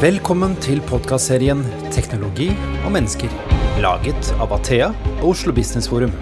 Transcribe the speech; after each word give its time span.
Velkommen 0.00 0.54
til 0.64 0.78
podkastserien 0.88 1.58
'Teknologi 1.92 2.46
og 2.86 2.92
mennesker', 2.94 3.32
laget 3.84 4.30
av 4.40 4.52
Athea 4.56 4.86
og 5.20 5.26
Oslo 5.34 5.52
Business 5.52 5.88
Forum. 5.88 6.12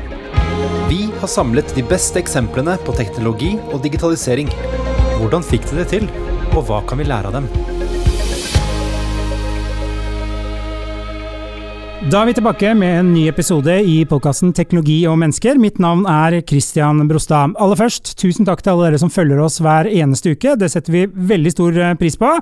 Vi 0.89 1.05
har 1.21 1.31
samlet 1.31 1.71
de 1.77 1.85
beste 1.87 2.19
eksemplene 2.19 2.75
på 2.83 2.93
teknologi 2.99 3.53
og 3.71 3.79
digitalisering. 3.85 4.51
Hvordan 5.21 5.47
fikk 5.47 5.71
de 5.71 5.77
det 5.77 5.87
til, 5.93 6.09
og 6.57 6.67
hva 6.67 6.81
kan 6.89 6.99
vi 6.99 7.07
lære 7.07 7.31
av 7.31 7.37
dem? 7.39 7.47
Da 12.11 12.23
er 12.23 12.27
vi 12.27 12.35
tilbake 12.35 12.75
med 12.75 12.99
en 12.99 13.15
ny 13.15 13.29
episode 13.29 13.79
i 13.87 14.05
podkasten 14.05 14.53
Teknologi 14.53 15.07
og 15.07 15.21
mennesker. 15.23 15.55
Mitt 15.55 15.79
navn 15.79 16.03
er 16.07 16.41
Christian 16.43 17.07
Brostad. 17.07 17.55
Aller 17.55 17.77
først, 17.77 18.17
tusen 18.19 18.45
takk 18.45 18.59
til 18.63 18.73
alle 18.73 18.91
dere 18.91 18.99
som 18.99 19.11
følger 19.11 19.39
oss 19.39 19.61
hver 19.63 19.87
eneste 19.87 20.35
uke. 20.35 20.59
Det 20.59 20.67
setter 20.67 20.91
vi 20.93 21.07
veldig 21.07 21.55
stor 21.55 21.79
eh, 21.79 21.95
pris 21.95 22.19
på. 22.19 22.41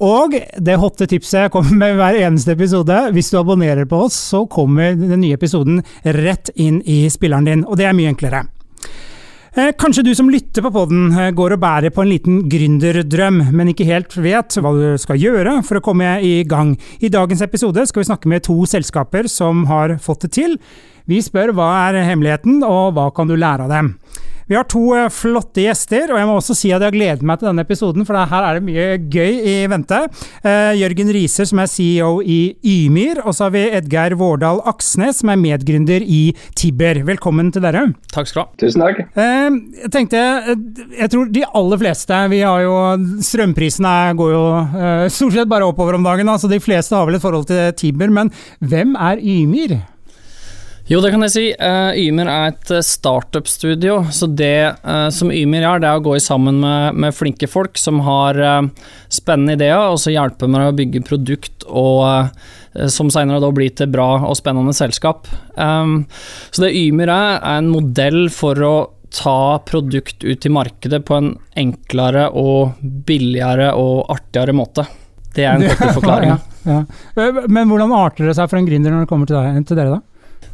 Og 0.00 0.32
det 0.56 0.78
hotte 0.80 1.04
tipset 1.10 1.52
kommer 1.52 1.76
med 1.76 1.98
hver 1.98 2.16
eneste 2.22 2.54
episode. 2.56 3.02
Hvis 3.12 3.28
du 3.32 3.36
abonnerer 3.40 3.84
på 3.88 4.06
oss, 4.06 4.16
så 4.32 4.46
kommer 4.48 4.94
den 4.96 5.20
nye 5.20 5.36
episoden 5.36 5.82
rett 6.04 6.48
inn 6.56 6.80
i 6.88 7.02
spilleren 7.12 7.48
din, 7.48 7.66
og 7.68 7.76
det 7.76 7.90
er 7.90 7.96
mye 7.96 8.12
enklere. 8.14 8.46
Eh, 9.50 9.72
kanskje 9.76 10.04
du 10.06 10.12
som 10.14 10.30
lytter 10.30 10.62
på 10.62 10.70
podden 10.70 11.10
eh, 11.10 11.32
går 11.34 11.56
og 11.56 11.60
bærer 11.60 11.90
på 11.90 12.04
en 12.04 12.12
liten 12.12 12.36
gründerdrøm, 12.48 13.42
men 13.50 13.72
ikke 13.72 13.88
helt 13.88 14.14
vet 14.14 14.56
hva 14.62 14.70
du 14.76 14.84
skal 15.02 15.18
gjøre 15.18 15.56
for 15.66 15.80
å 15.80 15.84
komme 15.84 16.14
i 16.22 16.44
gang. 16.48 16.76
I 17.02 17.10
dagens 17.10 17.42
episode 17.42 17.82
skal 17.90 18.04
vi 18.04 18.08
snakke 18.12 18.30
med 18.30 18.46
to 18.46 18.56
selskaper 18.70 19.28
som 19.28 19.66
har 19.68 19.98
fått 20.00 20.28
det 20.28 20.32
til. 20.38 20.56
Vi 21.10 21.18
spør 21.26 21.50
hva 21.58 21.72
er 21.90 22.04
hemmeligheten, 22.06 22.62
og 22.62 22.94
hva 22.94 23.10
kan 23.12 23.28
du 23.28 23.34
lære 23.34 23.66
av 23.66 23.74
dem. 23.74 23.96
Vi 24.50 24.56
har 24.58 24.66
to 24.66 24.80
eh, 24.98 25.06
flotte 25.14 25.62
gjester, 25.62 26.10
og 26.10 26.18
jeg 26.18 26.26
må 26.26 26.32
også 26.40 26.56
si 26.58 26.72
at 26.74 26.82
jeg 26.82 26.90
har 26.90 26.94
gledet 26.96 27.26
meg 27.26 27.38
til 27.38 27.46
denne 27.46 27.62
episoden, 27.62 28.02
for 28.06 28.18
her 28.18 28.46
er 28.48 28.58
det 28.58 28.64
mye 28.66 28.86
gøy 29.06 29.36
i 29.46 29.52
vente. 29.70 30.00
Uh, 30.42 30.72
Jørgen 30.74 31.12
Riser, 31.14 31.46
som 31.46 31.60
er 31.62 31.68
CEO 31.70 32.08
i 32.18 32.38
Ymir, 32.66 33.20
og 33.22 33.36
så 33.36 33.46
har 33.46 33.52
vi 33.54 33.62
Edgeir 33.78 34.16
Vårdal 34.18 34.58
Aksnes, 34.66 35.20
som 35.20 35.30
er 35.30 35.38
medgründer 35.38 36.02
i 36.02 36.32
Tibber. 36.58 36.98
Velkommen 37.06 37.52
til 37.54 37.62
dere. 37.62 37.84
Takk 38.10 38.26
skal 38.32 38.40
du 38.40 38.48
ha. 38.48 38.58
Tusen 38.64 38.82
takk. 38.82 38.98
Uh, 39.14 39.60
jeg 39.84 39.92
tenkte, 39.94 40.24
jeg 40.98 41.12
tror 41.14 41.30
de 41.30 41.46
aller 41.62 41.82
fleste 41.84 42.18
Vi 42.34 42.42
har 42.42 42.64
jo 42.64 42.74
Strømprisene 43.22 43.94
går 44.18 44.34
jo 44.34 44.42
stort 45.14 45.36
sett 45.36 45.50
bare 45.54 45.70
oppover 45.70 45.94
om 45.94 46.10
dagen, 46.10 46.26
altså 46.32 46.50
de 46.50 46.58
fleste 46.58 46.98
har 46.98 47.06
vel 47.06 47.20
et 47.20 47.22
forhold 47.22 47.46
til 47.52 47.70
Tibber, 47.78 48.10
men 48.10 48.34
hvem 48.58 48.98
er 48.98 49.22
Ymir? 49.22 49.78
Jo, 50.90 50.98
det 50.98 51.12
kan 51.14 51.22
jeg 51.22 51.30
si. 51.30 51.42
Uh, 51.54 51.94
Ymer 51.94 52.26
er 52.26 52.48
et 52.50 52.70
startup-studio. 52.82 54.00
Så 54.10 54.26
det 54.26 54.72
uh, 54.82 55.06
som 55.14 55.30
Ymer 55.30 55.62
gjør, 55.62 55.82
det 55.82 55.90
er 55.90 56.00
å 56.00 56.02
gå 56.02 56.16
sammen 56.18 56.58
med, 56.64 56.98
med 56.98 57.14
flinke 57.14 57.46
folk 57.50 57.78
som 57.78 58.00
har 58.02 58.40
spennende 59.10 59.54
ideer, 59.54 59.92
og 59.92 60.00
så 60.02 60.10
hjelpe 60.10 60.48
med 60.50 60.66
å 60.66 60.74
bygge 60.74 61.04
produkt 61.06 61.66
og 61.68 62.34
som 62.90 63.08
senere 63.10 63.40
da 63.42 63.48
blir 63.50 63.72
til 63.74 63.88
bra 63.90 64.20
og 64.28 64.36
spennende 64.38 64.74
selskap. 64.74 65.26
Um, 65.54 66.04
så 66.54 66.66
det 66.66 66.74
Ymer 66.78 67.10
er, 67.10 67.38
er 67.38 67.62
en 67.62 67.70
modell 67.70 68.28
for 68.34 68.58
å 68.62 68.74
ta 69.10 69.58
produkt 69.66 70.24
ut 70.24 70.46
i 70.46 70.52
markedet 70.54 71.02
på 71.06 71.16
en 71.18 71.32
enklere 71.58 72.28
og 72.30 72.78
billigere 72.80 73.72
og 73.78 74.10
artigere 74.10 74.54
måte. 74.54 74.86
Det 75.34 75.46
er 75.46 75.58
en 75.58 75.66
kort 75.70 75.94
forklaring. 75.98 76.34
Ja, 76.34 76.78
ja. 77.16 77.32
Men 77.48 77.70
hvordan 77.70 77.94
arter 77.94 78.30
det 78.30 78.36
seg 78.38 78.50
for 78.50 78.60
en 78.60 78.70
gründer 78.70 78.94
når 78.94 79.04
det 79.06 79.10
kommer 79.10 79.30
til 79.30 79.76
dere, 79.78 79.98
da? 79.98 80.00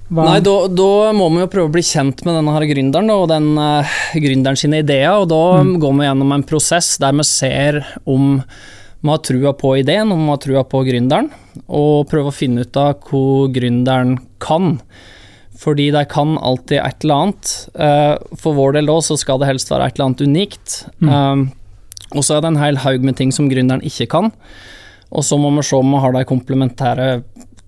Hva? 0.06 0.22
Nei, 0.22 0.38
da, 0.44 0.54
da, 0.70 1.10
må 1.16 1.26
vi 1.34 1.40
jo 1.42 1.50
prøve 1.50 1.66
å 1.66 1.74
bli 1.74 1.82
kjent 1.82 2.22
med 2.26 2.36
denne 2.38 2.52
her 2.54 2.64
gründeren 2.70 3.10
og 3.10 3.24
den 3.32 3.48
uh, 3.58 3.96
gründeren 4.14 4.58
sine 4.58 4.84
ideer. 4.84 5.10
og 5.18 5.26
Da 5.32 5.42
mm. 5.66 5.72
går 5.82 5.96
vi 5.98 6.06
gjennom 6.06 6.34
en 6.36 6.46
prosess 6.46 6.92
der 7.02 7.16
vi 7.18 7.26
ser 7.26 7.80
om 8.04 8.36
vi 8.36 9.10
har 9.10 9.20
trua 9.26 9.52
på 9.58 9.74
ideen, 9.80 10.12
om 10.14 10.22
vi 10.22 10.32
har 10.32 10.40
trua 10.42 10.62
på 10.66 10.84
gründeren, 10.86 11.28
og 11.66 12.06
prøve 12.10 12.30
å 12.30 12.34
finne 12.34 12.64
ut 12.64 12.78
av 12.80 13.02
hva 13.10 13.50
gründeren 13.54 14.16
kan. 14.42 14.76
Fordi 15.56 15.88
de 15.94 16.02
kan 16.10 16.36
alltid 16.38 16.78
et 16.82 17.04
eller 17.04 17.26
annet. 17.26 17.52
Uh, 17.74 18.14
for 18.38 18.54
vår 18.58 18.78
del 18.78 18.90
da 18.92 19.00
så 19.02 19.18
skal 19.18 19.42
det 19.42 19.50
helst 19.50 19.74
være 19.74 19.90
et 19.90 19.98
eller 19.98 20.10
annet 20.10 20.26
unikt. 20.26 20.80
Mm. 21.02 21.10
Uh, 21.10 22.14
og 22.14 22.22
så 22.22 22.36
er 22.36 22.44
det 22.44 22.52
en 22.52 22.62
hel 22.62 22.78
haug 22.86 23.02
med 23.02 23.18
ting 23.18 23.34
som 23.34 23.50
gründeren 23.50 23.82
ikke 23.86 24.06
kan. 24.14 24.30
Og 25.10 25.26
så 25.26 25.38
må 25.38 25.50
vi 25.54 25.66
se 25.66 25.78
om 25.78 25.94
vi 25.94 26.02
har 26.02 26.14
de 26.14 26.26
komplementære 26.28 27.10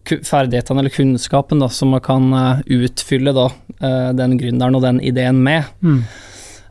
ferdighetene 0.09 0.83
eller 0.83 0.95
kunnskapen 0.95 1.63
da, 1.63 1.69
som 1.73 1.93
man 1.95 2.03
kan 2.05 2.29
uh, 2.35 2.61
utfylle 2.65 3.35
da, 3.37 3.49
uh, 3.83 4.11
den 4.17 4.37
gründeren 4.41 4.79
og 4.79 4.85
den 4.85 5.01
ideen 5.05 5.41
med. 5.45 5.69
Mm. 5.81 6.03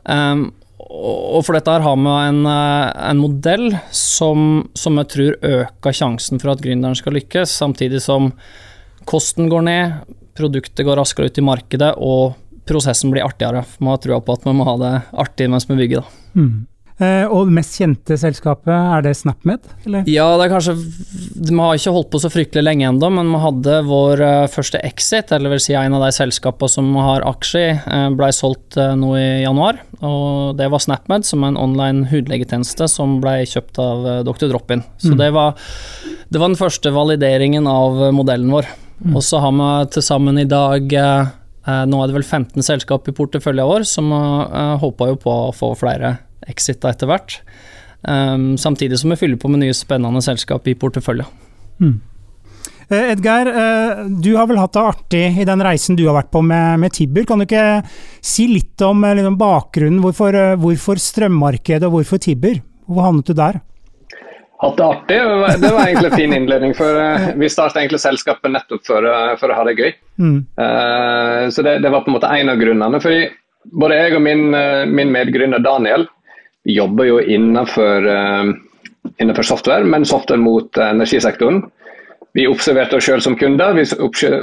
Um, 0.08 0.46
og 0.88 1.42
for 1.44 1.56
dette 1.56 1.72
her 1.72 1.84
har 1.84 1.98
vi 2.00 2.14
en, 2.30 2.40
uh, 2.48 2.88
en 3.10 3.20
modell 3.20 3.70
som, 3.94 4.68
som, 4.78 4.98
jeg 5.02 5.12
tror 5.14 5.50
øker 5.52 5.98
sjansen 6.00 6.40
for 6.42 6.54
at 6.54 6.64
gründeren 6.64 6.96
skal 6.98 7.16
lykkes, 7.18 7.58
samtidig 7.60 8.00
som 8.04 8.32
kosten 9.08 9.50
går 9.52 9.66
ned, 9.68 10.16
produktet 10.38 10.86
går 10.86 10.98
raskere 11.00 11.28
ut 11.28 11.40
i 11.40 11.44
markedet, 11.44 11.92
og 11.96 12.36
prosessen 12.68 13.12
blir 13.12 13.24
artigere. 13.24 13.64
Man 13.78 13.94
har 13.94 14.02
trua 14.04 14.20
på 14.24 14.34
at 14.36 14.44
man 14.48 14.58
må 14.58 14.66
ha 14.68 14.76
det 14.80 14.94
artig 15.24 15.48
mens 15.50 15.68
vi 15.68 15.78
bygger. 15.78 16.04
Da. 16.04 16.40
Mm. 16.40 16.66
Eh, 16.98 17.30
og 17.30 17.46
det 17.46 17.54
mest 17.60 17.76
kjente 17.78 18.16
selskapet, 18.18 18.72
er 18.74 19.04
det 19.06 19.12
SnapMed? 19.14 19.66
Eller? 19.86 20.08
Ja, 20.10 20.26
det 20.34 20.48
er 20.48 20.50
kanskje 20.56 20.74
Vi 20.74 21.54
har 21.54 21.78
ikke 21.78 21.92
holdt 21.94 22.10
på 22.10 22.20
så 22.24 22.30
fryktelig 22.32 22.64
lenge 22.66 22.88
ennå, 22.88 23.10
men 23.14 23.30
vi 23.30 23.42
hadde 23.44 23.76
vår 23.86 24.22
eh, 24.26 24.48
første 24.50 24.80
exit, 24.86 25.30
eller 25.34 25.54
vil 25.54 25.62
si 25.62 25.76
en 25.78 25.94
av 25.94 26.02
de 26.02 26.10
selskapene 26.16 26.72
som 26.72 26.90
har 26.98 27.26
aksjer, 27.28 27.84
eh, 27.86 28.08
ble 28.18 28.32
solgt 28.34 28.80
nå 28.98 29.12
i 29.14 29.28
januar. 29.44 29.78
Og 30.02 30.58
det 30.58 30.70
var 30.72 30.82
SnapMed, 30.82 31.26
som 31.28 31.44
er 31.44 31.54
en 31.54 31.62
online 31.68 32.10
hudlegetjeneste 32.10 32.90
som 32.90 33.20
ble 33.22 33.40
kjøpt 33.46 33.78
av 33.82 34.10
Dr. 34.26 34.50
Drop-In. 34.50 34.82
Så 34.98 35.14
mm. 35.14 35.18
det, 35.22 35.32
var, 35.38 35.54
det, 36.26 36.38
var, 36.38 36.48
den 36.48 36.58
første 36.58 36.94
valideringen 36.94 37.70
av 37.70 38.08
modellen 38.14 38.50
vår. 38.50 38.66
Mm. 39.04 39.14
Og 39.14 39.22
så 39.22 39.38
har 39.42 39.54
vi 39.54 39.72
til 39.94 40.02
sammen 40.02 40.40
i 40.42 40.48
dag 40.50 40.94
nå 41.68 41.98
er 42.00 42.08
det 42.08 42.14
vel 42.14 42.24
15 42.24 42.64
selskap 42.64 43.10
i 43.10 43.12
porteføljen 43.12 43.66
vår, 43.68 43.84
som 43.84 44.08
håper 44.80 45.10
jo 45.10 45.18
på 45.20 45.34
å 45.50 45.52
få 45.52 45.74
flere 45.76 46.14
exita 46.46 46.92
etter 46.92 47.10
hvert. 47.10 47.40
Um, 48.02 48.56
samtidig 48.58 48.98
som 48.98 49.10
vi 49.10 49.18
fyller 49.18 49.36
på 49.36 49.50
med 49.50 49.64
nye 49.64 49.74
spennende 49.74 50.22
selskap 50.22 50.68
i 50.70 50.76
porteføljen. 50.78 51.26
Mm. 51.82 51.98
Uh, 52.88 53.10
Edgeir, 53.12 53.50
uh, 53.52 54.04
du 54.08 54.30
har 54.38 54.46
vel 54.48 54.60
hatt 54.60 54.72
det 54.72 54.84
artig 54.92 55.24
i 55.42 55.46
den 55.48 55.62
reisen 55.64 55.98
du 55.98 56.06
har 56.06 56.16
vært 56.16 56.30
på 56.32 56.40
med, 56.46 56.78
med 56.80 56.94
Tibber. 56.94 57.26
Kan 57.28 57.42
du 57.42 57.48
ikke 57.48 57.82
si 58.24 58.46
litt 58.48 58.80
om 58.86 59.02
uh, 59.04 59.12
liksom 59.18 59.38
bakgrunnen? 59.40 60.00
Hvorfor, 60.04 60.38
hvorfor 60.62 61.02
strømmarkedet, 61.02 61.84
og 61.88 61.98
hvorfor 61.98 62.22
Tibber? 62.22 62.62
Hvor 62.88 63.04
havnet 63.04 63.28
du 63.28 63.36
der? 63.36 63.58
Hatt 64.58 64.78
det 64.78 64.86
artig. 64.86 65.18
Det 65.62 65.72
var 65.74 65.84
egentlig 65.84 66.08
en 66.08 66.16
fin 66.16 66.32
innledning. 66.34 66.72
for 66.74 66.96
Vi 67.38 67.50
startet 67.52 67.82
egentlig 67.82 68.00
selskapet 68.02 68.50
nettopp 68.50 68.86
for, 68.88 69.04
for 69.38 69.52
å 69.52 69.58
ha 69.58 69.66
det 69.68 69.76
gøy. 69.78 69.92
Mm. 70.18 70.40
Så 71.54 71.62
det, 71.62 71.76
det, 71.84 71.92
var 71.94 72.02
på 72.02 72.10
en 72.10 72.16
måte 72.16 72.30
en 72.34 72.50
av 72.50 72.58
grunnene. 72.58 72.98
fordi 72.98 73.28
både 73.78 74.00
jeg 74.00 74.16
og 74.16 74.24
min, 74.24 74.42
min 74.90 75.12
medgründer 75.14 75.62
Daniel 75.62 76.08
jobber 76.68 77.08
jo 77.08 77.18
innenfor, 77.20 78.06
uh, 78.06 78.52
innenfor 79.18 79.46
software, 79.46 79.84
men 79.84 80.06
software 80.08 80.40
mot 80.40 80.78
uh, 80.78 80.90
energisektoren. 80.90 81.62
Vi 82.36 82.46
observerte 82.46 82.98
oss 82.98 83.08
selv 83.08 83.24
som 83.24 83.36
kunder, 83.40 83.74
vi 83.74 83.86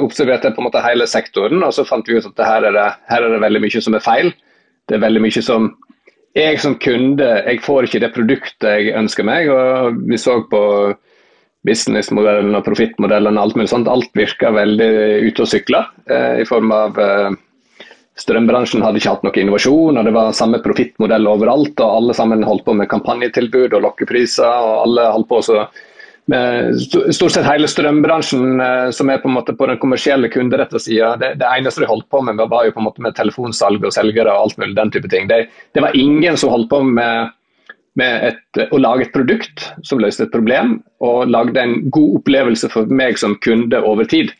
observerte 0.01 0.51
på 0.51 0.61
en 0.61 0.67
måte 0.67 0.83
hele 0.83 1.07
sektoren. 1.07 1.63
og 1.63 1.73
Så 1.73 1.85
fant 1.87 2.07
vi 2.09 2.17
ut 2.17 2.25
at 2.27 2.45
her 2.47 2.65
er, 2.67 2.73
det, 2.75 2.85
her 3.11 3.23
er 3.23 3.35
det 3.35 3.43
veldig 3.43 3.61
mye 3.63 3.81
som 3.81 3.95
er 3.95 4.03
feil. 4.03 4.31
Det 4.89 4.97
er 4.97 5.05
veldig 5.05 5.25
mye 5.25 5.43
som 5.45 5.73
Jeg 6.35 6.59
som 6.59 6.73
kunde 6.75 7.23
jeg 7.23 7.61
får 7.63 7.85
ikke 7.87 7.99
det 8.03 8.11
produktet 8.11 8.65
jeg 8.67 8.95
ønsker 8.99 9.23
meg. 9.23 9.47
og 9.47 10.01
Vi 10.09 10.17
så 10.19 10.41
på 10.51 10.61
businessmodellen 11.65 12.55
og 12.57 12.65
profittmodellen 12.65 13.37
og 13.37 13.43
alt 13.43 13.55
mulig 13.55 13.71
sånt. 13.71 13.87
Alt 13.87 14.11
virker 14.17 14.51
veldig 14.55 14.89
ute 15.29 15.45
og 15.45 15.49
sykle 15.49 15.85
eh, 16.09 16.41
i 16.43 16.47
form 16.47 16.73
av 16.75 16.99
eh, 16.99 17.37
Strømbransjen 18.15 18.83
hadde 18.85 19.01
ikke 19.01 19.11
hatt 19.11 19.25
noe 19.27 19.41
innovasjon, 19.41 19.97
og 19.99 20.07
det 20.07 20.13
var 20.15 20.35
samme 20.37 20.61
profittmodell 20.63 21.27
overalt. 21.27 21.75
og 21.83 21.97
Alle 21.99 22.15
sammen 22.15 22.45
holdt 22.47 22.63
på 22.67 22.75
med 22.77 22.87
kampanjetilbud 22.91 23.75
og 23.75 23.83
lokkepriser. 23.89 24.47
og 24.47 24.85
alle 24.85 25.09
holdt 25.11 25.29
på 25.31 25.41
så 25.43 25.65
med 26.25 26.79
Stort 27.13 27.35
sett 27.35 27.45
hele 27.45 27.67
strømbransjen 27.69 28.61
eh, 28.61 28.89
som 28.95 29.09
er 29.13 29.21
på 29.21 29.29
på 29.29 29.67
den 29.69 29.77
kommersielle 29.77 30.29
kunderetta 30.33 30.79
sida, 30.79 31.15
det, 31.21 31.35
det, 31.41 31.45
eneste 31.45 31.83
de 31.83 31.89
holdt 31.89 32.09
på 32.09 32.21
med, 32.25 32.41
var 32.49 32.65
jo 32.65 32.73
på 32.73 32.81
en 32.81 32.87
måte 32.87 33.03
med 33.05 33.15
telefonsalg 33.15 33.83
og 33.85 33.93
selgere 33.93 34.33
og 34.33 34.47
alt 34.47 34.57
mulig 34.57 34.75
den 34.75 34.91
type 34.91 35.11
ting. 35.11 35.27
Det, 35.29 35.45
det 35.73 35.83
var 35.85 35.95
ingen 35.95 36.37
som 36.37 36.49
holdt 36.49 36.71
på 36.71 36.81
med, 36.87 37.35
med 37.99 38.31
et, 38.31 38.63
å 38.71 38.81
lage 38.81 39.05
et 39.05 39.13
produkt 39.13 39.67
som 39.83 40.01
løste 40.01 40.25
et 40.25 40.33
problem, 40.33 40.79
og 41.03 41.29
lagde 41.29 41.61
en 41.61 41.77
god 41.93 42.21
opplevelse 42.21 42.71
for 42.73 42.89
meg 42.89 43.21
som 43.21 43.37
kunde 43.45 43.83
over 43.85 44.09
tid. 44.09 44.33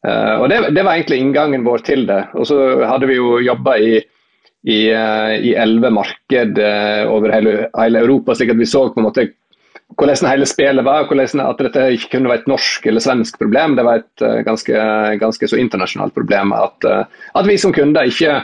Uh, 0.00 0.40
og 0.40 0.46
det, 0.48 0.60
det, 0.72 0.84
var 0.84 0.96
egentlig 0.96 1.18
inngangen 1.20 1.66
vår 1.66 1.84
til 1.84 2.06
det. 2.08 2.22
Og 2.38 2.48
så 2.48 2.56
hadde 2.88 3.08
vi 3.10 3.18
jo 3.18 3.34
jobba 3.44 3.76
i 3.80 3.98
eh, 3.98 5.34
elleve 5.60 5.90
uh, 5.90 5.96
marked 5.98 6.60
uh, 6.60 7.04
over 7.12 7.34
hele, 7.34 7.52
hele, 7.76 8.04
Europa, 8.06 8.36
slik 8.36 8.54
at 8.54 8.60
vi 8.60 8.68
så 8.68 8.86
på 8.88 9.00
en 9.00 9.08
måte 9.10 9.28
hvordan 9.98 10.30
hele 10.30 10.46
spillet 10.46 10.86
var. 10.86 11.08
hvordan 11.10 11.42
At 11.44 11.60
dette 11.60 11.88
ikke 11.96 12.14
kunne 12.14 12.30
være 12.30 12.44
et 12.44 12.48
norsk 12.48 12.86
eller 12.86 13.02
svensk 13.04 13.40
problem, 13.40 13.74
det 13.76 13.84
var 13.84 14.00
et 14.00 14.44
ganske, 14.46 14.84
ganske, 15.20 15.48
så 15.50 15.58
internasjonalt 15.58 16.14
problem. 16.14 16.54
At, 16.54 16.86
at 17.34 17.48
vi 17.48 17.58
som 17.58 17.74
kunder 17.74 18.06
ikke 18.06 18.38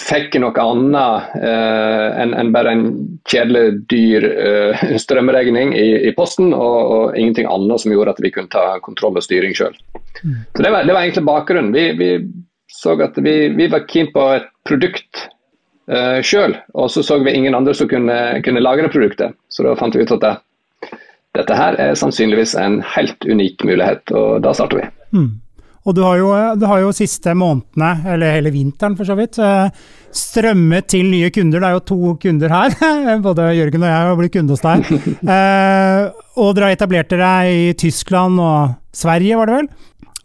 fikk 0.00 0.34
noe 0.40 0.62
annet 0.62 1.34
eh, 1.38 2.06
enn 2.22 2.34
en 2.34 2.52
bare 2.54 2.72
en 2.74 2.84
kjedelig, 3.30 3.82
dyr 3.90 4.26
eh, 4.30 4.84
strømregning 5.04 5.74
i, 5.76 5.88
i 6.08 6.12
posten, 6.16 6.54
og, 6.56 6.78
og, 6.94 7.18
ingenting 7.18 7.48
annet 7.50 7.82
som 7.82 7.94
gjorde 7.94 8.16
at 8.16 8.22
vi 8.24 8.32
kunne 8.34 8.52
ta 8.52 8.78
kontroll 8.84 9.18
og 9.18 9.26
styring 9.26 9.54
sjøl. 9.56 9.76
Mm. 10.24 10.38
Så 10.56 10.64
det 10.64 10.72
var, 10.72 10.86
det 10.86 10.94
var, 10.94 11.02
egentlig 11.02 11.26
bakgrunnen. 11.28 11.74
Vi, 11.76 11.86
vi 11.98 12.10
så 12.70 12.96
at 13.02 13.18
vi, 13.18 13.34
vi, 13.56 13.68
var 13.70 13.86
keen 13.90 14.10
på 14.14 14.24
et 14.38 14.48
produkt 14.68 15.26
eh, 15.90 16.20
sjøl, 16.24 16.56
og 16.74 16.90
så 16.92 17.04
så 17.06 17.20
vi 17.22 17.34
ingen 17.34 17.56
andre 17.58 17.74
som 17.76 17.90
kunne, 17.90 18.16
kunne 18.46 18.64
lagre 18.64 18.90
produktet. 18.92 19.36
Så 19.52 19.66
da 19.66 19.76
fant 19.78 19.96
vi 19.96 20.06
ut 20.06 20.16
at 20.16 20.24
det, 20.24 20.34
dette 21.38 21.54
her 21.54 21.78
er 21.78 21.98
sannsynligvis 21.98 22.56
en 22.58 22.80
helt 22.96 23.26
unik 23.26 23.66
mulighet, 23.66 24.10
og 24.16 24.40
da 24.46 24.54
starter 24.56 24.82
vi. 24.82 24.90
Mm. 25.14 25.30
Og 25.88 25.96
du 25.96 26.02
har, 26.04 26.18
jo, 26.20 26.28
du 26.60 26.66
har 26.68 26.82
jo 26.82 26.92
siste 26.92 27.32
månedene, 27.32 27.90
eller 28.12 28.34
hele 28.36 28.52
vinteren 28.52 28.96
for 28.98 29.08
så 29.08 29.16
vidt, 29.16 29.38
eh, 29.40 29.70
strømmet 30.12 30.90
til 30.92 31.08
nye 31.08 31.30
kunder. 31.32 31.62
Det 31.62 31.68
er 31.70 31.76
jo 31.78 31.84
to 31.88 32.14
kunder 32.20 32.52
her. 32.52 32.76
Både 33.26 33.48
Jørgen 33.56 33.86
og 33.86 33.88
jeg 33.88 34.08
har 34.10 34.18
blitt 34.18 34.34
kunde 34.36 34.56
hos 34.56 34.66
deg. 34.66 34.90
Eh, 35.30 36.10
og 36.40 36.54
dere 36.56 36.70
har 36.70 36.74
etablert 36.74 37.10
dere 37.12 37.30
i 37.52 37.72
Tyskland 37.78 38.40
og 38.40 38.74
Sverige, 38.96 39.36
var 39.38 39.50
det 39.50 39.56
vel? 39.58 39.68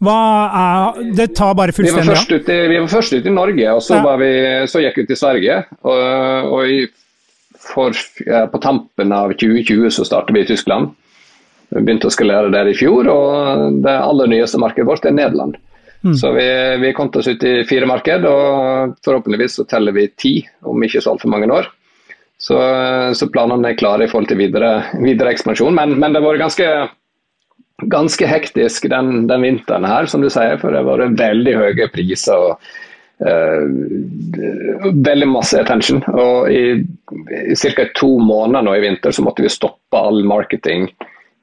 Er, 0.06 1.00
det 1.16 1.26
tar 1.36 1.54
bare 1.56 1.72
fullstendig 1.76 2.14
av? 2.16 2.24
Vi, 2.28 2.56
vi 2.72 2.78
var 2.80 2.88
først 2.90 3.14
ute 3.14 3.30
i 3.30 3.34
Norge, 3.34 3.66
og 3.72 3.82
så, 3.84 4.00
vi, 4.20 4.30
så 4.68 4.82
gikk 4.84 5.00
vi 5.02 5.06
til 5.08 5.20
Sverige. 5.20 5.58
Og, 5.86 6.52
og 6.52 6.72
i, 6.72 6.80
for, 7.62 7.96
på 8.52 8.62
tampen 8.64 9.14
av 9.16 9.32
2020 9.36 9.92
så 9.96 10.06
startet 10.08 10.36
vi 10.36 10.44
i 10.44 10.48
Tyskland. 10.48 10.92
Vi 11.74 11.82
begynte 11.82 12.10
å 12.10 12.14
skalere 12.14 12.52
der 12.54 12.70
i 12.70 12.76
fjor, 12.78 13.08
og 13.10 13.80
det 13.84 13.94
aller 13.94 14.30
nyeste 14.30 14.60
markedet 14.62 14.88
vårt 14.88 15.08
er 15.08 15.16
Nederland. 15.16 15.56
Mm. 16.04 16.14
Så 16.14 16.30
vi, 16.36 16.46
vi 16.82 16.92
kom 16.94 17.10
oss 17.18 17.26
ut 17.26 17.42
i 17.42 17.56
fire 17.66 17.88
marked, 17.90 18.28
og 18.28 18.94
forhåpentligvis 19.04 19.58
så 19.58 19.66
teller 19.66 19.96
vi 19.96 20.06
ti 20.14 20.36
om 20.62 20.82
ikke 20.84 21.02
så 21.02 21.14
altfor 21.14 21.32
mange 21.32 21.50
år. 21.50 21.70
Så, 22.38 22.58
så, 23.16 23.30
planene 23.32 23.72
er 23.72 23.80
klare 23.80 24.04
i 24.04 24.10
forhold 24.10 24.28
til 24.30 24.38
videre, 24.38 24.70
videre 25.00 25.32
ekspansjon. 25.32 25.74
Men, 25.74 25.96
men 25.98 26.12
det 26.12 26.20
har 26.20 26.28
vært 26.28 26.44
ganske 26.44 26.70
ganske 27.92 28.26
hektisk 28.26 28.88
den, 28.88 29.26
den, 29.28 29.42
vinteren 29.42 29.84
her, 29.84 30.06
som 30.08 30.22
du 30.24 30.30
sier. 30.32 30.58
For 30.60 30.72
det 30.72 30.82
har 30.82 30.88
vært 30.88 31.18
veldig 31.20 31.56
høye 31.58 31.88
priser 31.92 32.36
og 32.36 32.68
uh, 33.24 33.66
veldig 35.08 35.28
masse 35.28 35.60
attention. 35.60 36.02
Og 36.12 36.52
i, 36.52 36.62
i 37.52 37.56
ca. 37.56 37.88
to 37.98 38.16
måneder 38.22 38.64
nå 38.64 38.76
i 38.76 38.84
vinter 38.84 39.12
så 39.12 39.24
måtte 39.26 39.44
vi 39.44 39.52
stoppe 39.52 40.00
all 40.00 40.24
marketing 40.28 40.88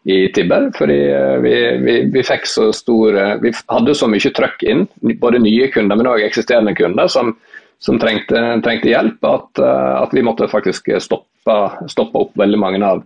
i 0.04 0.28
Tibber. 0.36 0.70
Fordi 0.78 1.00
uh, 1.14 1.38
vi, 1.44 1.56
vi, 1.84 1.98
vi, 2.14 2.24
fikk 2.26 2.48
så 2.50 2.70
store 2.76 3.38
Vi 3.44 3.54
hadde 3.72 3.96
så 3.98 4.10
mye 4.12 4.34
trøkk 4.36 4.64
inn, 4.68 4.86
både 5.22 5.42
nye 5.44 5.70
kunder, 5.74 6.00
men 6.00 6.12
òg 6.12 6.26
eksisterende 6.26 6.76
kunder, 6.78 7.12
som, 7.12 7.36
som 7.84 8.00
trengte, 8.02 8.40
trengte, 8.66 8.92
hjelp, 8.92 9.20
at, 9.28 9.64
uh, 9.64 10.02
at, 10.04 10.16
vi 10.16 10.26
måtte 10.26 10.52
faktisk 10.52 10.92
stoppe, 11.04 11.60
stoppe 11.92 12.26
opp 12.26 12.40
veldig 12.40 12.60
mange 12.60 12.84
av 12.86 13.04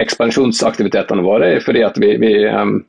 ekspansjonsaktivitetene 0.00 1.22
våre. 1.26 1.56
fordi 1.60 1.84
at 1.86 1.98
vi, 1.98 2.14
vi, 2.22 2.34
um, 2.46 2.80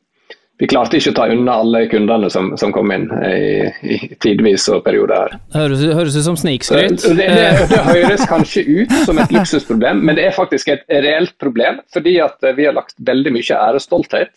vi 0.59 0.67
klarte 0.69 0.99
ikke 0.99 1.13
å 1.13 1.15
ta 1.17 1.23
unna 1.33 1.55
alle 1.63 1.79
kundene 1.89 2.29
som, 2.29 2.51
som 2.59 2.73
kom 2.75 2.91
inn 2.93 3.07
i, 3.25 3.69
i 3.81 3.95
tidvis 4.21 4.67
og 4.69 4.83
perioder. 4.85 5.33
Høres, 5.55 5.81
høres 5.97 6.17
ut 6.19 6.27
som 6.27 6.37
snikskryt. 6.37 7.01
Det, 7.01 7.15
det, 7.17 7.47
det, 7.71 7.79
høres 7.87 8.27
kanskje 8.29 8.65
ut 8.67 8.93
som 9.07 9.17
et 9.23 9.33
luksusproblem, 9.33 10.03
men 10.05 10.19
det 10.19 10.27
er 10.27 10.35
faktisk 10.35 10.69
et 10.75 10.85
reelt 10.91 11.33
problem. 11.41 11.81
Fordi 11.93 12.19
at 12.21 12.45
vi 12.57 12.67
har 12.67 12.77
lagt 12.77 12.93
veldig 13.01 13.33
mye 13.33 13.57
ærestolthet 13.57 14.35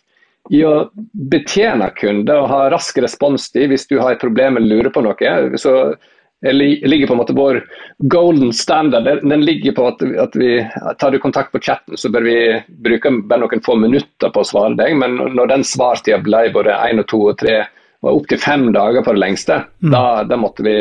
i 0.53 0.61
å 0.65 0.73
betjene 1.33 1.91
kunder 1.97 2.43
og 2.43 2.51
ha 2.53 2.65
rask 2.73 2.99
responstid 3.01 3.71
hvis 3.73 3.87
du 3.89 3.97
har 4.01 4.15
et 4.15 4.25
problem 4.25 4.59
eller 4.61 4.79
lurer 4.79 4.93
på 4.95 5.05
noe. 5.05 5.37
Så 5.61 5.77
ligger 6.53 7.07
på 7.07 7.13
en 7.13 7.19
måte 7.19 7.37
vår 7.37 7.65
golden 7.99 8.53
standard. 8.53 9.05
Den 9.23 9.45
ligger 9.45 9.73
på 9.73 9.87
at, 9.87 10.03
at 10.03 10.37
vi 10.37 10.51
tar 10.99 11.11
du 11.11 11.19
kontakt 11.19 11.53
på 11.53 11.59
chatten, 11.59 11.97
så 11.97 12.11
bør 12.13 12.27
vi 12.27 12.37
bruke 12.85 13.13
bare 13.25 13.45
noen 13.45 13.65
få 13.65 13.79
minutter 13.81 14.31
på 14.31 14.43
å 14.43 14.49
svare 14.49 14.77
deg. 14.79 14.97
Men 15.01 15.17
når 15.37 15.55
den 15.55 15.65
svartida 15.65 16.21
ble 16.25 16.49
både 16.55 16.77
én 16.77 17.03
og 17.03 17.09
to 17.09 17.23
og 17.31 17.39
tre 17.41 17.63
og 18.05 18.19
opptil 18.19 18.37
fem 18.37 18.67
dager 18.75 19.01
på 19.01 19.15
det 19.17 19.21
lengste, 19.23 19.63
mm. 19.81 19.93
da, 19.95 20.25
da, 20.29 20.37
måtte 20.37 20.65
vi, 20.67 20.77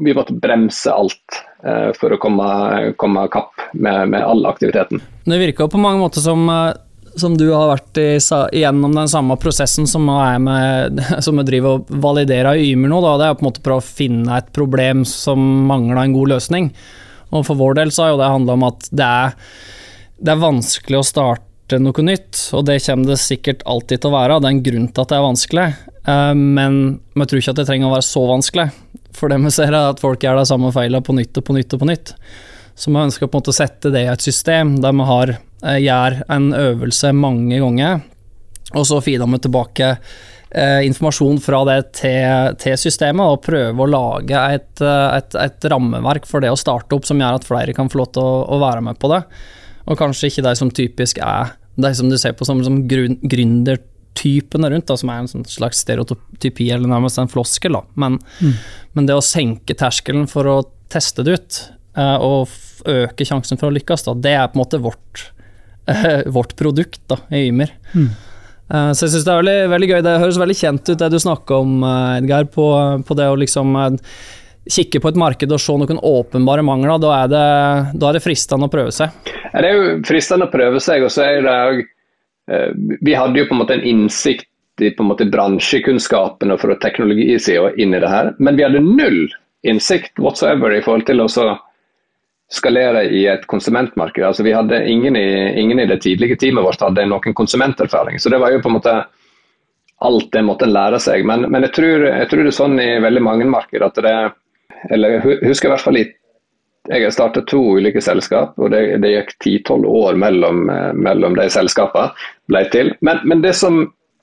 vi 0.00 0.14
måtte 0.16 0.32
bremse 0.40 0.88
alt 0.88 1.40
uh, 1.66 1.90
for 1.92 2.16
å 2.16 2.20
komme, 2.22 2.94
komme 2.96 3.26
kapp 3.28 3.60
med, 3.72 4.14
med 4.14 4.24
all 4.24 4.46
aktiviteten. 4.48 5.02
Det 5.28 5.40
virker 5.42 5.68
på 5.68 5.82
mange 5.82 6.00
måter 6.00 6.24
som 6.24 6.48
uh 6.48 6.70
som 7.18 7.34
du 7.38 7.48
har 7.50 7.70
vært 7.72 7.98
i, 8.00 8.08
gjennom 8.60 8.94
den 8.94 9.10
samme 9.10 9.36
prosessen 9.40 9.88
som 9.90 10.06
jeg 10.12 10.40
med, 10.44 11.02
som 11.24 11.40
jeg 11.40 11.48
driver 11.48 11.78
og 11.78 11.92
validerer 12.02 12.60
i 12.60 12.72
Ymer 12.74 12.92
nå, 12.92 13.02
da, 13.04 13.16
det 13.18 13.28
er 13.28 13.36
på 13.38 13.44
en 13.44 13.50
måte 13.50 13.64
prøve 13.64 13.82
å 13.82 13.90
finne 14.00 14.38
et 14.38 14.50
problem 14.56 15.04
som 15.08 15.40
mangler 15.70 16.04
en 16.04 16.16
god 16.16 16.34
løsning. 16.36 16.70
Og 17.30 17.46
For 17.46 17.58
vår 17.58 17.78
del 17.78 17.94
så 17.94 18.04
har 18.04 18.14
jo 18.14 18.20
det 18.20 18.32
handla 18.32 18.58
om 18.58 18.66
at 18.66 18.90
det 18.90 19.06
er, 19.06 19.36
det 20.18 20.34
er, 20.34 20.42
vanskelig 20.42 21.00
å 21.00 21.06
starte 21.06 21.78
noe 21.78 22.02
nytt, 22.02 22.38
og 22.58 22.66
det 22.66 22.80
kommer 22.82 23.12
det 23.12 23.20
sikkert 23.22 23.62
alltid 23.70 24.02
til 24.02 24.10
å 24.10 24.16
være. 24.16 24.40
Det 24.40 24.48
er 24.48 24.56
en 24.56 24.64
grunn 24.66 24.88
til 24.90 25.04
at 25.04 25.12
det 25.12 25.18
er 25.18 25.26
vanskelig, 25.26 25.66
eh, 26.02 26.32
men 26.34 26.80
vi 27.14 27.26
tror 27.26 27.42
ikke 27.42 27.54
at 27.54 27.60
det 27.60 27.66
trenger 27.70 27.90
å 27.90 27.94
være 27.94 28.08
så 28.08 28.24
vanskelig. 28.30 28.70
For 29.14 29.30
det 29.30 29.38
vi 29.42 29.52
ser 29.54 29.74
er 29.74 29.92
at 29.92 30.02
folk 30.02 30.22
gjør 30.24 30.40
de 30.40 30.48
samme 30.50 30.72
feilene 30.74 31.04
på 31.06 31.14
nytt 31.14 31.38
og 31.38 31.46
på 31.46 31.54
nytt 31.54 31.76
og 31.76 31.82
på 31.82 31.90
nytt. 31.90 32.14
Så 32.78 32.90
vi 32.90 32.98
ønsker 32.98 33.28
på 33.28 33.36
en 33.36 33.42
måte 33.42 33.52
å 33.52 33.60
sette 33.60 33.92
det 33.92 34.06
i 34.06 34.10
et 34.10 34.24
system 34.24 34.78
der 34.82 34.94
vi 34.96 35.06
har 35.06 35.36
gjør 35.60 36.22
en 36.32 36.50
øvelse 36.56 37.12
mange 37.16 37.58
ganger, 37.60 38.04
og 38.74 38.86
så 38.86 39.00
feeder 39.02 39.28
vi 39.30 39.40
tilbake 39.42 39.88
eh, 40.50 40.86
informasjon 40.86 41.40
fra 41.42 41.62
det 41.68 41.78
til, 42.00 42.56
til, 42.60 42.76
systemet, 42.80 43.24
og 43.26 43.42
prøver 43.46 43.80
å 43.82 43.90
lage 43.90 44.42
et, 44.56 44.82
eh, 44.82 45.06
et, 45.18 45.38
et, 45.46 45.70
rammeverk 45.72 46.28
for 46.28 46.42
det 46.42 46.52
å 46.52 46.58
starte 46.58 46.96
opp 46.96 47.08
som 47.08 47.20
gjør 47.20 47.40
at 47.40 47.48
flere 47.48 47.74
kan 47.76 47.90
få 47.90 48.02
lov 48.02 48.12
til 48.14 48.26
å, 48.26 48.42
å, 48.46 48.60
være 48.62 48.84
med 48.90 49.00
på 49.00 49.10
det. 49.12 49.22
Og 49.90 49.98
kanskje 49.98 50.30
ikke 50.30 50.46
de 50.46 50.54
som 50.58 50.70
typisk 50.74 51.22
er 51.24 51.56
de 51.80 51.92
som 51.96 52.10
du 52.10 52.18
ser 52.20 52.34
på 52.36 52.44
som, 52.44 52.60
som 52.66 52.82
gründertypene 52.90 54.70
rundt, 54.70 54.88
da, 54.90 54.98
som 55.00 55.12
er 55.12 55.22
en 55.22 55.30
sånn 55.30 55.46
slags 55.48 55.80
stereotypi 55.86 56.66
eller 56.74 56.90
nærmest 56.90 57.20
en 57.22 57.30
floskel. 57.30 57.78
Men, 57.98 58.18
mm. 58.42 58.56
men 58.98 59.08
det 59.08 59.16
å 59.16 59.24
senke 59.24 59.76
terskelen 59.78 60.26
for 60.30 60.50
å 60.50 60.56
teste 60.92 61.24
det 61.24 61.38
ut, 61.38 61.60
og 61.96 62.52
øke 62.90 63.24
sjansen 63.26 63.58
for 63.58 63.70
å 63.70 63.74
lykkes, 63.74 64.04
da, 64.06 64.14
det 64.26 64.34
er 64.36 64.50
på 64.50 64.58
en 64.58 64.62
måte 64.62 64.82
vårt 64.82 65.24
vårt 66.36 66.56
produkt 66.58 67.02
da, 67.10 67.20
i 67.34 67.46
Ymer. 67.48 67.72
Mm. 67.94 68.10
Uh, 68.70 68.90
så 68.94 69.06
jeg 69.06 69.14
syns 69.14 69.24
det 69.26 69.32
er 69.32 69.40
veldig, 69.40 69.56
veldig, 69.72 69.88
gøy. 69.90 70.02
Det 70.06 70.18
høres 70.22 70.40
veldig 70.40 70.58
kjent 70.60 70.92
ut 70.92 71.00
det 71.00 71.08
du 71.10 71.18
snakker 71.22 71.64
om, 71.64 71.80
uh, 71.82 72.18
Edgar, 72.18 72.46
på, 72.54 72.66
på, 73.06 73.16
det 73.18 73.30
å 73.30 73.38
liksom 73.40 73.74
uh, 73.74 74.18
kikke 74.70 75.02
på 75.02 75.10
et 75.10 75.18
marked 75.18 75.54
og 75.54 75.62
se 75.62 75.78
noen 75.80 76.02
åpenbare 76.10 76.64
mangler. 76.66 77.00
Da 77.02 77.14
er 77.22 77.32
det, 77.32 77.46
da 77.98 78.10
er 78.10 78.18
det 78.18 78.24
fristende 78.24 78.68
å 78.68 78.72
prøve 78.72 78.94
seg. 78.94 79.16
Ja, 79.50 79.64
det 79.64 79.72
er 79.72 79.80
jo 79.80 79.96
fristende 80.06 80.46
å 80.46 80.52
prøve 80.52 80.82
seg, 80.82 81.06
og 81.06 81.14
så 81.14 81.26
er 81.26 81.42
det 81.46 81.56
òg 81.56 81.88
Vi 83.06 83.12
hadde 83.14 83.38
jo 83.38 83.46
på 83.46 83.54
en 83.54 83.60
måte 83.60 83.76
en 83.76 83.84
innsikt 83.86 84.48
i 84.82 84.88
på 84.96 85.04
en 85.04 85.10
måte 85.10 85.26
og 85.28 86.60
fra 86.62 86.76
teknologisida 86.82 87.72
inn 87.76 87.94
i 87.94 88.00
det 88.00 88.08
her, 88.08 88.32
men 88.38 88.56
vi 88.56 88.64
hadde 88.64 88.80
null 88.80 89.28
innsikt 89.68 90.18
whatsoever 90.18 90.72
i 90.72 90.80
forhold 90.82 91.06
til 91.06 91.20
å 91.20 91.28
skalere 92.50 93.04
i 93.14 93.24
et 93.30 93.46
konsumentmarked. 93.50 94.24
Altså, 94.26 94.42
vi 94.42 94.54
hadde 94.54 94.82
ingen 94.90 95.16
i, 95.16 95.28
ingen 95.60 95.78
i, 95.78 95.86
det 95.86 96.00
tidlige 96.02 96.38
teamet 96.40 96.66
vårt 96.66 96.82
hadde 96.82 97.06
noen 97.06 97.36
konsumenterfaring. 97.36 98.18
Så 98.18 98.32
det 98.32 98.40
var 98.42 98.52
jo 98.54 98.62
på 98.62 98.72
en 98.72 98.78
måte 98.78 98.94
alt 100.00 100.30
det 100.32 100.42
måtte 100.42 100.66
en 100.66 100.74
lære 100.74 100.98
seg. 101.02 101.26
Men, 101.28 101.46
men 101.52 101.66
jeg, 101.68 101.74
tror, 101.76 102.06
jeg, 102.08 102.28
tror, 102.30 102.42
det 102.42 102.52
er 102.52 102.56
sånn 102.56 102.80
i 102.80 102.88
veldig 103.04 103.22
mange 103.22 103.46
markeder 103.50 103.86
at 103.90 104.00
det 104.00 104.16
Eller 104.90 105.18
jeg 105.18 105.38
husker 105.44 105.68
i 105.68 105.72
hvert 105.74 105.84
fall 105.84 106.00
i 106.00 106.08
jeg 106.88 107.12
startet 107.12 107.44
to 107.46 107.58
ulike 107.76 108.00
selskap, 108.02 108.54
og 108.58 108.72
det, 108.72 108.80
det 109.02 109.10
gikk 109.12 109.34
10-12 109.36 109.84
år 109.84 110.16
mellom, 110.18 110.62
mellom, 110.96 111.36
de 111.36 111.44
selskapene 111.52 112.08
ble 112.48 112.62
til. 112.72 112.94
Men, 113.04 113.20
men 113.28 113.42
det, 113.44 113.52
som, 113.58 113.82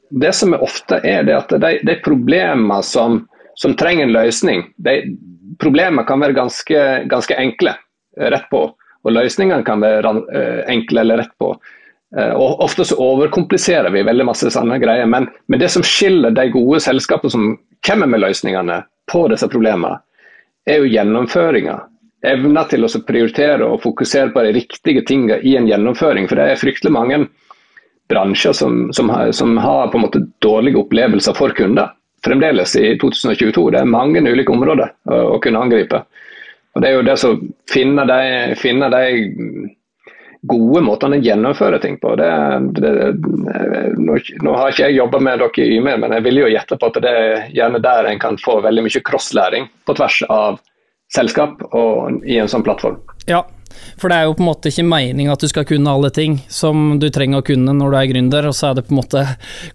det, 0.10 0.34
som, 0.36 0.56
ofte 0.58 0.98
er, 1.06 1.22
det 1.28 1.36
at 1.38 1.54
de, 1.62 1.78
de 1.86 1.96
problemene 2.04 2.82
som, 2.84 3.22
som, 3.62 3.76
trenger 3.78 4.08
en 4.08 4.16
løsning, 4.18 4.66
de 4.84 4.98
problemene 5.62 6.04
kan 6.10 6.20
være 6.20 6.36
ganske, 6.36 6.84
ganske 7.14 7.38
enkle. 7.38 7.78
Rett 8.18 8.50
på. 8.52 8.64
Og 9.06 9.14
løsningene 9.14 9.64
kan 9.68 9.84
være 9.84 10.14
eh, 10.36 10.62
enkle 10.74 11.04
eller 11.04 11.22
rett 11.22 11.36
på. 11.40 11.54
Eh, 12.18 12.34
og 12.34 12.64
Ofte 12.66 12.86
så 12.88 12.98
overkompliserer 13.04 13.92
vi 13.94 14.06
veldig 14.08 14.28
masse 14.28 14.52
sånne 14.54 14.80
greier, 14.84 15.08
men, 15.10 15.30
men 15.48 15.62
det 15.62 15.70
som 15.74 15.86
skiller 15.86 16.36
de 16.36 16.50
gode 16.54 16.82
selskapene 16.84 17.34
som 17.34 17.50
kommer 17.88 18.10
med 18.10 18.24
løsningene 18.24 18.82
på 19.12 19.28
disse 19.32 19.48
problemene, 19.52 20.00
er 20.68 20.82
jo 20.82 20.92
gjennomføringa. 20.92 21.78
Evna 22.28 22.64
til 22.68 22.84
å 22.84 22.90
prioritere 23.08 23.68
og 23.68 23.84
fokusere 23.84 24.34
på 24.34 24.44
de 24.44 24.56
riktige 24.58 25.04
tingene 25.08 25.38
i 25.46 25.56
en 25.56 25.68
gjennomføring. 25.70 26.28
For 26.28 26.40
det 26.40 26.48
er 26.52 26.60
fryktelig 26.60 26.92
mange 26.92 27.22
bransjer 28.12 28.56
som, 28.58 28.88
som, 28.96 29.12
har, 29.14 29.32
som 29.32 29.56
har, 29.62 29.88
på 29.92 30.00
en 30.00 30.06
måte 30.08 30.24
dårlige 30.44 30.82
opplevelser 30.82 31.36
for 31.38 31.56
kunder. 31.56 31.94
Fremdeles 32.26 32.74
i 32.76 32.96
2022. 33.00 33.70
Det 33.72 33.80
er 33.80 33.92
mange 33.92 34.24
ulike 34.26 34.52
områder 34.52 34.92
å, 35.08 35.22
å 35.38 35.40
kunne 35.44 35.62
angripe. 35.62 36.02
Og 36.76 36.82
Det 36.84 36.90
er 36.90 36.96
jo 36.98 37.06
det 37.08 37.18
som 37.18 37.40
finner 37.72 38.06
de, 38.10 38.56
finner 38.60 38.94
de 38.94 39.74
gode 40.48 40.82
måtene 40.86 41.18
å 41.18 41.24
gjennomføre 41.24 41.80
ting 41.82 41.98
på. 42.02 42.14
Det, 42.20 42.30
det, 42.78 42.94
nå, 43.98 44.18
nå, 44.46 44.54
har 44.54 44.72
ikke 44.72 44.88
jeg 44.90 45.00
jobba 45.00 45.22
med 45.24 45.42
dere 45.42 45.66
i 45.66 45.78
Ymer, 45.80 46.00
men 46.04 46.16
jeg 46.18 46.26
vil 46.28 46.42
jo 46.44 46.52
gjette 46.54 46.78
på 46.80 46.92
at 46.92 47.02
det 47.04 47.14
er 47.14 47.52
gjerne 47.56 47.82
der 47.84 48.12
en 48.12 48.22
kan 48.22 48.40
få 48.42 48.60
veldig 48.66 48.86
mye 48.86 49.04
crosslæring 49.10 49.70
på 49.88 49.98
tvers 49.98 50.22
av 50.30 50.62
selskap 51.14 51.62
og 51.72 52.26
i 52.28 52.40
en 52.42 52.52
sånn 52.52 52.66
plattform. 52.68 53.00
Ja, 53.30 53.42
for 53.98 54.12
det 54.12 54.18
er 54.18 54.28
jo 54.28 54.36
på 54.38 54.44
en 54.44 54.50
måte 54.50 54.72
ikke 54.72 54.86
meninga 54.88 55.34
at 55.34 55.44
du 55.44 55.50
skal 55.50 55.66
kunne 55.68 55.92
alle 55.92 56.12
ting 56.14 56.38
som 56.54 56.98
du 57.02 57.08
trenger 57.14 57.42
å 57.42 57.46
kunne 57.46 57.74
når 57.76 57.94
du 57.94 57.98
er 58.00 58.10
gründer, 58.12 58.48
og 58.50 58.56
så 58.58 58.70
er 58.70 58.78
det 58.78 58.86
på 58.88 58.94
en 58.94 59.00
måte 59.02 59.24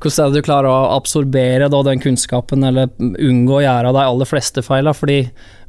hvordan 0.02 0.18
er 0.24 0.32
det 0.32 0.42
du 0.42 0.46
klarer 0.46 0.70
å 0.70 0.94
absorbere 0.96 1.68
da, 1.72 1.82
den 1.86 2.02
kunnskapen, 2.02 2.64
eller 2.68 2.90
unngå 3.00 3.58
å 3.58 3.64
gjøre 3.64 3.92
de 3.96 4.06
aller 4.06 4.30
fleste 4.30 4.64
feilene, 4.64 4.96
fordi 4.96 5.18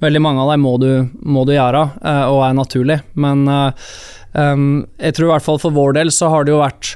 veldig 0.03 0.23
mange 0.23 0.45
av 0.45 0.53
dem 0.53 0.65
må 0.65 0.77
du, 0.81 0.89
må 1.21 1.45
du 1.47 1.53
gjøre, 1.55 1.83
eh, 2.03 2.23
og 2.29 2.41
er 2.47 2.57
naturlig. 2.57 2.99
Men 3.19 3.45
um, 3.47 4.65
jeg 4.99 5.17
tror 5.17 5.29
i 5.29 5.33
hvert 5.35 5.47
fall 5.47 5.61
for 5.61 5.75
vår 5.75 5.99
del 5.99 6.13
så 6.13 6.31
har 6.33 6.45
det 6.45 6.53
jo 6.53 6.61
vært 6.61 6.95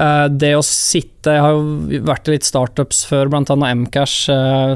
uh, 0.00 0.26
det 0.30 0.54
å 0.56 0.64
sitte 0.64 1.34
Jeg 1.34 1.44
har 1.44 1.56
jo 1.56 2.02
vært 2.08 2.28
i 2.30 2.36
litt 2.36 2.46
startups 2.46 3.02
før, 3.10 3.28
bl.a. 3.32 3.56
Mcash, 3.82 4.30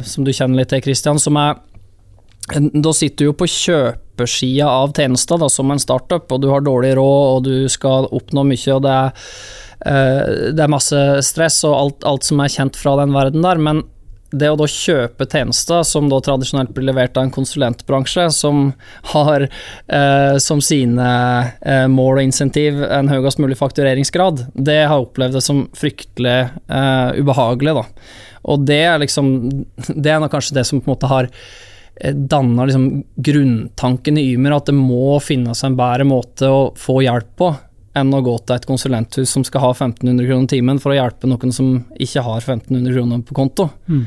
som 0.08 0.26
du 0.26 0.32
kjenner 0.34 0.62
litt 0.62 0.72
til, 0.74 0.82
Christian, 0.84 1.20
som 1.22 1.38
er 1.40 1.60
da 2.50 2.92
sitter 2.92 3.24
du 3.24 3.30
jo 3.30 3.38
på 3.38 3.46
kjøpersida 3.46 4.66
av 4.66 4.92
tjenester 4.96 5.38
da, 5.38 5.48
som 5.52 5.70
en 5.70 5.82
startup, 5.82 6.26
og 6.32 6.42
du 6.42 6.50
har 6.50 6.64
dårlig 6.66 6.96
råd 6.98 7.36
og 7.36 7.46
du 7.46 7.68
skal 7.70 8.10
oppnå 8.10 8.44
mye, 8.48 8.74
og 8.74 8.82
det 8.82 8.92
er, 8.98 9.30
uh, 9.86 10.50
det 10.50 10.64
er 10.64 10.72
masse 10.72 11.02
stress 11.28 11.62
og 11.68 11.78
alt, 11.78 12.06
alt, 12.08 12.26
som 12.26 12.42
er 12.42 12.52
kjent 12.52 12.78
fra 12.78 12.96
den 12.98 13.14
verden 13.14 13.46
der. 13.46 13.62
Men 13.62 13.84
det 14.32 14.48
å 14.48 14.56
da 14.56 14.66
kjøpe 14.66 15.26
tjenester 15.28 15.82
som 15.84 16.08
da 16.08 16.18
tradisjonelt 16.24 16.72
blir 16.74 16.88
levert 16.88 17.18
av 17.20 17.28
en 17.28 17.34
konsulentbransje, 17.34 18.26
som 18.34 18.70
har 19.12 19.46
uh, 19.46 20.36
som 20.42 20.62
sine 20.64 21.08
uh, 21.62 21.88
mål 21.92 22.24
og 22.24 22.26
insentiv 22.26 22.82
en 22.88 23.12
høyest 23.12 23.42
mulig 23.44 23.60
faktureringsgrad, 23.60 24.48
det 24.56 24.80
har 24.82 24.96
jeg 24.96 25.06
opplevd 25.06 25.42
som 25.44 25.66
fryktelig 25.78 26.40
ubehagelig. 27.22 27.76
da. 27.78 27.90
Og 28.50 28.64
det 28.66 28.80
er 28.82 28.98
liksom 28.98 29.28
Det 29.86 30.10
er 30.10 30.24
kanskje 30.26 30.56
det 30.56 30.64
som 30.66 30.80
på 30.80 30.90
en 30.90 30.96
måte 30.96 31.06
har 31.12 31.28
Eh, 31.30 31.70
danna 32.00 32.64
liksom 32.64 33.02
grunntanken 33.16 34.18
i 34.18 34.32
Ymer 34.32 34.56
at 34.56 34.70
det 34.70 34.76
må 34.76 35.18
finnes 35.22 35.60
en 35.64 35.76
bedre 35.78 36.06
måte 36.08 36.48
å 36.48 36.64
få 36.78 37.02
hjelp 37.04 37.36
på 37.38 37.52
enn 37.98 38.14
å 38.16 38.22
gå 38.24 38.34
til 38.40 38.56
et 38.56 38.68
konsulenthus 38.68 39.34
som 39.34 39.44
skal 39.44 39.66
ha 39.66 39.72
1500 39.74 40.24
kroner 40.28 40.48
timen 40.48 40.80
for 40.80 40.94
å 40.94 40.96
hjelpe 40.96 41.28
noen 41.28 41.52
som 41.52 41.74
ikke 42.00 42.24
har 42.24 42.40
1500 42.40 42.94
kroner 42.94 43.20
på 43.28 43.36
konto. 43.36 43.68
Mm. 43.86 44.06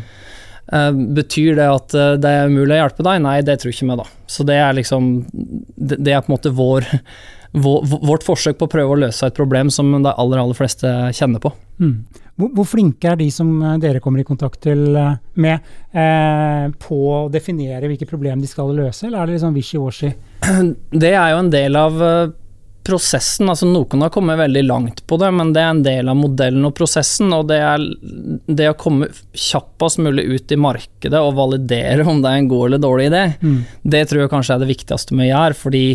Uh, 0.65 0.91
betyr 1.13 1.59
det 1.59 1.67
at 1.69 1.93
uh, 1.93 2.15
det 2.17 2.31
er 2.31 2.49
umulig 2.49 2.73
å 2.73 2.79
hjelpe 2.79 3.05
deg? 3.05 3.21
Nei, 3.21 3.37
det 3.45 3.59
tror 3.61 3.75
ikke 3.75 3.85
vi, 3.85 3.97
da. 3.99 4.05
Så 4.25 4.45
det 4.49 4.55
er 4.57 4.73
liksom 4.73 5.11
Det, 5.29 5.99
det 6.01 6.15
er 6.15 6.23
på 6.25 6.31
en 6.31 6.33
måte 6.33 6.53
vår, 6.57 6.87
vår, 7.67 7.85
vårt 8.09 8.25
forsøk 8.25 8.57
på 8.57 8.65
å 8.65 8.73
prøve 8.73 8.95
å 8.95 9.01
løse 9.05 9.29
et 9.29 9.37
problem 9.37 9.69
som 9.73 9.93
de 9.93 10.01
aller, 10.09 10.41
aller 10.41 10.57
fleste 10.57 10.95
kjenner 11.13 11.43
på. 11.43 11.53
Mm. 11.77 11.99
Hvor, 12.35 12.49
hvor, 12.51 12.67
flinke 12.67 13.07
er 13.11 13.19
de 13.19 13.29
som 13.31 13.51
eh, 13.63 13.77
dere 13.83 14.01
kommer 14.03 14.19
i 14.19 14.27
kontakt 14.27 14.59
til, 14.65 14.89
eh, 14.99 15.13
med 15.39 15.69
eh, 15.95 16.65
på 16.83 16.97
å 17.13 17.19
definere 17.31 17.87
hvilke 17.87 18.07
problem 18.09 18.41
de 18.43 18.49
skal 18.51 18.73
løse, 18.75 19.05
eller 19.07 19.21
er 19.21 19.29
det 19.29 19.37
liksom 19.37 19.55
wishy-washy? 19.55 20.11
Det 21.05 21.13
er 21.13 21.31
jo 21.31 21.43
en 21.45 21.53
del 21.53 21.79
av 21.79 22.03
eh, 22.03 22.33
prosessen. 22.85 23.49
altså 23.49 23.67
Noen 23.69 24.03
har 24.05 24.13
kommet 24.13 24.39
veldig 24.39 24.63
langt 24.67 25.01
på 25.07 25.17
det, 25.21 25.31
men 25.33 25.53
det 25.55 25.63
er 25.63 25.71
en 25.73 25.83
del 25.85 26.11
av 26.11 26.19
modellen 26.19 26.67
og 26.67 26.75
prosessen. 26.77 27.33
Og 27.33 27.47
det 27.49 27.57
er 27.65 27.87
det 28.45 28.69
å 28.69 28.77
komme 28.77 29.09
kjappest 29.31 30.01
mulig 30.05 30.27
ut 30.29 30.53
i 30.53 30.59
markedet 30.59 31.21
og 31.21 31.35
validere 31.39 32.05
om 32.05 32.21
det 32.21 32.31
er 32.31 32.43
en 32.43 32.51
god 32.51 32.67
eller 32.69 32.83
dårlig 32.83 33.09
idé, 33.09 33.25
mm. 33.41 33.59
det 33.95 34.05
tror 34.09 34.25
jeg 34.25 34.33
kanskje 34.35 34.57
er 34.57 34.63
det 34.63 34.71
viktigste 34.75 35.17
vi 35.17 35.31
gjør. 35.31 35.57
fordi 35.57 35.85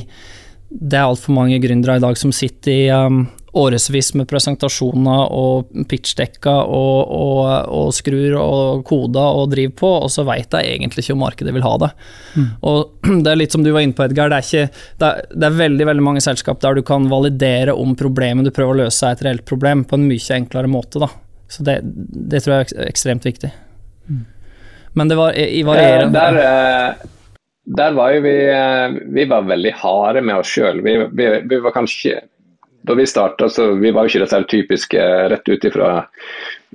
det 0.71 0.99
er 0.99 1.09
altfor 1.09 1.35
mange 1.35 1.59
gründere 1.63 1.99
i 1.99 2.03
dag 2.03 2.19
som 2.19 2.31
sitter 2.35 2.71
i 2.71 2.83
um, 2.95 3.25
årevis 3.59 4.13
med 4.19 4.29
presentasjoner 4.31 5.33
og 5.35 5.71
pitchdekker 5.91 6.71
og, 6.71 7.15
og, 7.17 7.41
og, 7.67 7.89
skrur 7.95 8.37
og 8.39 8.85
koder 8.87 9.41
og 9.41 9.51
driver 9.55 9.77
på, 9.83 9.93
og 10.05 10.11
så 10.13 10.25
veit 10.29 10.55
jeg 10.55 10.77
egentlig 10.77 11.05
ikke 11.05 11.17
om 11.17 11.25
markedet 11.25 11.55
vil 11.57 11.67
ha 11.67 11.75
det. 11.85 11.91
Mm. 12.37 12.49
Og 12.71 12.81
Det 13.25 13.33
er 13.33 13.41
litt 13.41 13.55
som 13.55 13.65
du 13.65 13.73
var 13.75 13.85
inne 13.85 13.97
på, 13.97 14.05
Edgar. 14.07 14.31
Det 14.31 14.39
er, 14.39 14.47
ikke, 14.47 14.85
det 15.01 15.09
er, 15.09 15.33
det 15.35 15.49
er 15.49 15.59
veldig 15.59 15.89
veldig 15.91 16.05
mange 16.07 16.23
selskap 16.25 16.61
der 16.63 16.79
du 16.79 16.85
kan 16.87 17.09
validere 17.11 17.75
om 17.77 17.97
problemet 17.99 18.47
du 18.47 18.55
prøver 18.55 18.77
å 18.77 18.83
løse 18.85 19.07
er 19.07 19.19
et 19.19 19.25
reelt 19.27 19.47
problem, 19.49 19.85
på 19.85 19.99
en 19.99 20.07
mye 20.09 20.37
enklere 20.37 20.71
måte. 20.71 21.03
Da. 21.03 21.11
Så 21.51 21.67
det, 21.67 21.81
det 21.85 22.45
tror 22.45 22.61
jeg 22.61 22.75
er 22.77 22.91
ekstremt 22.91 23.27
viktig. 23.27 23.51
Mm. 24.11 24.27
Men 24.99 25.11
det 25.11 25.19
var 25.19 25.35
i 25.39 25.63
varierende 25.67 26.19
der, 26.19 26.39
eh, 26.43 27.09
der 27.77 27.95
var 27.95 28.15
jo 28.15 28.23
vi, 28.25 28.35
eh, 28.51 28.99
vi 29.15 29.27
var 29.31 29.47
veldig 29.47 29.73
harde 29.83 30.23
med 30.27 30.43
oss 30.43 30.51
sjøl. 30.51 30.83
Vi, 30.87 30.97
vi, 31.15 31.29
vi, 31.51 31.61
var 31.63 31.75
kanskje 31.75 32.21
da 32.83 32.95
vi 32.95 33.07
starta, 33.07 33.49
så 33.49 33.73
vi 33.81 33.91
var 33.93 34.07
jo 34.07 34.13
ikke 34.13 34.25
disse 34.25 34.41
typiske 34.49 35.07
rett 35.33 35.49
ut 35.49 35.65
ifra 35.69 35.91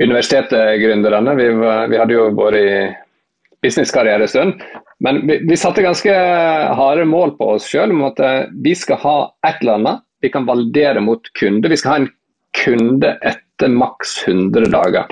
universitetet-gründerne. 0.01 1.35
Vi, 1.39 1.47
vi, 1.91 1.99
hadde 1.99 2.17
jo 2.17 2.27
vært 2.37 2.59
i 2.59 2.69
businesskarriere 3.65 4.27
en 4.27 4.31
stund. 4.31 4.65
Men 5.03 5.23
vi, 5.27 5.39
vi, 5.49 5.57
satte 5.59 5.83
ganske 5.83 6.13
harde 6.79 7.07
mål 7.09 7.35
på 7.39 7.55
oss 7.55 7.67
sjøl 7.71 7.93
om 7.95 8.05
at 8.07 8.21
eh, 8.23 8.45
vi 8.63 8.75
skal 8.77 9.01
ha 9.01 9.17
et 9.47 9.59
eller 9.63 9.79
annet 9.79 10.03
vi 10.23 10.31
kan 10.31 10.47
validere 10.47 11.01
mot 11.03 11.27
kunde. 11.37 11.69
Vi 11.69 11.77
skal 11.77 11.91
ha 11.91 11.97
en 12.01 12.07
kunde 12.55 13.11
etter 13.25 13.69
maks 13.69 14.15
100 14.27 14.71
dager. 14.73 15.11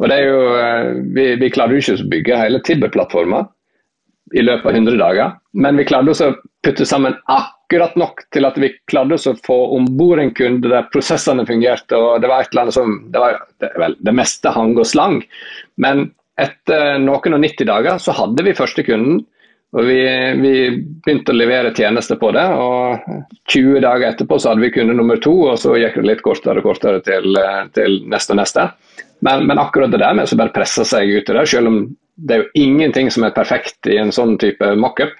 Og 0.00 0.08
det 0.10 0.16
er 0.20 0.28
jo, 0.28 0.38
eh, 0.58 0.92
Vi, 1.16 1.26
vi 1.40 1.50
klarer 1.50 1.74
jo 1.74 1.82
ikke 1.82 1.98
å 1.98 2.10
bygge 2.12 2.40
hele 2.40 2.62
Tibber-plattforma 2.64 3.44
i 4.34 4.42
løpet 4.42 4.66
av 4.66 4.74
100 4.74 4.98
dager, 4.98 5.34
men 5.52 5.76
vi 5.78 5.84
klarte 5.86 6.14
å 6.26 6.32
putte 6.64 6.86
sammen 6.88 7.14
akkurat 7.30 7.53
akkurat 7.64 7.96
nok 7.96 8.20
til 8.32 8.44
at 8.44 8.58
vi 8.60 8.72
klarte 8.90 9.16
å 9.30 9.36
få 9.44 9.56
om 9.76 9.86
bord 9.96 10.20
en 10.20 10.32
kunde 10.36 10.68
der 10.68 10.88
prosessene 10.92 11.46
fungerte. 11.46 11.96
og 11.96 12.20
Det 12.20 12.28
var 12.28 12.42
et 12.42 12.52
eller 12.52 12.62
annet 12.62 12.74
som, 12.74 12.96
det, 13.10 13.18
var, 13.18 13.38
det, 13.60 13.70
vel, 13.80 13.96
det 13.98 14.14
meste 14.14 14.52
hang 14.52 14.76
og 14.76 14.86
slang. 14.86 15.22
Men 15.76 16.10
etter 16.40 16.98
noen 16.98 17.38
og 17.38 17.40
90 17.40 17.66
dager 17.70 17.98
så 17.98 18.12
hadde 18.12 18.44
vi 18.44 18.54
første 18.54 18.84
kunden. 18.84 19.24
og 19.74 19.88
vi, 19.88 19.98
vi, 20.38 20.52
begynte 21.02 21.32
å 21.32 21.34
levere 21.34 21.74
tjenester 21.74 22.16
på 22.16 22.30
det. 22.32 22.44
og 22.46 23.00
20 23.50 23.80
dager 23.80 24.12
etterpå 24.12 24.38
så 24.38 24.52
hadde 24.52 24.62
vi 24.62 24.70
kunde 24.70 24.94
nummer 24.94 25.16
to, 25.16 25.34
og 25.50 25.58
så 25.58 25.74
gikk 25.74 25.98
det 25.98 26.06
litt 26.06 26.22
kortere 26.22 26.60
og 26.60 26.68
kortere 26.68 27.00
til, 27.02 27.34
til 27.74 28.00
neste 28.06 28.36
og 28.36 28.42
neste. 28.42 28.68
Men, 29.24 29.46
men, 29.48 29.58
akkurat 29.58 29.90
det 29.90 30.02
der 30.04 30.14
med 30.14 30.30
å 30.30 30.38
bare 30.38 30.54
presse 30.54 30.84
seg 30.84 31.08
ut 31.10 31.30
i 31.30 31.38
det, 31.38 31.46
selv 31.48 31.72
om 31.72 31.84
det 32.14 32.34
er 32.34 32.44
jo 32.44 32.66
ingenting 32.68 33.10
som 33.10 33.24
er 33.26 33.34
perfekt 33.34 33.88
i 33.90 33.96
en 33.98 34.12
sånn 34.14 34.36
type 34.38 34.74
mockup, 34.78 35.16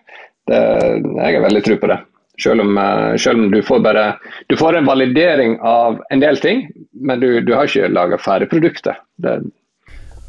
jeg 0.46 1.30
er 1.38 1.40
veldig 1.40 1.62
tro 1.64 1.78
på 1.80 1.88
det. 1.90 2.02
Selv 2.42 2.64
om, 2.64 2.78
eh, 2.78 3.16
selv 3.16 3.38
om, 3.38 3.50
du 3.50 3.62
får 3.62 3.80
bare 3.80 4.18
du 4.46 4.56
får 4.56 4.76
en 4.76 4.86
validering 4.86 5.58
av 5.60 6.00
en 6.10 6.20
del 6.20 6.36
ting, 6.42 6.66
men 6.92 7.20
du, 7.20 7.40
du 7.40 7.54
har 7.54 7.70
ikke 7.70 7.92
laga 7.92 8.18
ferdig 8.18 8.50
produktet. 8.50 8.98
Det, 9.16 9.38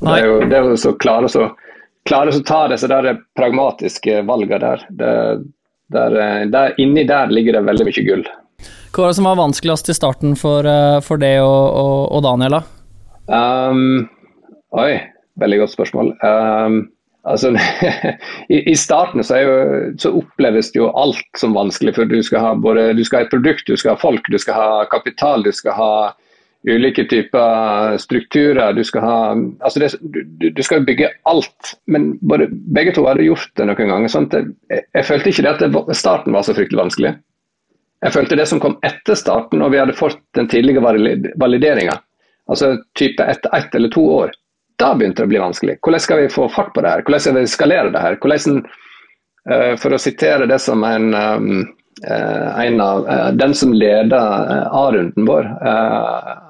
det, 0.01 0.13
er 0.19 0.25
jo 0.27 0.39
det 0.45 0.59
er 0.59 0.69
jo 0.69 0.77
så, 0.77 0.93
klare 2.05 2.29
å 2.29 2.43
ta 2.45 2.61
disse 2.69 2.89
der 2.91 3.17
pragmatiske 3.37 4.21
valgene 4.29 4.61
der, 4.61 4.87
det, 4.89 5.13
der, 5.93 6.17
eh, 6.21 6.41
der, 6.53 6.75
Inni 6.81 7.07
der 7.09 7.33
ligger 7.33 7.57
det 7.57 7.65
veldig 7.71 7.89
mye 7.89 8.07
gull. 8.07 8.25
Hva 8.95 9.03
var 9.03 9.11
det 9.11 9.17
som 9.17 9.27
var 9.27 9.41
vanskeligst 9.41 9.89
i 9.91 9.97
starten 9.97 10.37
for, 10.39 10.67
eh, 10.69 10.99
for 11.03 11.19
det 11.19 11.39
og, 11.41 11.63
og, 11.73 12.01
og 12.15 12.23
Daniel? 12.23 12.59
da? 12.59 12.63
Um, 13.25 14.05
oi, 14.77 15.01
veldig 15.41 15.63
godt 15.63 15.73
spørsmål. 15.73 16.13
Um, 16.21 16.83
Altså, 17.25 17.51
i, 18.53 18.71
i, 18.71 18.75
starten 18.77 19.23
så, 19.23 19.39
jo, 19.41 19.55
så, 19.97 20.11
oppleves 20.19 20.69
det 20.71 20.79
jo 20.79 20.91
alt 20.93 21.39
som 21.39 21.55
vanskelig. 21.57 21.95
for 21.97 22.09
Du 22.09 22.19
skal 22.23 22.43
ha 22.43 22.53
både, 22.55 22.91
du 22.93 23.03
skal 23.05 23.21
ha 23.23 23.25
et 23.25 23.33
produkt, 23.33 23.65
du 23.67 23.77
skal 23.77 23.95
ha 23.95 24.01
folk, 24.01 24.29
du 24.29 24.37
skal 24.41 24.59
ha 24.59 24.85
kapital, 24.91 25.43
du 25.45 25.51
skal 25.55 25.77
ha 25.77 25.91
ulike 26.69 27.05
typer 27.09 27.97
strukturer. 28.01 28.73
Du 28.73 28.83
skal, 28.83 29.01
ha, 29.01 29.17
altså 29.59 29.81
det, 29.81 29.91
du, 30.01 30.49
du 30.49 30.63
skal 30.63 30.85
bygge 30.85 31.09
alt. 31.29 31.75
Men 31.89 32.13
både, 32.21 32.49
begge 32.77 32.93
to 32.95 33.07
hadde 33.09 33.25
gjort 33.25 33.49
det 33.57 33.69
noen 33.69 33.93
ganger. 33.93 34.11
Sånn 34.11 34.29
jeg, 34.33 34.85
jeg, 34.85 35.05
følte 35.09 35.33
ikke 35.33 35.47
det 35.47 35.55
at 35.55 35.65
det, 35.65 35.97
starten 35.97 36.37
var 36.37 36.45
så 36.45 36.57
fryktelig 36.57 36.83
vanskelig. 36.85 37.15
Jeg 38.05 38.13
følte 38.13 38.37
det 38.37 38.45
som 38.49 38.61
kom 38.61 38.77
etter 38.85 39.17
starten, 39.17 39.63
og 39.65 39.71
vi 39.73 39.81
hadde 39.81 39.97
fått 39.97 40.21
den 40.37 40.49
tidlige 40.51 40.83
valideringa, 41.41 41.95
altså 42.51 42.75
type 42.99 43.23
etter 43.23 43.55
ett 43.57 43.73
eller 43.73 43.89
to 43.89 44.03
år 44.13 44.35
da 44.81 44.91
begynte 44.95 45.21
det 45.21 45.27
å 45.27 45.31
bli 45.31 45.41
vanskelig. 45.41 45.77
Hvordan 45.83 46.03
skal 46.03 46.21
vi 46.23 46.33
få 46.33 46.49
fart 46.51 46.73
på 46.75 46.83
det 46.83 46.91
her? 46.91 47.05
Hvordan 47.05 47.23
skal 47.23 47.37
vi 47.37 47.47
skalere 47.51 47.93
det 47.93 48.03
her? 48.03 48.17
Hvordan, 48.21 48.61
uh, 49.51 49.73
for 49.81 49.95
å 49.95 50.01
sitere 50.01 50.47
det 50.51 50.59
som 50.63 50.83
en, 50.87 51.09
um, 51.13 51.65
uh, 52.07 52.49
en 52.61 52.81
av 52.83 53.07
Den 53.39 53.55
som 53.55 53.73
leder 53.73 54.15
A-runden 54.67 55.27
vår, 55.27 55.49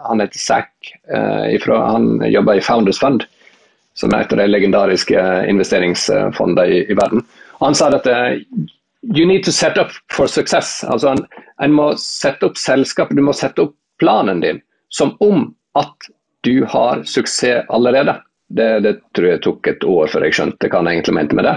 han 0.06 0.22
heter 0.22 0.40
Zack. 0.40 0.72
han 1.10 2.22
jobber 2.32 2.58
i 2.58 2.62
Founders 2.62 3.00
Fund, 3.00 3.26
som 3.94 4.14
er 4.14 4.26
et 4.26 4.34
av 4.34 4.40
de 4.40 4.48
legendariske 4.48 5.22
investeringsfondene 5.50 6.66
i, 6.68 6.82
i 6.90 6.98
verden. 6.98 7.24
Han 7.62 7.76
sa 7.76 7.90
at 7.94 8.08
you 9.14 9.26
need 9.26 9.44
to 9.44 9.52
set 9.52 9.78
up 9.78 9.92
for 10.12 10.28
success. 10.28 10.84
Altså, 10.84 11.14
en, 11.14 11.26
en 11.62 11.74
må 11.74 11.92
sette 12.02 12.46
opp 12.46 12.58
selskapet, 12.58 13.18
du 13.18 13.24
må 13.24 13.34
sette 13.34 13.62
opp 13.62 13.76
planen 14.02 14.42
din 14.42 14.62
som 14.90 15.16
om 15.20 15.50
at 15.76 16.10
du 16.46 16.66
har 16.70 17.04
suksess 17.04 17.66
allerede. 17.70 18.20
Det, 18.48 18.80
det, 18.80 19.00
tror 19.16 19.28
jeg 19.28 19.42
tok 19.42 19.68
et 19.68 19.84
år 19.90 20.12
før 20.12 20.28
jeg 20.28 20.36
skjønte 20.38 20.70
hva 20.70 20.84
han 20.84 20.92
egentlig 20.92 21.16
mente 21.18 21.38
med 21.38 21.48
det. 21.48 21.56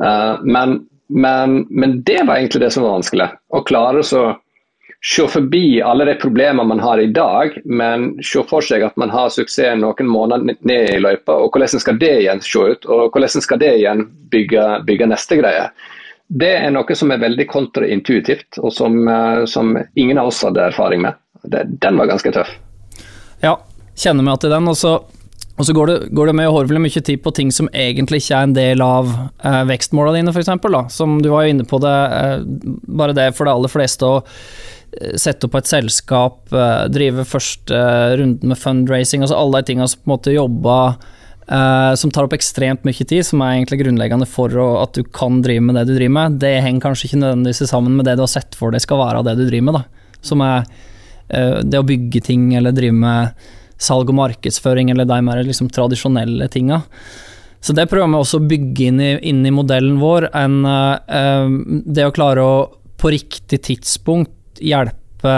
Uh, 0.00 0.40
men, 0.48 0.78
men, 1.12 1.58
men, 1.68 1.98
det 2.06 2.22
var 2.24 2.38
egentlig 2.38 2.62
det 2.64 2.70
som 2.72 2.86
var 2.86 2.96
vanskelig. 2.96 3.28
Å 3.52 3.60
klare 3.68 4.00
å 4.00 4.22
se 5.02 5.26
forbi 5.28 5.82
alle 5.82 6.06
de 6.08 6.14
problemene 6.22 6.64
man 6.64 6.80
har 6.80 7.02
i 7.02 7.10
dag, 7.12 7.56
men 7.64 8.14
se 8.24 8.44
for 8.48 8.64
seg 8.64 8.84
at 8.86 8.96
man 9.00 9.12
har 9.12 9.32
suksess 9.34 9.76
noen 9.80 10.08
måneder 10.08 10.56
ned 10.62 10.94
i 10.94 11.00
løypa. 11.02 11.36
og 11.42 11.52
Hvordan 11.52 11.82
skal 11.82 11.98
det 12.00 12.12
igjen 12.20 12.40
se 12.46 12.68
ut, 12.74 12.86
og 12.86 13.10
hvordan 13.10 13.44
skal 13.44 13.60
det 13.60 13.74
igjen 13.80 14.06
bygge, 14.32 14.68
bygge 14.86 15.10
neste 15.12 15.42
greie. 15.42 15.66
det 16.32 16.54
er 16.64 16.70
noe 16.72 16.94
som 16.96 17.10
er 17.12 17.20
veldig 17.20 17.44
kontraintuitivt, 17.50 18.56
og 18.62 18.72
som, 18.72 18.94
uh, 19.04 19.44
som 19.44 19.74
ingen 20.00 20.16
av 20.16 20.30
oss 20.30 20.40
hadde 20.46 20.64
erfaring 20.70 21.02
med. 21.04 21.18
Det, 21.42 21.66
den 21.82 21.98
var 21.98 22.08
ganske 22.08 22.32
tøff. 22.32 22.54
Ja, 23.42 23.58
kjenner 23.98 24.26
meg 24.26 24.40
til 24.42 24.52
den. 24.52 24.68
Og 24.70 24.78
så, 24.78 24.96
og 25.52 25.68
så 25.68 25.76
går, 25.76 25.90
det, 25.90 25.98
går 26.16 26.30
det 26.30 26.36
med 26.40 26.50
horvelig 26.52 26.82
mye 26.86 27.04
tid 27.04 27.22
på 27.24 27.34
ting 27.36 27.52
som 27.54 27.70
egentlig 27.72 28.22
ikke 28.22 28.38
er 28.38 28.48
en 28.48 28.56
del 28.56 28.84
av 28.84 29.12
eh, 29.44 29.62
vekstmåla 29.70 30.16
dine, 30.16 30.34
f.eks. 30.34 30.52
Som 30.96 31.20
du 31.22 31.30
var 31.32 31.46
jo 31.46 31.54
inne 31.54 31.68
på 31.68 31.80
det, 31.82 31.96
eh, 32.18 32.44
bare 33.00 33.16
det 33.16 33.32
for 33.36 33.48
de 33.48 33.56
aller 33.56 33.72
fleste 33.72 34.08
å 34.08 34.20
eh, 34.22 35.16
sette 35.20 35.48
opp 35.48 35.58
et 35.60 35.70
selskap, 35.70 36.44
eh, 36.52 36.84
drive 36.92 37.26
første 37.28 37.76
eh, 37.76 38.14
runden 38.20 38.54
med 38.54 38.60
fundraising, 38.60 39.24
altså 39.24 39.40
alle 39.40 39.60
de 39.60 39.72
tinga 39.72 39.90
som 39.90 40.02
på 40.02 40.08
en 40.08 40.16
måte 40.16 40.38
jobba 40.38 40.78
Uh, 41.50 41.94
som 41.98 42.10
tar 42.10 42.24
opp 42.24 42.32
ekstremt 42.36 42.84
mye 42.86 43.04
tid, 43.04 43.24
som 43.26 43.42
er 43.42 43.56
egentlig 43.56 43.80
grunnleggende 43.82 44.28
for 44.30 44.52
å, 44.62 44.66
at 44.84 44.94
du 44.94 45.02
kan 45.02 45.40
drive 45.42 45.64
med 45.66 45.74
det 45.76 45.88
du 45.88 45.96
driver 45.96 46.14
med, 46.14 46.36
det 46.40 46.52
henger 46.62 46.84
kanskje 46.84 47.08
ikke 47.08 47.18
nødvendigvis 47.18 47.66
sammen 47.68 47.96
med 47.98 48.06
det 48.06 48.14
du 48.16 48.22
har 48.22 48.30
sett 48.30 48.54
for 48.56 48.72
deg 48.72 48.84
skal 48.84 49.00
være 49.02 49.20
av 49.20 49.26
det 49.26 49.34
du 49.40 49.42
driver 49.48 49.66
med. 49.66 49.80
Da. 49.80 50.14
Som 50.22 50.44
er 50.46 50.62
uh, 50.62 51.58
det 51.66 51.80
å 51.80 51.88
bygge 51.88 52.22
ting 52.24 52.46
eller 52.56 52.76
drive 52.76 52.94
med 52.94 53.50
salg 53.82 54.12
og 54.12 54.18
markedsføring 54.20 54.92
eller 54.92 55.08
de 55.08 55.18
mer 55.24 55.42
liksom, 55.46 55.70
tradisjonelle 55.72 56.48
tinga. 56.52 56.82
Så 57.62 57.74
det 57.78 57.86
prøver 57.90 58.10
vi 58.10 58.18
også 58.18 58.40
å 58.40 58.46
bygge 58.50 58.88
inn 58.90 59.02
i, 59.02 59.10
inn 59.30 59.44
i 59.46 59.54
modellen 59.54 60.00
vår. 60.02 60.30
En, 60.38 60.62
uh, 60.66 61.46
det 61.86 62.08
å 62.08 62.14
klare 62.14 62.46
å 62.46 62.56
på 63.02 63.10
riktig 63.10 63.58
tidspunkt 63.66 64.62
hjelpe 64.62 65.32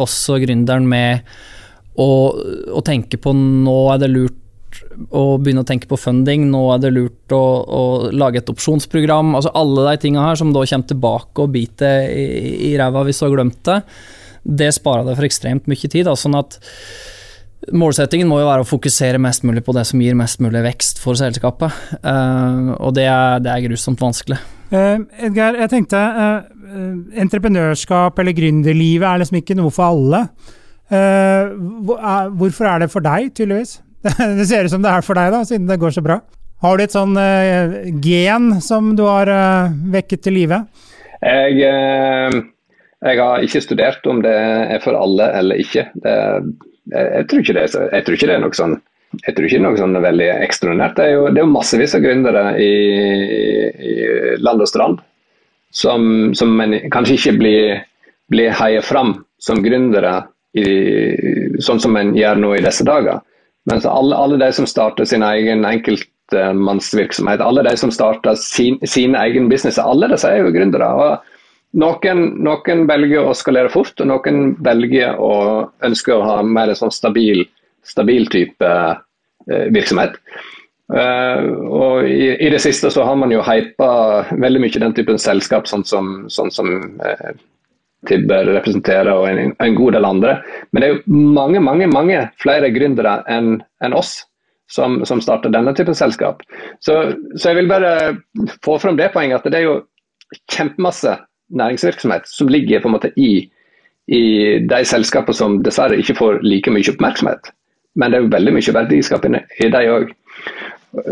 også 0.00 0.38
gründeren 0.40 0.86
med 0.88 1.24
å, 2.00 2.08
å 2.72 2.80
tenke 2.84 3.18
på 3.20 3.32
nå 3.36 3.76
er 3.92 4.00
det 4.02 4.10
lurt 4.12 4.40
å 5.14 5.36
begynne 5.38 5.62
å 5.62 5.68
tenke 5.68 5.88
på 5.90 5.98
funding, 6.00 6.48
nå 6.50 6.62
er 6.74 6.82
det 6.82 6.92
lurt 6.94 7.34
å, 7.34 7.42
å 7.62 7.82
lage 8.14 8.40
et 8.40 8.50
opsjonsprogram. 8.50 9.34
altså 9.38 9.52
Alle 9.56 9.86
de 9.88 10.02
tingene 10.02 10.26
her 10.26 10.38
som 10.40 10.52
da 10.54 10.64
kommer 10.64 10.90
tilbake 10.90 11.44
og 11.44 11.54
biter 11.54 12.08
i, 12.10 12.24
i 12.70 12.74
ræva 12.80 13.04
hvis 13.06 13.20
du 13.20 13.26
har 13.26 13.34
glemt 13.36 13.60
det, 13.68 13.80
det 14.44 14.70
sparer 14.76 15.06
deg 15.06 15.18
for 15.18 15.28
ekstremt 15.28 15.70
mye 15.70 15.90
tid. 15.90 16.04
Da, 16.08 16.16
sånn 16.18 16.36
at 16.38 16.58
Målsettingen 17.72 18.28
må 18.28 18.40
jo 18.42 18.48
være 18.48 18.64
å 18.64 18.68
fokusere 18.68 19.20
mest 19.22 19.46
mulig 19.46 19.62
på 19.64 19.74
det 19.76 19.86
som 19.88 20.02
gir 20.02 20.16
mest 20.18 20.42
mulig 20.44 20.64
vekst 20.66 21.00
for 21.02 21.16
selskapet, 21.18 21.72
uh, 22.04 22.74
og 22.76 22.92
det 22.98 23.06
er, 23.08 23.40
det 23.44 23.52
er, 23.52 23.64
grusomt 23.68 24.02
vanskelig. 24.02 24.40
Uh, 24.72 25.06
Edgar, 25.24 25.56
jeg 25.62 25.72
tenkte 25.72 26.00
uh, 26.00 26.36
entreprenørskap 27.22 28.18
eller 28.20 28.36
gründerlivet 28.36 29.08
er 29.08 29.22
liksom 29.22 29.40
ikke 29.40 29.56
noe 29.58 29.72
for 29.74 29.94
alle. 29.94 30.26
hvorfor 30.90 32.66
er 32.68 32.82
det 32.84 32.90
for 32.92 33.04
deg, 33.04 33.30
tydeligvis? 33.32 33.78
Det 34.38 34.44
ser 34.46 34.66
ut 34.66 34.70
som 34.74 34.82
det 34.84 34.90
er 34.92 35.04
for 35.04 35.16
deg, 35.16 35.30
da, 35.32 35.44
siden 35.48 35.68
det 35.70 35.80
går 35.80 35.94
så 35.96 36.02
bra. 36.04 36.18
Har 36.64 36.78
du 36.78 36.84
et 36.84 36.94
sånn 36.94 37.16
uh, 37.16 37.76
gen 38.04 38.58
som 38.64 38.94
du 38.96 39.04
har 39.04 39.28
uh, 39.28 39.72
vekket 39.92 40.24
til 40.24 40.38
live? 40.38 40.62
Jeg, 41.20 41.58
uh, 41.60 42.38
jeg, 43.04 43.18
har 43.20 43.44
ikke 43.44 43.64
studert 43.64 44.06
om 44.08 44.22
det 44.24 44.32
er 44.34 44.80
for 44.84 44.96
alle 44.96 45.28
eller 45.40 45.60
ikke. 45.60 45.90
Det, 46.04 46.14
jeg, 46.92 47.26
tror 47.30 47.40
ikke 47.44 47.56
det, 47.56 47.64
jeg 47.72 48.04
tror 48.04 48.18
ikke 48.18 48.28
det 48.28 48.36
er 48.36 48.44
noe 48.44 48.58
sånn 48.58 48.76
jeg 49.22 49.36
tror 49.36 49.46
ikke 49.46 49.62
noe 49.62 49.78
sånn 49.78 49.98
veldig 50.02 50.26
ekstraordinært. 50.42 50.96
Det 50.98 51.04
er 51.04 51.12
jo, 51.12 51.26
det 51.30 51.42
er 51.42 51.50
massevis 51.50 51.92
av 51.94 52.02
gründere 52.02 52.40
i, 52.58 52.70
i, 53.70 53.92
land 54.42 54.64
og 54.64 54.66
strand 54.66 55.02
som, 55.74 56.32
som 56.34 56.56
kanskje 56.94 57.18
ikke 57.18 57.34
blir, 57.38 57.76
blir 58.34 58.54
heiet 58.58 58.86
fram 58.86 59.16
som 59.42 59.62
gründere 59.62 60.16
i, 60.58 60.64
sånn 61.62 61.82
som 61.82 61.94
en 61.98 62.14
gjør 62.18 62.42
nå 62.42 62.56
i 62.56 62.64
disse 62.64 62.86
dager. 62.86 63.22
Mens 63.70 63.86
alle, 63.88 64.16
alle 64.18 64.40
de 64.40 64.50
som 64.54 64.66
starter 64.68 65.06
sin 65.08 65.24
egen 65.24 65.64
enkeltmannsvirksomhet, 65.68 67.42
alle 67.42 67.64
de 67.66 67.76
som 67.80 67.92
starter 67.94 68.36
sin, 68.40 68.80
sin 68.82 69.16
egen 69.18 69.48
business, 69.48 69.80
alle 69.80 70.10
disse 70.12 70.30
er 70.30 70.44
jo 70.44 70.52
gründere. 70.54 70.90
Og 70.90 71.33
noen, 71.80 72.24
noen, 72.46 72.84
velger 72.88 73.28
å 73.28 73.36
skalere 73.36 73.72
fort, 73.72 73.98
og 74.00 74.10
noen 74.10 74.54
velger 74.64 75.20
å 75.20 75.34
ønske 75.86 76.14
å 76.14 76.24
ha 76.24 76.40
mer 76.46 76.72
en 76.72 76.78
sånn 76.78 76.94
stabil, 76.94 77.44
stabil 77.86 78.28
type 78.32 78.70
eh, 78.70 79.66
virksomhet. 79.74 80.18
Eh, 80.92 81.46
og 81.64 82.04
i, 82.08 82.34
i, 82.36 82.50
det 82.52 82.60
siste 82.60 82.90
så 82.92 83.06
har 83.08 83.16
man 83.16 83.32
jo 83.32 83.42
hypa 83.44 83.88
veldig 84.36 84.60
mye 84.60 84.82
den 84.82 84.94
typen 84.96 85.20
selskap, 85.20 85.68
sånn 85.70 85.84
som, 85.88 86.14
sånn 86.32 86.52
som 86.54 86.70
eh, 87.00 87.34
Tibber 88.04 88.50
representerer 88.52 89.08
og 89.14 89.30
en, 89.30 89.54
en, 89.56 89.76
god 89.78 89.96
del 89.96 90.04
andre. 90.04 90.36
Men 90.70 90.82
det 90.82 90.88
er 90.88 90.94
jo 90.94 91.18
mange 91.38 91.62
mange, 91.64 91.88
mange 91.88 92.20
flere 92.42 92.68
gründere 92.74 93.22
enn 93.32 93.56
en 93.84 93.96
oss 93.96 94.18
som, 94.70 95.00
som, 95.08 95.22
starter 95.24 95.52
denne 95.52 95.72
typen 95.76 95.96
selskap. 95.96 96.42
Så, 96.84 97.14
så, 97.36 97.50
jeg 97.50 97.62
vil 97.62 97.70
bare 97.70 97.94
få 98.64 98.76
frem 98.82 98.98
det 99.00 99.10
poenget 99.14 99.40
at 99.40 99.52
det 99.52 99.62
er 99.62 99.68
jo 99.70 99.78
kjempemasse 100.52 101.16
næringsvirksomhet 101.52 102.28
som 102.28 102.48
ligger 102.48 102.80
på 102.80 102.88
en 102.88 102.96
måte 102.96 103.12
i, 103.20 103.48
i 104.06 104.22
de 104.64 104.80
selskapene 104.88 105.36
som 105.36 105.58
dessverre 105.64 105.98
ikke 106.00 106.16
får 106.18 106.40
like 106.46 106.72
mye 106.72 106.94
oppmerksomhet. 106.94 107.52
Men 107.94 108.10
det 108.10 108.18
er 108.18 108.24
jo 108.24 108.34
veldig 108.34 108.54
mye 108.56 108.76
verdiskapende 108.78 109.42
i 109.62 109.70
de 109.70 109.82
òg. 109.90 110.14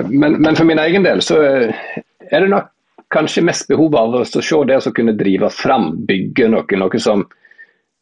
Men, 0.09 0.39
men, 0.43 0.55
for 0.57 0.67
min 0.67 0.79
egen 0.79 1.05
del 1.07 1.23
så 1.25 1.39
er 1.43 2.45
det 2.45 2.51
nok 2.51 2.71
kanskje 3.13 3.45
mest 3.45 3.69
behov 3.69 3.97
av 3.99 4.15
å 4.21 4.25
se 4.25 4.61
det 4.69 4.79
som 4.83 4.95
kunne 4.97 5.17
drive 5.19 5.51
fram, 5.53 5.91
bygge 6.07 6.49
noe, 6.49 6.79
noe 6.81 7.01
som, 7.03 7.25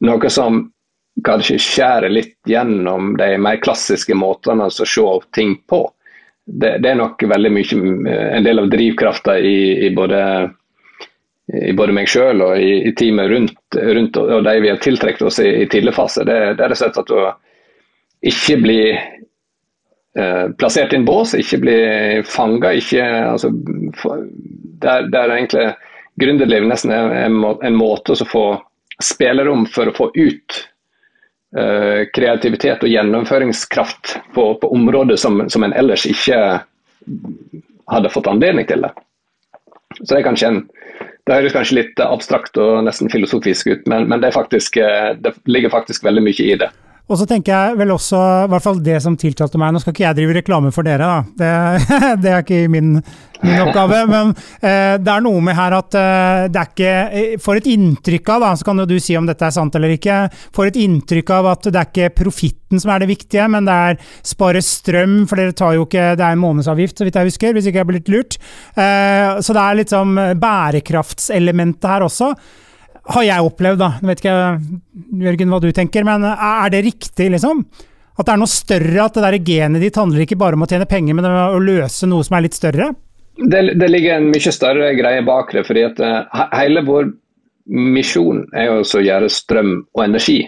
noe 0.06 0.30
som 0.30 0.60
kanskje 1.26 1.58
skjærer 1.60 2.12
litt 2.12 2.36
gjennom 2.48 3.16
de 3.18 3.32
mer 3.42 3.58
klassiske 3.62 4.14
måtene 4.14 4.68
å 4.68 4.70
se 4.70 5.06
ting 5.34 5.56
på. 5.68 5.82
Det, 6.44 6.78
det, 6.82 6.92
er 6.92 6.98
nok 6.98 7.22
veldig 7.30 7.50
mye 7.52 7.80
en 8.38 8.46
del 8.46 8.62
av 8.62 8.70
drivkrafta 8.70 9.36
i, 9.38 9.86
i, 9.86 9.90
både, 9.94 10.22
i 11.52 11.72
både 11.76 11.94
meg 11.96 12.08
sjøl 12.10 12.42
og 12.44 12.58
i, 12.60 12.72
i 12.88 12.92
teamet 12.96 13.30
rundt, 13.30 13.78
rundt, 13.96 14.18
og 14.20 14.44
de 14.46 14.56
vi 14.62 14.70
har 14.70 14.82
tiltrukket 14.82 15.26
oss 15.26 15.40
i, 15.42 15.48
i 15.62 15.68
tidlig 15.70 15.94
fase. 15.96 16.24
Det, 16.26 16.38
det 16.58 16.66
er 16.66 16.74
rett 16.74 17.00
og 17.00 17.02
at 17.02 17.10
du 17.10 18.30
ikke 18.30 18.56
blir 18.60 18.88
eh, 18.94 20.46
plassert 20.60 20.92
i 20.92 21.00
en 21.00 21.06
bås, 21.08 21.34
ikke 21.34 21.60
blir 21.64 22.22
fanga. 22.28 22.74
Altså, 23.32 23.50
der, 24.84 25.08
der 25.10 25.36
egentlig 25.36 25.70
gründerliv 26.20 26.66
nesten 26.68 26.92
er 26.94 27.14
en, 27.24 27.40
en 27.44 27.78
måte 27.78 28.14
å 28.14 28.28
få 28.28 28.44
spillerom 29.00 29.64
for 29.72 29.88
å 29.88 29.96
få 29.96 30.10
ut 30.14 30.58
eh, 31.56 32.06
kreativitet 32.14 32.84
og 32.84 32.92
gjennomføringskraft 32.92 34.18
på, 34.34 34.50
på 34.60 34.72
områder 34.76 35.16
som, 35.20 35.42
som, 35.48 35.64
en 35.64 35.76
ellers 35.76 36.04
ikke 36.08 36.40
hadde 37.90 38.12
fått 38.12 38.28
anledning 38.30 38.68
til 38.68 38.84
det. 38.84 38.92
Så 40.02 40.12
det 40.12 40.20
er 40.20 40.28
kanskje 40.28 40.52
en 40.52 40.60
det 41.30 41.38
høres 41.38 41.54
kanskje 41.54 41.78
litt 41.78 42.00
abstrakt 42.02 42.58
og 42.58 42.80
nesten 42.86 43.10
filosofisk 43.12 43.70
ut, 43.70 43.84
men, 43.90 44.08
men 44.10 44.22
det, 44.22 44.32
faktisk, 44.34 44.80
eh, 44.82 45.12
det 45.22 45.36
ligger 45.46 45.72
faktisk 45.72 46.04
veldig 46.06 46.24
mye 46.26 46.46
i 46.46 46.56
det. 46.58 46.70
Og 47.10 47.18
så 47.18 47.26
tenker 47.26 47.50
jeg 47.50 47.78
vel 47.80 47.90
også, 47.94 48.18
i 48.44 48.50
hvert 48.52 48.64
fall 48.64 48.78
det 48.84 49.00
som 49.02 49.16
tiltalte 49.18 49.58
meg 49.58 49.72
Nå 49.74 49.80
skal 49.82 49.94
ikke 49.94 50.04
jeg 50.04 50.18
drive 50.20 50.36
reklame 50.36 50.70
for 50.74 50.86
dere, 50.86 51.08
da. 51.08 51.24
Det, 51.40 51.90
det 52.22 52.30
er 52.30 52.44
ikke 52.44 52.60
min, 52.70 52.92
min 53.42 53.62
oppgave. 53.64 54.04
Men 54.10 54.30
eh, 54.60 54.94
det 55.02 55.10
er 55.10 55.24
noe 55.24 55.42
med 55.44 55.58
her 55.58 55.74
at 55.80 55.98
eh, 55.98 56.44
det 56.52 56.62
er 56.62 56.70
ikke 56.70 56.94
For 57.40 57.50
Får 57.50 57.58
et 57.58 57.70
inntrykk 57.72 58.30
av, 58.30 58.44
da, 58.44 58.52
så 58.54 58.68
kan 58.68 58.78
jo 58.78 58.86
du 58.86 58.94
si 59.02 59.16
om 59.18 59.26
dette 59.26 59.42
er 59.42 59.54
sant 59.56 59.74
eller 59.74 59.96
ikke, 59.96 60.20
får 60.54 60.68
et 60.70 60.76
inntrykk 60.84 61.32
av 61.34 61.48
at 61.50 61.66
det 61.66 61.80
er 61.80 61.88
ikke 61.88 62.12
profitten 62.20 62.78
som 62.78 62.92
er 62.94 63.02
det 63.02 63.10
viktige, 63.10 63.48
men 63.50 63.66
det 63.66 63.74
er 63.74 63.98
spare 64.30 64.62
strøm, 64.62 65.24
for 65.26 65.40
dere 65.40 65.56
tar 65.58 65.74
jo 65.74 65.88
ikke 65.88 66.12
Det 66.14 66.22
er 66.22 66.36
en 66.36 66.44
månedsavgift, 66.44 67.00
så 67.00 67.08
vidt 67.08 67.18
jeg 67.18 67.32
husker, 67.32 67.56
hvis 67.56 67.66
ikke 67.66 67.80
jeg 67.80 67.88
har 67.88 67.90
blitt 67.90 68.12
lurt. 68.14 68.38
Eh, 68.78 69.40
så 69.42 69.56
det 69.56 69.64
er 69.66 69.80
litt 69.80 69.98
sånn 69.98 70.14
bærekraftselementet 70.38 71.90
her 71.90 72.06
også 72.06 72.36
har 73.14 73.26
jeg 73.26 73.46
opplevd, 73.46 73.80
da. 73.80 73.92
Jeg 74.00 74.10
vet 74.10 74.22
ikke 74.22 74.36
Jørgen, 75.26 75.52
hva 75.52 75.60
du 75.62 75.70
tenker, 75.74 76.06
men 76.06 76.26
er 76.30 76.72
det 76.72 76.84
riktig, 76.86 77.30
liksom? 77.34 77.64
At 78.20 78.28
det 78.28 78.34
er 78.34 78.40
noe 78.42 78.52
større, 78.52 79.04
at 79.04 79.16
det 79.16 79.24
der 79.24 79.38
genet 79.46 79.84
ditt 79.84 79.96
handler 79.96 80.24
ikke 80.24 80.38
bare 80.40 80.58
om 80.58 80.66
å 80.66 80.68
tjene 80.68 80.88
penger, 80.88 81.16
men 81.16 81.28
om 81.28 81.56
å 81.56 81.62
løse 81.64 82.08
noe 82.10 82.26
som 82.26 82.36
er 82.36 82.44
litt 82.44 82.58
større? 82.58 82.90
Det, 83.40 83.60
det 83.80 83.88
ligger 83.88 84.18
en 84.18 84.28
mye 84.28 84.52
større 84.52 84.90
greie 84.98 85.22
bak 85.24 85.54
det. 85.56 85.64
fordi 85.64 85.84
at 85.86 86.02
uh, 86.04 86.48
hele 86.52 86.82
vår 86.84 87.12
misjon 87.70 88.44
er 88.52 88.68
jo 88.68 88.80
å 88.82 89.04
gjøre 89.06 89.30
strøm 89.32 89.72
og 89.96 90.02
energi 90.04 90.42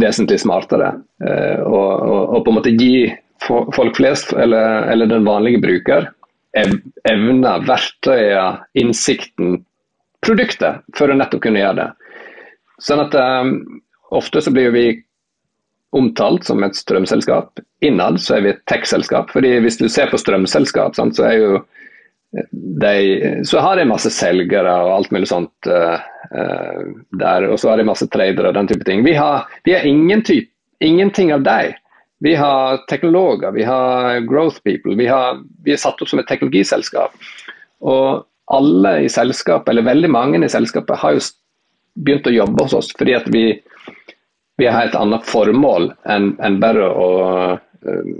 vesentlig 0.00 0.38
smartere. 0.40 0.94
Uh, 1.20 1.60
og, 1.66 1.90
og, 1.90 2.22
og, 2.22 2.38
på 2.46 2.52
en 2.52 2.58
måte 2.60 2.76
gi 2.78 3.10
folk 3.44 3.96
flest, 3.96 4.32
eller, 4.36 4.86
eller 4.92 5.10
den 5.10 5.26
vanlige 5.28 5.60
bruker, 5.60 6.08
evner, 6.56 7.62
verktøyene, 7.64 8.64
innsikten, 8.80 9.60
produktet, 10.24 10.82
for 10.96 11.08
å 11.08 11.16
nettopp 11.16 11.44
kunne 11.46 11.62
gjøre 11.62 11.78
det. 11.78 11.88
Sånn 12.84 13.04
at 13.04 13.16
um, 13.16 13.54
Ofte 14.10 14.40
så 14.42 14.50
blir 14.50 14.72
vi 14.74 14.84
omtalt 15.94 16.46
som 16.46 16.62
et 16.66 16.74
strømselskap. 16.74 17.60
Innad 17.86 18.20
så 18.22 18.36
er 18.36 18.42
vi 18.42 18.50
et 18.52 18.62
tech-selskap. 18.70 19.30
fordi 19.30 19.58
Hvis 19.62 19.78
du 19.78 19.88
ser 19.88 20.10
på 20.10 20.18
strømselskap, 20.18 20.96
sant, 20.98 21.14
så 21.14 21.28
er 21.28 21.36
jo 21.38 21.50
eh, 21.60 22.48
de, 22.82 22.94
så 23.46 23.62
har 23.62 23.78
de 23.78 23.86
masse 23.86 24.10
selgere 24.14 24.72
og 24.82 24.94
alt 24.96 25.12
mulig 25.14 25.30
sånt 25.30 25.70
uh, 25.70 26.02
uh, 26.34 26.80
der. 27.22 27.46
Og 27.50 27.58
så 27.62 27.70
har 27.70 27.78
de 27.78 27.86
masse 27.86 28.06
tradere 28.10 28.50
og 28.50 28.58
den 28.58 28.70
type 28.70 28.86
ting. 28.86 29.04
Vi 29.06 29.14
har, 29.14 29.46
vi 29.66 29.76
har 29.76 29.86
ingen 29.86 30.22
typ, 30.26 30.50
ingenting 30.82 31.30
av 31.34 31.46
dem. 31.46 31.78
Vi 32.20 32.34
har 32.36 32.82
teknologer, 32.90 33.54
vi 33.54 33.62
har 33.64 34.20
growth 34.28 34.60
people. 34.62 34.96
Vi, 34.98 35.06
har, 35.06 35.38
vi 35.64 35.72
er 35.72 35.80
satt 35.80 36.02
opp 36.02 36.10
som 36.10 36.20
et 36.20 36.28
teknologiselskap. 36.28 37.14
Og 37.80 38.26
alle 38.50 38.96
i 39.06 39.08
selskapet, 39.08 39.70
eller 39.70 39.86
veldig 39.86 40.10
mange 40.10 40.42
i 40.44 40.50
selskapet, 40.50 40.98
har 41.00 41.14
jo 41.16 41.22
begynt 41.94 42.26
å 42.26 42.34
jobbe 42.34 42.66
hos 42.66 42.76
oss 42.76 42.90
fordi 42.96 43.16
vi, 43.34 43.44
vi 44.60 44.68
har 44.68 44.88
et 44.88 44.98
annet 44.98 45.26
formål 45.26 45.90
enn 46.08 46.34
en 46.38 46.60
bare 46.62 46.90
å 46.90 47.08
um, 47.56 48.12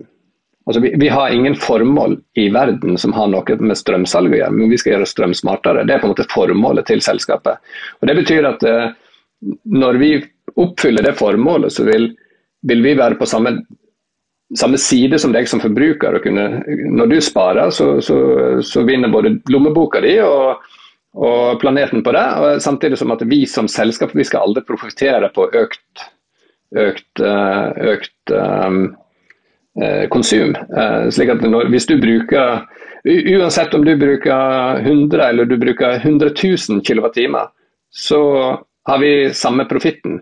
altså 0.70 0.80
vi, 0.84 0.94
vi, 1.00 1.08
har 1.08 1.34
ingen 1.34 1.56
formål 1.58 2.18
i 2.38 2.48
verden 2.54 2.98
som 2.98 3.12
har 3.16 3.30
noe 3.30 3.56
med 3.58 3.78
strømsalg 3.78 4.34
å 4.34 4.38
gjøre, 4.38 4.54
men 4.54 4.70
vi 4.70 4.78
skal 4.78 4.94
gjøre 4.94 5.08
strøm 5.08 5.32
smartere. 5.34 5.82
Det 5.82 5.96
er 5.96 6.02
på 6.02 6.06
en 6.06 6.12
måte 6.12 6.28
formålet 6.30 6.86
til 6.86 7.02
selskapet. 7.02 7.58
Og 7.98 8.06
Det 8.06 8.16
betyr 8.20 8.46
at 8.52 8.62
uh, 8.68 8.92
når 9.64 10.00
vi 10.00 10.10
oppfyller 10.54 11.02
det 11.02 11.16
formålet, 11.18 11.72
så 11.72 11.84
vil, 11.88 12.10
vil 12.66 12.82
vi 12.84 12.96
være 12.98 13.18
på 13.18 13.28
samme, 13.28 13.56
samme, 14.56 14.78
side 14.78 15.18
som 15.18 15.32
deg 15.34 15.48
som 15.48 15.62
forbruker. 15.62 16.20
Kunne, 16.24 16.46
når 17.00 17.14
du 17.14 17.18
sparer, 17.24 17.72
så, 17.74 17.92
så, 18.04 18.18
så, 18.66 18.84
vinner 18.88 19.12
både 19.12 19.38
lommeboka 19.52 20.02
di 20.04 20.18
og, 20.24 20.60
og, 21.14 21.60
planeten 21.60 22.04
på 22.06 22.12
det. 22.16 22.26
og 22.38 22.62
Samtidig 22.62 22.98
som 22.98 23.12
at 23.14 23.22
vi 23.26 23.44
som 23.46 23.68
selskap 23.68 24.14
vi 24.14 24.26
skal 24.26 24.46
aldri 24.46 24.64
profitere 24.66 25.30
på 25.34 25.48
økt, 25.62 26.04
økt, 26.76 27.22
eh, 27.22 27.94
økt 27.94 28.34
um, 28.34 28.82
konsum. 30.10 30.54
slik 31.14 31.30
at 31.30 31.42
når, 31.46 31.70
hvis 31.70 31.86
du 31.86 31.96
bruker 32.00 32.66
Uansett 33.00 33.72
om 33.74 33.84
du 33.84 33.94
bruker 33.96 34.80
100 34.84 35.22
eller 35.24 35.44
du 35.48 35.54
bruker 35.56 35.94
100 36.02 36.34
000 36.36 36.82
kWt, 36.84 37.22
så 37.90 38.20
har 38.84 38.98
vi 38.98 39.34
samme 39.34 39.64
profitten 39.64 40.20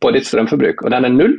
på 0.00 0.12
ditt 0.14 0.26
strømforbruk, 0.28 0.84
og 0.84 0.94
den 0.94 1.04
er 1.04 1.12
null. 1.12 1.36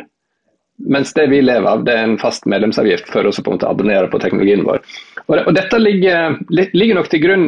Mens 0.91 1.13
det 1.15 1.29
vi 1.31 1.39
lever 1.41 1.67
av, 1.71 1.84
det 1.88 1.93
er 1.95 2.03
en 2.03 2.17
fast 2.19 2.45
medlemsavgift 2.51 3.08
for 3.10 3.25
å 3.25 3.31
på 3.31 3.51
en 3.51 3.55
måte 3.58 3.69
abonnere 3.69 4.10
på 4.12 4.19
teknologien 4.19 4.65
vår. 4.67 4.81
Og 5.31 5.53
Dette 5.55 5.79
ligger, 5.79 6.36
ligger, 6.51 6.97
nok 6.97 7.10
til 7.10 7.23
grunn 7.23 7.45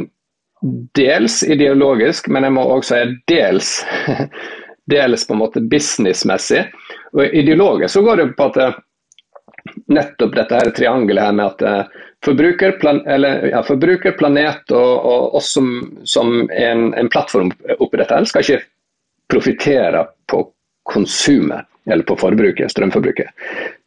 dels 0.97 1.43
ideologisk, 1.43 2.27
men 2.27 2.47
jeg 2.47 2.55
må 2.55 2.65
også 2.77 2.95
si 2.95 3.15
dels, 3.31 3.71
dels 4.93 5.27
på 5.27 5.35
en 5.35 5.41
måte 5.43 5.63
businessmessig. 5.71 6.65
Og 7.15 7.23
Ideologisk 7.33 7.93
så 7.93 8.03
går 8.05 8.21
det 8.21 8.27
på 8.37 8.49
at 8.51 8.59
eh, 8.63 8.77
nettopp 9.93 10.35
dette 10.35 10.59
her 10.59 10.73
triangelet 10.75 11.27
her 11.27 11.37
med 11.37 11.45
at 11.53 11.65
eh, 11.67 12.03
forbruker, 12.25 12.77
plan, 12.81 13.01
eller, 13.07 13.47
ja, 13.51 13.63
forbruker 13.63 14.15
planet 14.19 14.71
og, 14.75 14.93
og, 15.05 15.35
oss 15.39 15.53
som, 15.57 15.71
som 16.03 16.49
en, 16.49 16.91
en 16.97 17.09
plattform 17.13 17.51
oppi 17.77 17.99
dette 17.99 18.13
her, 18.13 18.27
skal 18.27 18.45
ikke 18.45 18.61
profitere 19.31 20.05
på 20.31 20.45
konsumet, 20.87 21.67
eller 21.87 22.07
på 22.07 22.15
forbruket, 22.19 22.71
strømforbruket. 22.71 23.27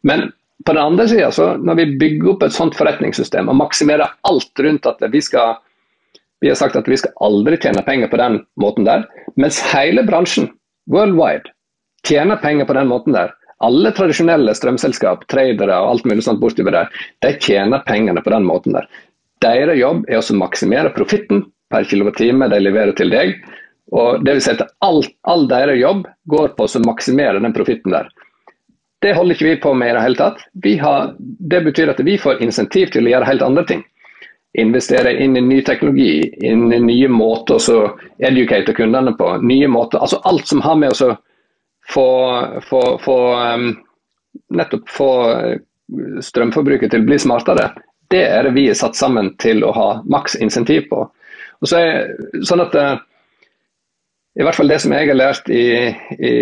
Men 0.05 0.29
på 0.65 0.73
den 0.73 0.83
andre 0.83 1.07
sida, 1.09 1.31
når 1.57 1.75
vi 1.79 1.85
bygger 1.97 2.33
opp 2.35 2.43
et 2.45 2.53
sånt 2.53 2.77
forretningssystem 2.77 3.49
og 3.49 3.57
maksimerer 3.57 4.13
alt 4.29 4.61
rundt 4.61 4.89
at 4.89 5.01
vi 5.09 5.21
skal 5.25 5.57
vi 6.41 6.49
har 6.49 6.57
sagt 6.57 6.75
at 6.75 6.87
vi 6.89 6.97
skal 6.97 7.13
aldri 7.21 7.59
tjene 7.61 7.83
penger 7.85 8.09
på 8.11 8.19
den 8.21 8.39
måten 8.59 8.87
der, 8.87 9.05
mens 9.37 9.61
hele 9.71 10.03
bransjen, 10.07 10.49
worldwide, 10.89 11.53
tjener 12.07 12.41
penger 12.41 12.65
på 12.65 12.75
den 12.77 12.89
måten 12.89 13.15
der. 13.15 13.33
Alle 13.61 13.91
tradisjonelle 13.93 14.55
strømselskap, 14.57 15.27
tradere 15.29 15.77
og 15.83 15.91
alt 15.91 16.07
mulig 16.09 16.25
sånt 16.25 16.41
bortover 16.41 16.73
der, 16.73 17.01
de 17.21 17.35
tjener 17.37 17.83
pengene 17.85 18.23
på 18.25 18.33
den 18.33 18.47
måten 18.47 18.73
der. 18.73 18.87
Deres 19.41 19.77
jobb 19.77 20.07
er 20.09 20.17
å 20.21 20.37
maksimere 20.37 20.93
profitten 20.95 21.45
per 21.71 21.85
kilowattime 21.89 22.49
de 22.49 22.59
leverer 22.61 22.97
til 22.97 23.13
deg, 23.13 23.37
og 23.93 24.25
det 24.25 24.37
vil 24.37 24.43
si 24.43 24.53
at 24.55 24.65
all, 24.85 25.01
all 25.29 25.45
deres 25.51 25.77
jobb 25.77 26.07
går 26.31 26.53
på 26.57 26.65
å 26.65 26.83
maksimere 26.87 27.41
den 27.43 27.53
profitten 27.53 27.93
der. 27.93 28.09
Det 29.01 29.15
holder 29.17 29.35
ikke 29.37 29.47
vi 29.47 29.61
på 29.61 29.73
med 29.73 29.89
i 29.89 29.95
det 29.97 30.03
hele 30.03 30.19
tatt. 30.19 30.43
Har, 30.81 31.13
det 31.17 31.61
betyr 31.65 31.89
at 31.93 32.01
vi 32.05 32.19
får 32.21 32.41
insentiv 32.45 32.91
til 32.93 33.07
å 33.07 33.13
gjøre 33.13 33.29
helt 33.29 33.45
andre 33.45 33.65
ting. 33.69 33.81
Investere 34.59 35.13
inn 35.23 35.37
i 35.37 35.41
ny 35.41 35.61
teknologi, 35.63 36.25
inn 36.43 36.73
i 36.73 36.79
nye 36.83 37.07
måter 37.07 37.61
å 37.71 37.83
educate 38.19 38.73
kundene 38.75 39.13
på. 39.15 39.37
nye 39.41 39.67
måter, 39.67 39.99
altså 39.99 40.19
Alt 40.27 40.47
som 40.47 40.61
har 40.61 40.75
med 40.75 40.91
å 40.91 41.13
få, 41.87 42.07
få, 42.67 42.81
få 42.99 43.17
um, 43.35 43.69
nettopp 44.51 44.89
få 44.89 45.11
strømforbruket 46.19 46.91
til 46.91 47.03
å 47.03 47.07
bli 47.07 47.19
smartere, 47.19 47.69
det 48.11 48.25
er 48.27 48.43
det 48.43 48.51
vi 48.55 48.67
er 48.69 48.75
satt 48.75 48.95
sammen 48.99 49.33
til 49.39 49.63
å 49.63 49.71
ha 49.71 49.87
maks 50.03 50.35
insentiv 50.35 50.89
på. 50.91 51.05
Og 51.61 51.69
så 51.69 51.79
er 51.79 52.43
sånn 52.47 52.63
at 52.65 52.75
uh, 52.75 52.99
i 54.39 54.43
hvert 54.43 54.55
fall 54.55 54.71
det 54.71 54.79
som 54.79 54.93
jeg 54.95 55.09
har 55.09 55.17
lært 55.17 55.49
i, 55.51 55.65
i, 56.15 56.35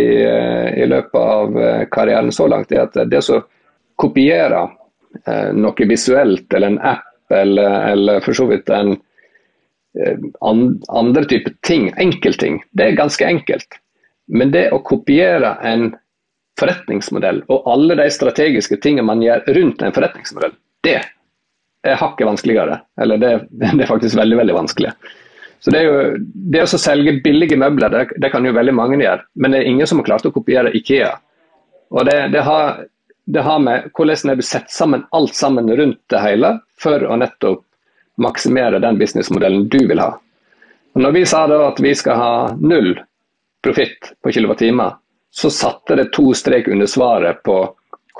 i, 0.78 0.86
løpet 0.86 1.16
av 1.20 1.56
eh, 1.58 1.86
karrieren 1.90 2.30
så 2.32 2.46
langt, 2.46 2.72
er 2.72 2.86
at 2.86 2.98
det 3.10 3.22
å 3.34 3.40
kopiere 3.98 4.62
eh, 5.26 5.50
noe 5.58 5.88
visuelt 5.90 6.54
eller 6.54 6.76
en 6.76 6.84
app 6.92 7.09
eller, 7.34 7.92
eller 7.92 8.26
for 8.26 8.38
så 8.38 8.48
vidt 8.50 8.70
en 8.74 8.96
eh, 10.00 10.18
andre 10.90 11.26
type 11.30 11.54
ting, 11.68 11.90
enkeltting, 11.98 12.62
det 12.72 12.88
er 12.88 13.00
ganske 13.00 13.26
enkelt. 13.26 13.80
Men 14.30 14.54
det 14.54 14.70
å 14.74 14.82
kopiere 14.86 15.56
en 15.66 15.92
forretningsmodell 16.60 17.44
og 17.48 17.70
alle 17.72 17.96
de 17.98 18.10
strategiske 18.12 18.78
tingene 18.84 19.08
man 19.08 19.24
gjør 19.24 19.46
rundt 19.56 19.82
en 19.82 19.96
forretningsmodell, 19.96 20.54
det 20.86 21.00
er 21.88 21.98
hakket 22.00 22.28
vanskeligere. 22.28 22.82
Eller 23.02 23.22
det, 23.22 23.34
det 23.62 23.74
er 23.74 23.90
faktisk 23.90 24.20
veldig, 24.20 24.38
veldig 24.44 24.58
vanskelig. 24.62 24.94
Så 25.60 25.72
Det, 25.76 25.82
jo, 25.84 25.96
det 26.54 26.62
å 26.64 26.80
selge 26.80 27.18
billige 27.24 27.58
møbler 27.60 27.92
det, 27.92 28.04
det, 28.24 28.30
kan 28.32 28.46
jo 28.48 28.56
veldig 28.56 28.74
mange 28.76 29.02
gjøre, 29.02 29.26
men 29.36 29.52
det 29.52 29.60
er 29.60 29.72
ingen 29.72 29.90
som 29.90 30.00
har 30.00 30.08
klart 30.08 30.28
å 30.30 30.32
kopiere 30.32 30.72
Ikea. 30.76 31.12
Og 31.92 32.06
Det, 32.08 32.20
det 32.32 32.46
har, 32.46 32.86
har, 33.38 33.60
med 33.60 33.92
hvordan 33.94 34.38
du 34.38 34.42
setter 34.42 34.74
sammen 34.74 35.06
alt 35.12 35.36
sammen 35.36 35.70
rundt 35.78 36.02
det 36.10 36.22
hele 36.24 36.56
for 36.82 37.04
å 37.06 37.18
nettopp 37.20 37.66
maksimere 38.20 38.80
den 38.80 38.98
businessmodellen 39.00 39.68
du 39.70 39.80
vil 39.88 40.02
ha. 40.02 40.12
Og 40.94 41.02
når 41.02 41.12
vi 41.16 41.26
sa 41.30 41.46
da 41.48 41.62
at 41.68 41.80
vi 41.80 41.94
skal 41.96 42.18
ha 42.20 42.34
null 42.60 42.96
profitt 43.64 44.14
på 44.24 44.32
kilowattimer, 44.32 44.98
så 45.32 45.50
satte 45.50 45.96
det 45.96 46.10
to 46.16 46.34
strek 46.34 46.68
under 46.68 46.90
svaret 46.90 47.44
på 47.46 47.62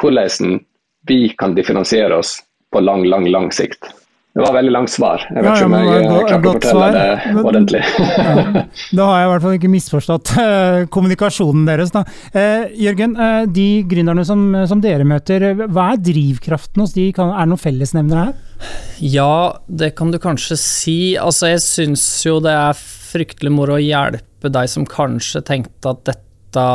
hvordan 0.02 0.60
vi 1.08 1.30
kan 1.30 1.56
differensiere 1.56 2.16
oss 2.16 2.38
på 2.72 2.80
lang, 2.80 3.04
lang, 3.10 3.26
lang 3.28 3.52
sikt. 3.52 3.90
Det 4.30 4.44
var 4.46 4.54
veldig 4.54 4.72
langt 4.72 4.92
svar. 4.94 5.24
Jeg 5.26 5.42
vet 5.42 5.48
ja, 5.48 5.54
ikke 5.56 5.68
om 5.68 5.74
jeg 5.74 5.86
ja, 5.90 6.18
klarte 6.30 6.38
å 6.38 6.52
fortelle 6.54 6.82
svar. 6.86 6.98
det 7.34 7.46
ordentlig. 7.50 7.80
ja. 8.20 8.62
Da 9.00 9.08
har 9.08 9.18
jeg 9.18 9.26
i 9.26 9.32
hvert 9.32 9.46
fall 9.46 9.56
ikke 9.58 9.72
misforstått 9.74 10.32
uh, 10.38 10.82
kommunikasjonen 10.94 11.64
deres. 11.66 11.94
Da. 11.96 12.04
Eh, 12.38 12.68
Jørgen, 12.86 13.16
uh, 13.18 13.48
de 13.50 13.66
gründerne 13.90 14.24
som, 14.30 14.44
som, 14.70 14.84
dere 14.86 15.08
møter, 15.10 15.48
hva 15.66 15.88
er 15.96 16.04
drivkraften 16.12 16.86
hos 16.86 16.94
de? 16.94 17.08
Kan, 17.18 17.34
er 17.34 17.50
det 17.50 17.56
noen 17.56 17.64
fellesnevnere 17.64 18.28
her? 18.30 18.78
Ja, 19.02 19.34
det 19.66 19.96
kan 19.98 20.14
du 20.14 20.22
kanskje 20.22 20.60
si. 20.62 21.00
Altså, 21.18 21.50
jeg 21.50 21.66
syns 21.66 22.06
jo 22.28 22.38
det 22.46 22.54
er 22.54 22.78
fryktelig 23.10 23.56
moro 23.56 23.80
å 23.80 23.82
hjelpe 23.82 24.54
deg 24.54 24.70
som 24.70 24.86
kanskje 24.86 25.42
tenkte 25.50 25.96
at 25.96 26.06
dette 26.14 26.70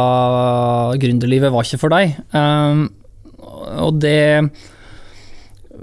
gründerlivet 0.99 1.55
var 1.55 1.67
ikke 1.67 1.85
for 1.87 1.95
deg. 1.95 2.19
Um, 2.35 2.89
og 3.79 4.03
det 4.03 4.51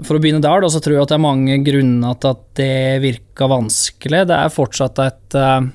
for 0.00 0.16
å 0.16 0.22
begynne 0.22 0.42
der, 0.42 0.62
da, 0.64 0.70
så 0.72 0.80
tror 0.82 0.96
jeg 0.96 1.04
at 1.04 1.12
det 1.12 1.18
er 1.18 1.24
mange 1.26 1.58
grunner 1.66 2.16
til 2.20 2.32
at 2.32 2.42
det 2.58 3.02
virka 3.04 3.48
vanskelig. 3.50 4.24
Det 4.30 4.38
er 4.38 4.54
fortsatt 4.54 5.02
et 5.04 5.36
eh, 5.38 5.68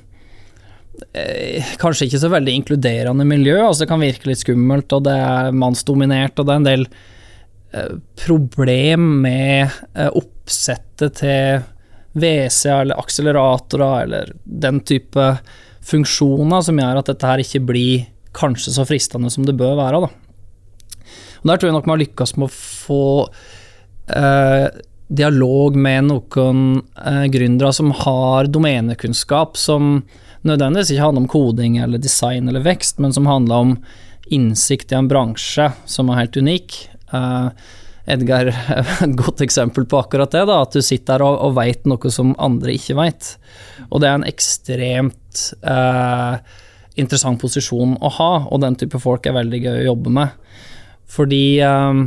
eh, 1.22 1.70
kanskje 1.80 2.08
ikke 2.08 2.22
så 2.24 2.32
veldig 2.32 2.56
inkluderende 2.60 3.26
miljø. 3.28 3.60
altså 3.62 3.84
Det 3.84 3.92
kan 3.92 4.02
virke 4.02 4.30
litt 4.30 4.42
skummelt, 4.42 4.92
og 4.96 5.06
det 5.06 5.14
er 5.14 5.54
mannsdominert, 5.54 6.38
og 6.38 6.48
det 6.48 6.54
er 6.54 6.62
en 6.62 6.68
del 6.68 6.86
eh, 6.88 7.96
problem 8.24 9.08
med 9.24 9.80
eh, 9.94 10.10
oppsettet 10.10 11.20
til 11.22 11.66
WC 12.18 12.62
eller 12.72 12.98
akseleratorer 12.98 14.06
eller 14.06 14.32
den 14.42 14.80
type 14.86 15.32
funksjoner 15.88 16.64
som 16.64 16.80
gjør 16.80 17.00
at 17.00 17.10
dette 17.12 17.28
her 17.28 17.42
ikke 17.42 17.62
blir 17.68 18.08
kanskje 18.36 18.74
så 18.74 18.84
fristende 18.88 19.30
som 19.32 19.46
det 19.46 19.56
bør 19.58 19.76
være. 19.78 20.02
Da. 20.04 20.10
Og 21.38 21.46
Der 21.50 21.60
tror 21.60 21.70
jeg 21.70 21.76
nok 21.76 21.86
man 21.86 21.96
har 21.98 22.04
lykkes 22.04 22.36
med 22.36 22.48
å 22.48 22.54
få 22.56 23.02
eh, 24.16 24.68
dialog 25.08 25.76
med 25.76 26.10
noen 26.10 26.82
eh, 27.04 27.24
gründere 27.32 27.72
som 27.72 27.92
har 28.04 28.50
domenekunnskap 28.52 29.56
som 29.56 30.02
nødvendigvis 30.46 30.92
ikke 30.92 31.06
handler 31.06 31.24
om 31.24 31.32
koding 31.32 31.78
eller 31.82 32.00
design 32.02 32.48
eller 32.48 32.64
vekst, 32.66 33.00
men 33.02 33.12
som 33.12 33.26
handler 33.26 33.64
om 33.64 33.74
innsikt 34.30 34.92
i 34.92 34.98
en 34.98 35.08
bransje 35.08 35.70
som 35.88 36.10
er 36.10 36.22
helt 36.22 36.36
unik. 36.36 36.78
Eh, 37.12 37.48
Edgar 38.08 38.50
er 38.52 38.92
et 39.04 39.16
godt 39.18 39.42
eksempel 39.44 39.88
på 39.88 40.00
akkurat 40.00 40.32
det, 40.32 40.44
da, 40.48 40.62
at 40.64 40.76
du 40.76 40.84
sitter 40.84 41.18
der 41.18 41.26
og, 41.26 41.40
og 41.48 41.58
veit 41.58 41.88
noe 41.88 42.12
som 42.12 42.36
andre 42.40 42.76
ikke 42.76 42.96
veit. 42.98 43.34
Og 43.88 44.02
det 44.02 44.10
er 44.10 44.20
en 44.20 44.28
ekstremt 44.28 45.44
eh, 45.62 46.38
interessant 46.98 47.40
posisjon 47.40 47.96
å 48.00 48.12
ha, 48.18 48.30
og 48.48 48.62
den 48.64 48.76
type 48.80 49.00
folk 49.02 49.26
er 49.26 49.36
veldig 49.38 49.64
gøy 49.64 49.74
å 49.76 49.88
jobbe 49.92 50.14
med. 50.20 50.56
Fordi 51.08 51.44
eh, 51.64 52.00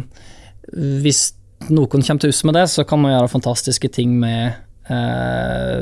hvis 1.02 1.32
noen 1.70 1.90
kommer 1.92 2.22
til 2.22 2.32
hus 2.32 2.42
med 2.48 2.58
det, 2.58 2.66
så 2.72 2.86
kan 2.88 3.02
man 3.02 3.14
gjøre 3.14 3.32
fantastiske 3.32 3.92
ting 3.94 4.18
med, 4.20 4.58
eh, 4.90 5.80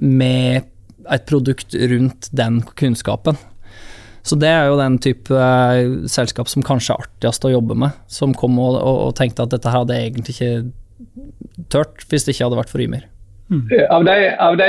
med 0.00 0.66
et 1.06 1.26
produkt 1.26 1.74
rundt 1.74 2.30
den 2.32 2.62
kunnskapen. 2.78 3.38
Så 4.26 4.38
det 4.38 4.50
er 4.50 4.66
jo 4.66 4.78
den 4.78 4.98
type 4.98 5.30
eh, 5.30 6.06
selskap 6.10 6.50
som 6.50 6.64
kanskje 6.66 6.94
er 6.94 7.04
artigst 7.04 7.46
å 7.46 7.52
jobbe 7.52 7.76
med, 7.78 7.94
som 8.10 8.34
kom 8.34 8.58
og, 8.58 8.74
og, 8.80 9.02
og, 9.08 9.12
tenkte 9.18 9.46
at 9.46 9.52
dette 9.54 9.70
her 9.70 9.84
hadde 9.84 9.98
egentlig 9.98 10.34
ikke 10.34 11.66
tørt 11.70 12.02
hvis 12.10 12.26
det 12.26 12.34
ikke 12.34 12.48
hadde 12.48 12.58
vært 12.58 12.72
for 12.72 12.82
Ymir. 12.82 13.06
Mm. 13.46 13.68
Av, 13.94 14.02
de, 14.02 14.14
av, 14.42 14.56
de, 14.58 14.68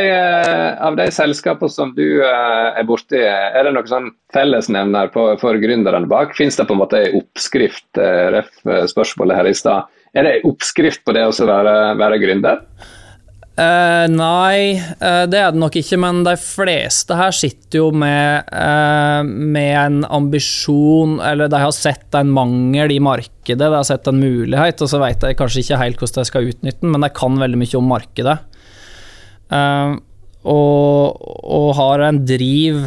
av 0.86 0.98
de 1.00 1.08
selskapene 1.10 1.74
som 1.74 1.96
du 1.98 2.22
er 2.22 2.84
borti, 2.86 3.17
er 3.17 3.65
det 3.65 3.72
noen 3.74 3.89
sånn 3.89 4.12
fellesnevner 4.36 5.10
for 5.10 5.58
gründerne 5.58 6.06
bak? 6.06 6.36
Fins 6.38 6.60
det 6.60 6.67
på 6.70 6.76
en 6.76 6.84
måte 6.84 7.00
en 7.02 7.17
oppskrift, 7.17 7.88
ref 7.98 8.52
spørsmålet 8.93 9.39
her 9.39 9.50
i 9.50 9.56
stad? 9.58 9.89
Er 10.18 10.26
det 10.26 10.38
oppskrift 10.50 11.04
på 11.06 11.14
det 11.14 11.28
å 11.28 11.34
være, 11.46 11.74
være 12.00 12.22
gründer? 12.22 12.64
Uh, 13.58 14.06
nei, 14.14 14.78
uh, 15.02 15.24
det 15.26 15.40
er 15.42 15.54
det 15.54 15.58
nok 15.58 15.80
ikke, 15.80 15.98
men 15.98 16.20
de 16.26 16.36
fleste 16.38 17.16
her 17.18 17.34
sitter 17.34 17.80
jo 17.80 17.88
med, 17.90 18.52
uh, 18.54 19.26
med 19.26 19.72
en 19.82 20.04
ambisjon, 20.14 21.16
eller 21.26 21.50
de 21.50 21.62
har 21.64 21.74
sett 21.74 22.14
en 22.20 22.30
mangel 22.36 22.94
i 22.94 23.00
markedet, 23.02 23.58
de 23.58 23.72
har 23.74 23.88
sett 23.88 24.10
en 24.12 24.22
mulighet, 24.22 24.84
og 24.86 24.92
så 24.92 25.02
vet 25.02 25.26
de 25.26 25.34
kanskje 25.40 25.64
ikke 25.64 25.82
helt 25.82 26.04
hvordan 26.04 26.22
de 26.22 26.30
skal 26.30 26.52
utnytte 26.52 26.86
den, 26.86 26.94
men 26.94 27.08
de 27.08 27.10
kan 27.18 27.42
veldig 27.42 27.62
mye 27.64 27.82
om 27.82 27.90
markedet. 27.96 28.38
Og, 30.47 31.17
og, 31.43 31.71
har 31.76 32.04
en 32.06 32.19
driv, 32.30 32.78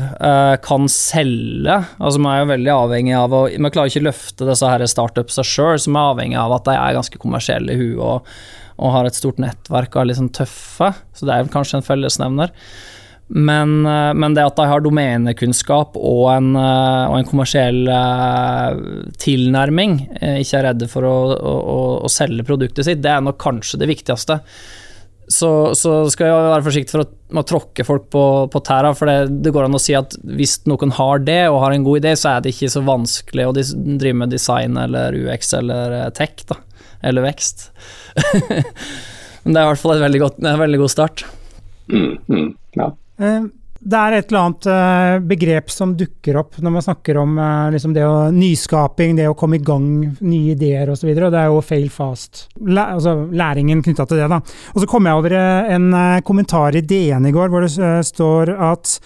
kan 0.64 0.86
selge. 0.88 1.74
Altså 1.98 2.22
Man 2.22 2.32
er 2.32 2.38
jo 2.40 2.52
veldig 2.52 2.70
avhengig 2.72 3.16
av 3.18 3.34
å 3.36 3.40
Man 3.60 3.74
klarer 3.74 3.90
ikke 3.90 4.00
å 4.00 4.06
løfte 4.06 4.46
disse 4.48 4.70
her 4.70 4.84
startupsa 4.88 5.44
sjøl, 5.44 5.76
som 5.82 5.98
er 5.98 6.14
avhengig 6.14 6.38
av 6.40 6.54
at 6.56 6.70
de 6.70 6.76
er 6.78 6.96
ganske 6.96 7.20
kommersielle 7.20 7.74
i 7.74 7.82
huet. 7.82 8.00
og 8.00 8.32
og 8.80 8.94
har 8.94 9.08
et 9.08 9.16
stort 9.16 9.40
nettverk 9.42 9.92
og 9.92 10.02
er 10.02 10.08
litt 10.10 10.20
sånn 10.20 10.32
tøffe, 10.32 10.94
så 11.12 11.28
det 11.28 11.34
er 11.34 11.52
kanskje 11.52 11.80
en 11.80 11.86
fellesnevner. 11.86 12.54
Men, 13.30 13.86
eh, 13.86 14.12
men, 14.18 14.34
det 14.34 14.42
at 14.42 14.56
de 14.58 14.66
har 14.66 14.82
domenekunnskap 14.82 15.94
og 15.94 16.24
en, 16.32 16.48
eh, 16.58 17.04
og 17.06 17.18
en 17.20 17.28
kommersiell 17.28 17.84
eh, 17.86 18.80
tilnærming, 19.22 20.00
ikke 20.40 20.58
er 20.58 20.66
redde 20.66 20.88
for 20.90 21.06
å, 21.06 21.16
å, 21.38 21.84
å, 22.02 22.10
selge 22.10 22.46
produktet 22.48 22.88
sitt, 22.88 23.04
det 23.04 23.12
er 23.12 23.22
nok 23.22 23.38
kanskje 23.42 23.78
det 23.84 23.90
viktigste. 23.92 24.40
Så, 25.31 25.49
så 25.79 25.93
skal 26.11 26.27
jeg 26.27 26.47
være 26.51 26.64
forsiktig 26.66 26.90
for 26.90 27.05
å, 27.05 27.11
å 27.38 27.45
tråkke 27.47 27.85
folk 27.87 28.09
på, 28.11 28.23
på 28.51 28.62
tæra, 28.66 28.90
for 28.99 29.07
det, 29.07 29.43
det, 29.45 29.53
går 29.55 29.69
an 29.69 29.79
å 29.79 29.83
si 29.83 29.95
at 29.95 30.16
hvis 30.27 30.57
noen 30.66 30.90
har 30.97 31.23
det 31.23 31.45
og 31.53 31.61
har 31.62 31.77
en 31.77 31.85
god 31.87 32.01
idé, 32.01 32.16
så 32.19 32.33
er 32.33 32.43
det 32.43 32.51
ikke 32.57 32.73
så 32.73 32.83
vanskelig 32.83 33.47
å 33.47 33.55
drive 33.55 34.16
med 34.25 34.35
design 34.35 34.81
eller 34.81 35.14
UX 35.14 35.55
eller 35.61 36.03
tech, 36.19 36.43
da 36.51 36.59
eller 37.01 37.25
vekst. 37.25 37.71
Men 39.43 39.55
det 39.55 39.61
er 39.61 39.64
i 39.64 39.71
hvert 39.71 39.81
fall 39.81 39.97
et 39.97 40.05
veldig 40.05 40.21
godt, 40.23 40.43
en 40.45 40.61
veldig 40.61 40.81
god 40.83 40.93
start. 40.93 41.25
Mm, 41.90 42.12
mm, 42.29 42.51
ja. 42.77 42.90
Eh, 43.81 43.88
det 43.90 43.97
er 43.97 44.12
et 44.12 44.31
eller 44.31 44.40
annet 44.40 44.66
eh, 44.66 45.19
begrep 45.25 45.71
som 45.71 45.95
dukker 45.97 46.37
opp 46.37 46.59
når 46.61 46.71
man 46.71 46.83
snakker 46.85 47.16
om 47.21 47.38
eh, 47.38 47.71
liksom 47.75 47.95
det 47.95 48.05
å, 48.05 48.31
nyskaping, 48.31 49.16
det 49.16 49.29
å 49.29 49.35
komme 49.35 49.57
i 49.57 49.64
gang, 49.64 50.16
nye 50.21 50.55
ideer 50.55 50.90
osv. 50.90 51.09
Det 51.14 51.31
er 51.31 51.49
jo 51.49 51.62
fail 51.64 51.88
fast. 51.90 52.49
Altså 52.61 53.16
læringen 53.33 53.83
knytta 53.83 54.07
til 54.07 54.21
det. 54.21 54.29
da. 54.29 54.40
Og 54.75 54.83
så 54.83 54.90
kom 54.90 55.07
jeg 55.07 55.16
over 55.16 55.35
en 55.35 55.90
kommentar 56.27 56.77
i 56.77 56.85
DN 56.85 57.27
i 57.27 57.35
går 57.35 57.51
hvor 57.51 57.64
det 57.64 57.73
står 58.07 58.55
at 58.71 58.99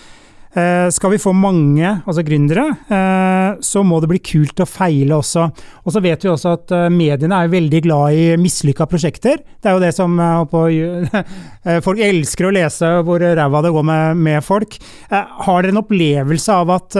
Eh, 0.55 0.88
skal 0.95 1.11
vi 1.11 1.19
få 1.19 1.33
mange 1.35 1.83
altså 2.07 2.23
gründere, 2.23 2.69
eh, 2.87 3.57
så 3.59 3.83
må 3.83 3.99
det 3.99 4.11
bli 4.12 4.21
kult 4.23 4.61
å 4.62 4.69
feile 4.71 5.17
også. 5.19 5.49
Og 5.83 5.95
så 5.95 6.03
vet 6.05 6.23
vi 6.23 6.31
også 6.31 6.53
at 6.55 6.75
eh, 6.77 6.87
mediene 6.95 7.40
er 7.43 7.51
veldig 7.51 7.81
glad 7.83 8.14
i 8.14 8.29
mislykka 8.38 8.87
prosjekter. 8.87 9.43
Det 9.43 9.71
er 9.71 9.75
jo 9.75 9.83
det 9.83 9.90
som 9.97 10.14
Folk 11.85 12.01
elsker 12.07 12.47
å 12.47 12.53
lese 12.55 12.90
hvor 13.07 13.23
ræva 13.25 13.62
det 13.64 13.73
går 13.75 13.87
med, 13.88 14.21
med, 14.21 14.38
folk. 14.47 14.77
Har 15.11 15.64
dere 15.64 15.73
en 15.75 15.81
opplevelse 15.81 16.55
av 16.55 16.71
at 16.75 16.97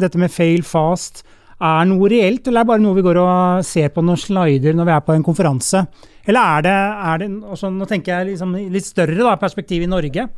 dette 0.00 0.20
med 0.20 0.32
fail 0.32 0.64
fast 0.64 1.24
er 1.56 1.88
noe 1.88 2.08
reelt, 2.12 2.46
eller 2.46 2.62
er 2.62 2.64
det 2.64 2.70
bare 2.70 2.84
noe 2.84 2.96
vi 2.96 3.04
går 3.04 3.20
og 3.20 3.64
ser 3.66 3.90
på 3.92 4.04
noen 4.04 4.20
slider 4.20 4.76
når 4.76 4.88
vi 4.88 4.94
er 4.94 5.06
på 5.06 5.16
en 5.16 5.26
konferanse? 5.26 5.84
Eller 6.26 6.56
er 6.56 6.66
det, 6.66 6.76
er 7.10 7.22
det 7.22 7.30
også, 7.44 7.72
Nå 7.74 7.88
tenker 7.90 8.14
jeg 8.14 8.32
liksom 8.32 8.56
litt 8.72 8.88
større 8.88 9.18
da, 9.20 9.36
perspektiv 9.40 9.84
i 9.84 9.90
Norge. 9.90 10.28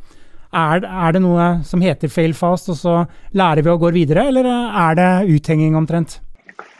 Er, 0.49 0.81
er, 0.81 1.11
det 1.13 1.21
noe 1.21 1.59
som 1.67 1.81
heter 1.83 2.09
fail 2.09 2.33
fast, 2.33 2.71
og 2.73 2.77
så 2.79 2.95
lærer 3.37 3.61
vi 3.65 3.69
å 3.69 3.77
gå 3.81 3.91
videre, 3.93 4.25
eller 4.31 4.47
er 4.49 4.97
det 4.97 5.11
uthenging 5.35 5.77
omtrent? 5.77 6.17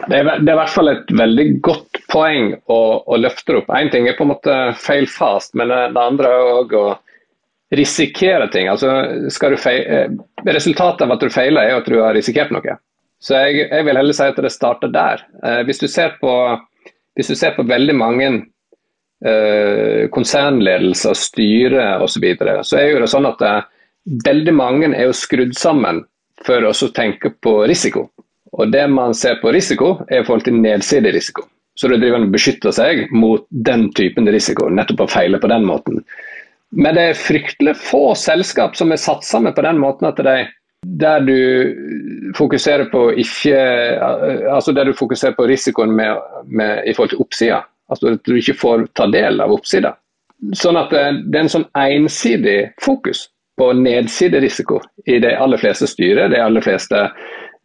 Det 0.07 0.15
er, 0.15 0.25
det 0.25 0.47
er, 0.47 0.55
i 0.55 0.57
hvert 0.57 0.73
fall 0.73 0.89
et 0.89 1.11
veldig 1.13 1.45
godt 1.65 1.99
poeng 2.09 2.53
å, 2.71 2.79
å 3.05 3.19
løfte 3.19 3.59
opp. 3.59 3.69
Én 3.77 3.91
ting 3.93 4.07
er 4.09 4.17
på 4.17 4.25
en 4.25 4.31
måte 4.31 4.57
fail 4.79 5.05
fast, 5.11 5.53
men 5.59 5.69
det, 5.69 6.01
andre 6.01 6.31
er 6.33 6.51
òg 6.55 6.75
å 6.79 6.85
risikere 7.77 8.47
ting. 8.49 8.69
Altså, 8.71 8.89
feile, 9.61 9.83
eh, 9.85 10.47
resultatet 10.49 11.05
av 11.05 11.13
at 11.13 11.25
du 11.25 11.29
feiler, 11.29 11.61
er 11.67 11.81
at 11.81 11.89
du 11.89 11.99
har 12.01 12.15
risikert 12.17 12.53
noe. 12.55 12.79
Så 13.21 13.35
jeg, 13.35 13.67
jeg 13.67 13.85
vil 13.85 13.99
heller 13.99 14.15
si 14.15 14.29
at 14.31 14.39
det 14.39 14.53
starter 14.55 14.91
der. 14.93 15.25
Eh, 15.43 15.61
hvis, 15.67 15.83
du 15.83 15.87
på, 16.21 16.33
hvis 17.19 17.29
du 17.29 17.35
ser 17.35 17.53
på 17.57 17.67
veldig 17.67 17.95
mange 17.99 18.31
eh, 19.25 20.07
konsernledelse, 20.13 21.15
styre 21.15 21.91
osv., 21.99 22.15
så, 22.15 22.23
videre, 22.23 22.63
så 22.63 22.79
er 22.79 22.93
jo 22.93 23.03
det 23.03 23.11
sånn 23.11 23.29
at 23.29 23.43
det, 23.43 23.51
eh, 23.57 23.75
veldig 24.25 24.55
mange 24.55 24.89
er 24.95 25.09
jo 25.09 25.15
skrudd 25.17 25.53
sammen 25.57 26.03
for 26.45 26.65
å 26.65 26.73
tenke 26.95 27.33
på 27.43 27.59
risiko. 27.67 28.09
Og 28.53 28.71
Det 28.71 28.87
man 28.89 29.13
ser 29.13 29.37
på 29.41 29.51
risiko, 29.53 29.99
er 30.09 30.21
i 30.21 30.25
forhold 30.25 30.47
til 30.47 30.57
nedsidig 30.57 31.13
risiko. 31.13 31.45
Så 31.75 31.87
da 31.87 31.97
driver 31.97 32.19
man 32.19 32.31
beskytter 32.31 32.73
seg 32.75 33.07
mot 33.11 33.45
den 33.49 33.91
typen 33.95 34.27
risiko, 34.27 34.67
nettopp 34.69 35.05
å 35.05 35.11
feile 35.11 35.39
på 35.39 35.47
den 35.47 35.67
måten. 35.67 36.01
Men 36.71 36.95
det 36.95 37.03
er 37.09 37.17
fryktelig 37.17 37.75
få 37.79 38.15
selskap 38.19 38.75
som 38.77 38.91
er 38.91 39.01
satt 39.01 39.23
sammen 39.25 39.55
på 39.55 39.63
den 39.65 39.79
måten 39.81 40.09
at 40.09 40.19
de, 40.25 40.35
der 40.83 41.23
du 41.25 42.33
fokuserer 42.37 42.89
på 42.91 43.09
ikke 43.19 43.57
Altså 44.53 44.71
der 44.75 44.85
du 44.85 44.93
fokuserer 44.93 45.33
på 45.35 45.47
risikoen 45.49 45.91
med, 45.95 46.19
med, 46.45 46.83
i 46.85 46.93
forhold 46.93 47.15
til 47.15 47.23
oppsida. 47.23 47.63
Altså 47.89 48.13
at 48.15 48.23
du 48.27 48.37
ikke 48.37 48.57
får 48.57 48.87
ta 48.97 49.07
del 49.11 49.41
av 49.41 49.53
oppsida. 49.55 49.95
Sånn 50.55 50.79
at 50.79 50.93
det, 50.93 51.03
det 51.27 51.39
er 51.39 51.45
en 51.45 51.53
sånn 51.57 51.67
ensidig 51.77 52.59
fokus 52.81 53.27
på 53.59 53.73
nedsiderisiko 53.75 54.79
i 55.09 55.17
de 55.19 55.33
aller 55.35 55.59
fleste 55.59 55.89
styrer, 55.89 56.29
de 56.31 56.39
aller 56.39 56.63
fleste 56.63 57.01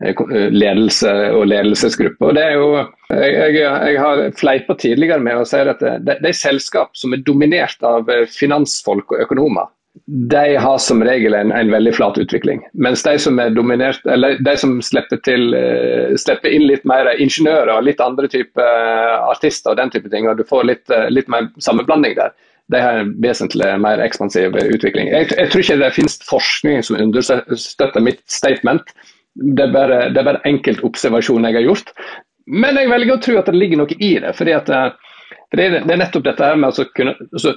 eh, 0.02 0.22
ledelse 0.50 1.12
og 1.37 1.46
ledelsesgrupper. 1.52 2.32
Og 2.32 2.34
det 2.34 2.46
er 2.48 2.56
jo, 2.56 2.66
jeg, 3.12 3.54
jeg, 3.60 4.00
har 4.02 4.24
fleipa 4.40 4.74
tidligere 4.80 5.22
med 5.22 5.38
å 5.38 5.46
si 5.46 5.60
at 5.62 5.84
det, 5.84 6.18
det, 6.18 6.32
er 6.32 6.40
selskap 6.40 6.98
som 6.98 7.14
er 7.14 7.22
dominert 7.26 7.87
av 7.87 8.10
eh, 8.10 8.26
finansfolk 8.26 9.14
og 9.14 9.22
økonomer 9.28 9.70
de 10.07 10.57
har 10.57 10.78
som 10.78 11.04
regel 11.04 11.35
en, 11.35 11.52
en, 11.52 11.70
veldig 11.70 11.94
flat 11.94 12.18
utvikling. 12.18 12.62
Mens 12.72 13.02
de 13.02 13.14
som 13.18 13.38
er 13.38 13.54
dominert, 13.54 14.02
eller 14.11 14.40
de 14.42 14.57
som 14.59 14.76
slipper, 14.83 15.20
til, 15.26 15.54
uh, 15.54 16.16
slipper 16.18 16.50
inn 16.50 16.66
litt 16.66 16.85
mer 16.88 17.12
ingeniører 17.14 17.72
og 17.76 17.87
litt 17.87 18.02
andre 18.02 18.28
typer 18.30 18.66
uh, 18.66 19.30
artister 19.30 19.72
og 19.72 19.78
den 19.78 19.94
type 19.94 20.11
ting, 20.11 20.26
og 20.28 20.40
du 20.40 20.44
får 20.48 20.66
litt, 20.66 20.85
uh, 20.90 21.07
litt 21.14 21.30
mer 21.30 21.48
sammenblanding 21.62 22.18
der, 22.18 22.35
de 22.72 22.80
har 22.80 22.98
en 23.00 23.14
vesentlig 23.22 23.70
mer 23.80 24.02
ekspansiv 24.02 24.57
utvikling. 24.57 25.12
Jeg, 25.12 25.30
jeg, 25.37 25.50
tror 25.52 25.64
ikke 25.64 25.80
det 25.83 25.94
finnes 25.94 26.18
forskning 26.26 26.85
som 26.87 26.98
understøtter 26.98 28.04
mitt 28.04 28.22
statement. 28.33 28.94
Det 29.35 29.66
er 29.68 29.74
bare, 29.74 29.98
det 30.11 30.20
er 30.20 30.30
bare 30.30 30.44
enkelt 30.48 30.83
observasjon 30.87 31.44
jeg 31.44 31.59
har 31.59 31.66
gjort. 31.68 31.92
Men 32.48 32.80
jeg 32.80 32.90
velger 32.90 33.14
å 33.14 33.22
tro 33.24 33.37
at 33.40 33.50
det 33.50 33.57
ligger 33.61 33.83
noe 33.83 33.98
i 33.98 34.14
det. 34.24 34.33
fordi 34.37 34.57
at 34.57 34.72
det, 35.54 35.68
er 35.85 36.00
nettopp 36.00 36.24
dette 36.24 36.48
her 36.48 36.57
med 36.59 36.72
å 36.72 36.87
kunne 36.96 37.14
altså, 37.28 37.54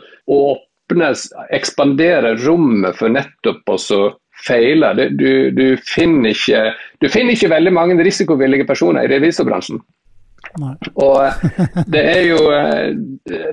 åpne, 0.87 1.13
ekspandere 1.49 2.35
rommet 2.45 2.95
for 2.97 3.09
nettopp 3.09 3.69
å 3.69 3.77
feile. 4.47 4.93
Du, 5.09 5.51
du, 5.51 5.77
finner 5.83 6.31
ikke, 6.31 6.73
du 7.01 7.09
finner 7.09 7.33
ikke 7.33 7.51
veldig 7.51 7.73
mange 7.73 8.03
risikovillige 8.03 8.67
personer 8.67 9.05
i 9.05 9.11
revisorbransjen. 9.11 9.81
Nei. 10.61 10.75
Og 10.95 11.23
eh, 11.25 11.81
det 11.91 12.01
er 12.07 12.21
jo 12.29 12.37
eh, 12.53 12.93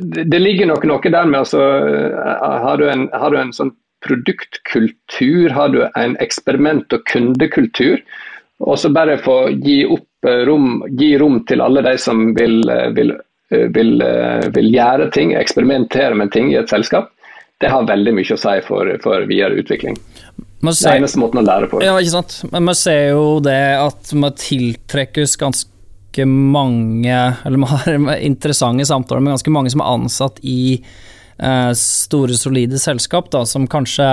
Det 0.05 0.39
ligger 0.39 0.69
nok 0.69 0.85
noe 0.87 1.11
der 1.11 1.27
med 1.27 1.41
altså 1.41 1.59
Har 1.59 2.79
du 2.79 2.85
en, 2.89 3.09
har 3.13 3.33
du 3.33 3.39
en 3.41 3.53
sånn 3.57 3.73
produktkultur, 4.05 5.49
har 5.51 5.73
du 5.73 5.81
en 5.97 6.15
eksperiment- 6.21 6.93
og 6.93 7.07
kundekultur, 7.09 8.03
og 8.61 8.77
så 8.79 8.91
bare 8.93 9.17
få 9.17 9.49
gi 9.65 9.79
opp 9.89 10.29
eh, 10.29 10.43
rom, 10.45 10.83
gi 10.93 11.15
rom 11.19 11.39
til 11.49 11.65
alle 11.65 11.81
de 11.87 11.95
som 11.99 12.21
vil, 12.37 12.61
vil, 12.93 13.15
vil, 13.73 13.95
vil 14.53 14.69
gjøre 14.77 15.09
ting, 15.17 15.33
eksperimentere 15.41 16.21
med 16.21 16.35
ting 16.37 16.53
i 16.53 16.59
et 16.61 16.69
selskap, 16.69 17.14
det 17.63 17.71
har 17.71 17.87
veldig 17.87 18.15
mye 18.17 18.35
å 18.35 18.41
si 18.41 18.57
for, 18.67 18.91
for 19.05 19.27
videre 19.31 19.61
utvikling. 19.63 19.99
Ser, 20.65 20.73
det 20.73 20.91
er 20.95 21.01
eneste 21.03 21.21
måten 21.21 21.43
å 21.43 21.45
lære 21.45 21.69
på. 21.71 21.81
Ja, 21.85 21.95
ikke 22.01 22.17
sant. 22.17 22.39
Men 22.51 22.67
vi 22.71 22.75
ser 22.79 23.03
jo 23.13 23.25
det 23.45 23.63
at 23.79 24.13
vi 24.15 24.31
tiltrekkes 24.49 25.37
ganske 25.41 25.71
mange 26.31 27.15
Eller 27.45 27.59
vi 27.59 27.69
har 27.73 28.21
interessante 28.23 28.87
samtaler 28.87 29.25
med 29.25 29.35
ganske 29.35 29.51
mange 29.51 29.73
som 29.73 29.83
er 29.83 29.97
ansatt 29.97 30.39
i 30.47 30.77
eh, 30.79 31.73
store, 31.79 32.37
solide 32.39 32.79
selskap, 32.79 33.33
da, 33.35 33.43
som 33.51 33.67
kanskje 33.71 34.07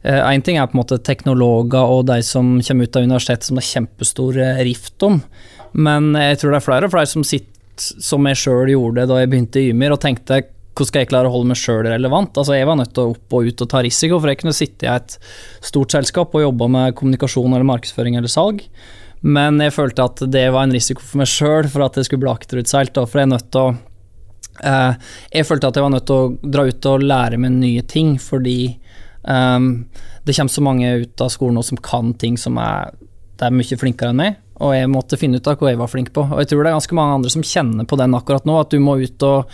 Én 0.00 0.40
eh, 0.40 0.42
ting 0.42 0.56
er 0.56 0.66
på 0.66 0.74
en 0.74 0.80
måte 0.80 0.98
teknologer 1.04 1.94
og 1.94 2.06
de 2.08 2.18
som 2.24 2.54
kommer 2.64 2.88
ut 2.88 2.96
av 2.96 3.04
universitetet 3.04 3.46
som 3.46 3.58
det 3.58 3.62
er 3.62 3.68
kjempestor 3.68 4.38
rift 4.64 5.04
om, 5.04 5.18
men 5.76 6.14
jeg 6.16 6.38
tror 6.40 6.54
det 6.54 6.60
er 6.62 6.64
flere 6.64 6.88
og 6.88 6.94
flere 6.94 7.10
som 7.10 7.26
sitter 7.26 7.50
som 8.00 8.24
jeg 8.28 8.38
sjøl 8.40 8.72
gjorde 8.72 9.04
da 9.10 9.18
jeg 9.20 9.30
begynte 9.30 9.60
i 9.60 9.74
Ymir, 9.74 9.92
og 9.92 10.00
tenkte 10.00 10.40
hvordan 10.70 10.88
skal 10.88 11.02
jeg 11.02 11.10
klare 11.10 11.28
å 11.28 11.34
holde 11.34 11.50
meg 11.50 11.58
sjøl 11.60 11.82
relevant? 11.84 12.38
Altså, 12.38 12.54
jeg 12.56 12.68
var 12.68 12.78
nødt 12.78 12.94
til 12.94 13.02
å 13.02 13.12
opp 13.14 13.36
og 13.36 13.50
ut 13.50 13.64
og 13.64 13.70
ta 13.72 13.82
risiko, 13.84 14.20
for 14.20 14.30
jeg 14.30 14.40
kunne 14.40 14.56
sitte 14.56 14.86
i 14.86 14.92
et 14.92 15.16
stort 15.66 15.92
selskap 15.96 16.34
og 16.34 16.44
jobbe 16.46 16.70
med 16.72 16.96
kommunikasjon 16.98 17.50
eller 17.50 17.68
markedsføring 17.68 18.16
eller 18.20 18.32
salg. 18.32 18.62
Men 19.20 19.60
jeg 19.60 19.74
følte 19.76 20.06
at 20.06 20.22
det 20.32 20.46
var 20.54 20.64
en 20.64 20.74
risiko 20.74 21.04
for 21.04 21.20
meg 21.20 21.28
sjøl 21.28 21.68
for 21.68 21.84
at 21.84 21.98
det 21.98 22.06
skulle 22.06 22.24
bli 22.24 22.32
akterutseilt. 22.32 22.96
For 23.02 23.20
jeg 23.20 23.28
er 23.28 23.32
nødt 23.34 23.50
til 23.52 23.66
å 23.66 23.74
eh, 24.64 25.10
jeg 25.34 25.48
følte 25.48 25.68
at 25.68 25.76
jeg 25.76 25.84
var 25.84 25.92
nødt 25.96 26.06
til 26.08 26.22
å 26.22 26.52
dra 26.56 26.64
ut 26.70 26.88
og 26.92 27.04
lære 27.04 27.40
meg 27.42 27.58
nye 27.58 27.84
ting, 27.84 28.14
fordi 28.22 28.60
um, 29.26 29.72
det 30.24 30.36
kommer 30.36 30.54
så 30.54 30.64
mange 30.64 30.94
ut 31.04 31.26
av 31.26 31.34
skolen 31.34 31.60
nå 31.60 31.66
som 31.66 31.82
kan 31.84 32.14
ting 32.20 32.38
som 32.40 32.56
er, 32.62 32.94
er 33.40 33.52
mye 33.54 33.80
flinkere 33.80 34.14
enn 34.14 34.22
meg, 34.22 34.40
og 34.60 34.74
jeg 34.76 34.88
måtte 34.92 35.20
finne 35.20 35.40
ut 35.40 35.48
av 35.48 35.60
hva 35.60 35.72
jeg 35.72 35.80
var 35.80 35.92
flink 35.92 36.10
på. 36.16 36.24
Og 36.30 36.42
jeg 36.42 36.52
tror 36.52 36.64
det 36.64 36.72
er 36.72 36.78
ganske 36.78 36.96
mange 36.96 37.20
andre 37.20 37.32
som 37.32 37.44
kjenner 37.44 37.88
på 37.88 38.00
den 38.00 38.16
akkurat 38.16 38.48
nå, 38.48 38.56
at 38.60 38.72
du 38.72 38.80
må 38.80 38.96
ut 39.00 39.28
og, 39.28 39.52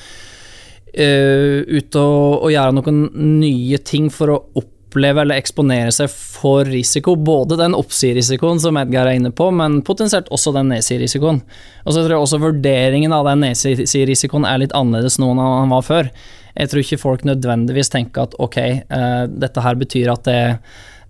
ut 0.97 1.99
og, 2.01 2.43
og 2.47 2.51
gjøre 2.53 2.77
noen 2.79 3.03
nye 3.41 3.79
ting 3.85 4.09
for 4.13 4.33
å 4.33 4.39
oppleve 4.57 5.21
eller 5.21 5.37
eksponere 5.37 5.93
seg 5.93 6.09
for 6.09 6.65
risiko. 6.65 7.17
Både 7.17 7.59
den 7.61 7.77
oppsiderisikoen 7.77 8.61
som 8.63 8.79
Edgar 8.81 9.11
er 9.11 9.19
inne 9.19 9.33
på, 9.35 9.51
men 9.53 9.83
potensielt 9.85 10.31
også 10.33 10.55
den 10.57 10.73
nedsiderisikoen. 10.73 11.43
Og 11.85 11.93
så 11.93 12.01
tror 12.01 12.17
jeg 12.17 12.25
også 12.25 12.43
vurderingen 12.43 13.13
av 13.13 13.29
den 13.29 13.45
nedsiderisikoen 13.45 14.49
er 14.49 14.65
litt 14.65 14.77
annerledes 14.77 15.21
nå 15.21 15.35
enn 15.35 15.45
han 15.45 15.75
var 15.75 15.85
før. 15.85 16.11
Jeg 16.57 16.73
tror 16.73 16.83
ikke 16.83 17.03
folk 17.03 17.25
nødvendigvis 17.29 17.93
tenker 17.93 18.25
at 18.25 18.37
ok, 18.41 18.59
uh, 18.89 19.25
dette 19.29 19.65
her 19.65 19.77
betyr 19.77 20.13
at 20.15 20.25
det 20.25 20.41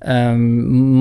um, 0.03 0.43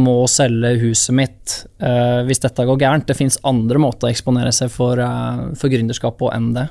må 0.05 0.19
selge 0.29 0.75
huset 0.83 1.15
mitt 1.17 1.55
uh, 1.81 2.21
hvis 2.27 2.43
dette 2.43 2.67
går 2.67 2.81
gærent. 2.81 3.07
Det 3.09 3.17
finnes 3.17 3.41
andre 3.47 3.81
måter 3.81 4.09
å 4.09 4.13
eksponere 4.13 4.53
seg 4.55 4.69
for, 4.73 5.01
uh, 5.01 5.49
for 5.57 5.73
gründerskap 5.73 6.19
på 6.21 6.29
enn 6.35 6.53
det. 6.57 6.67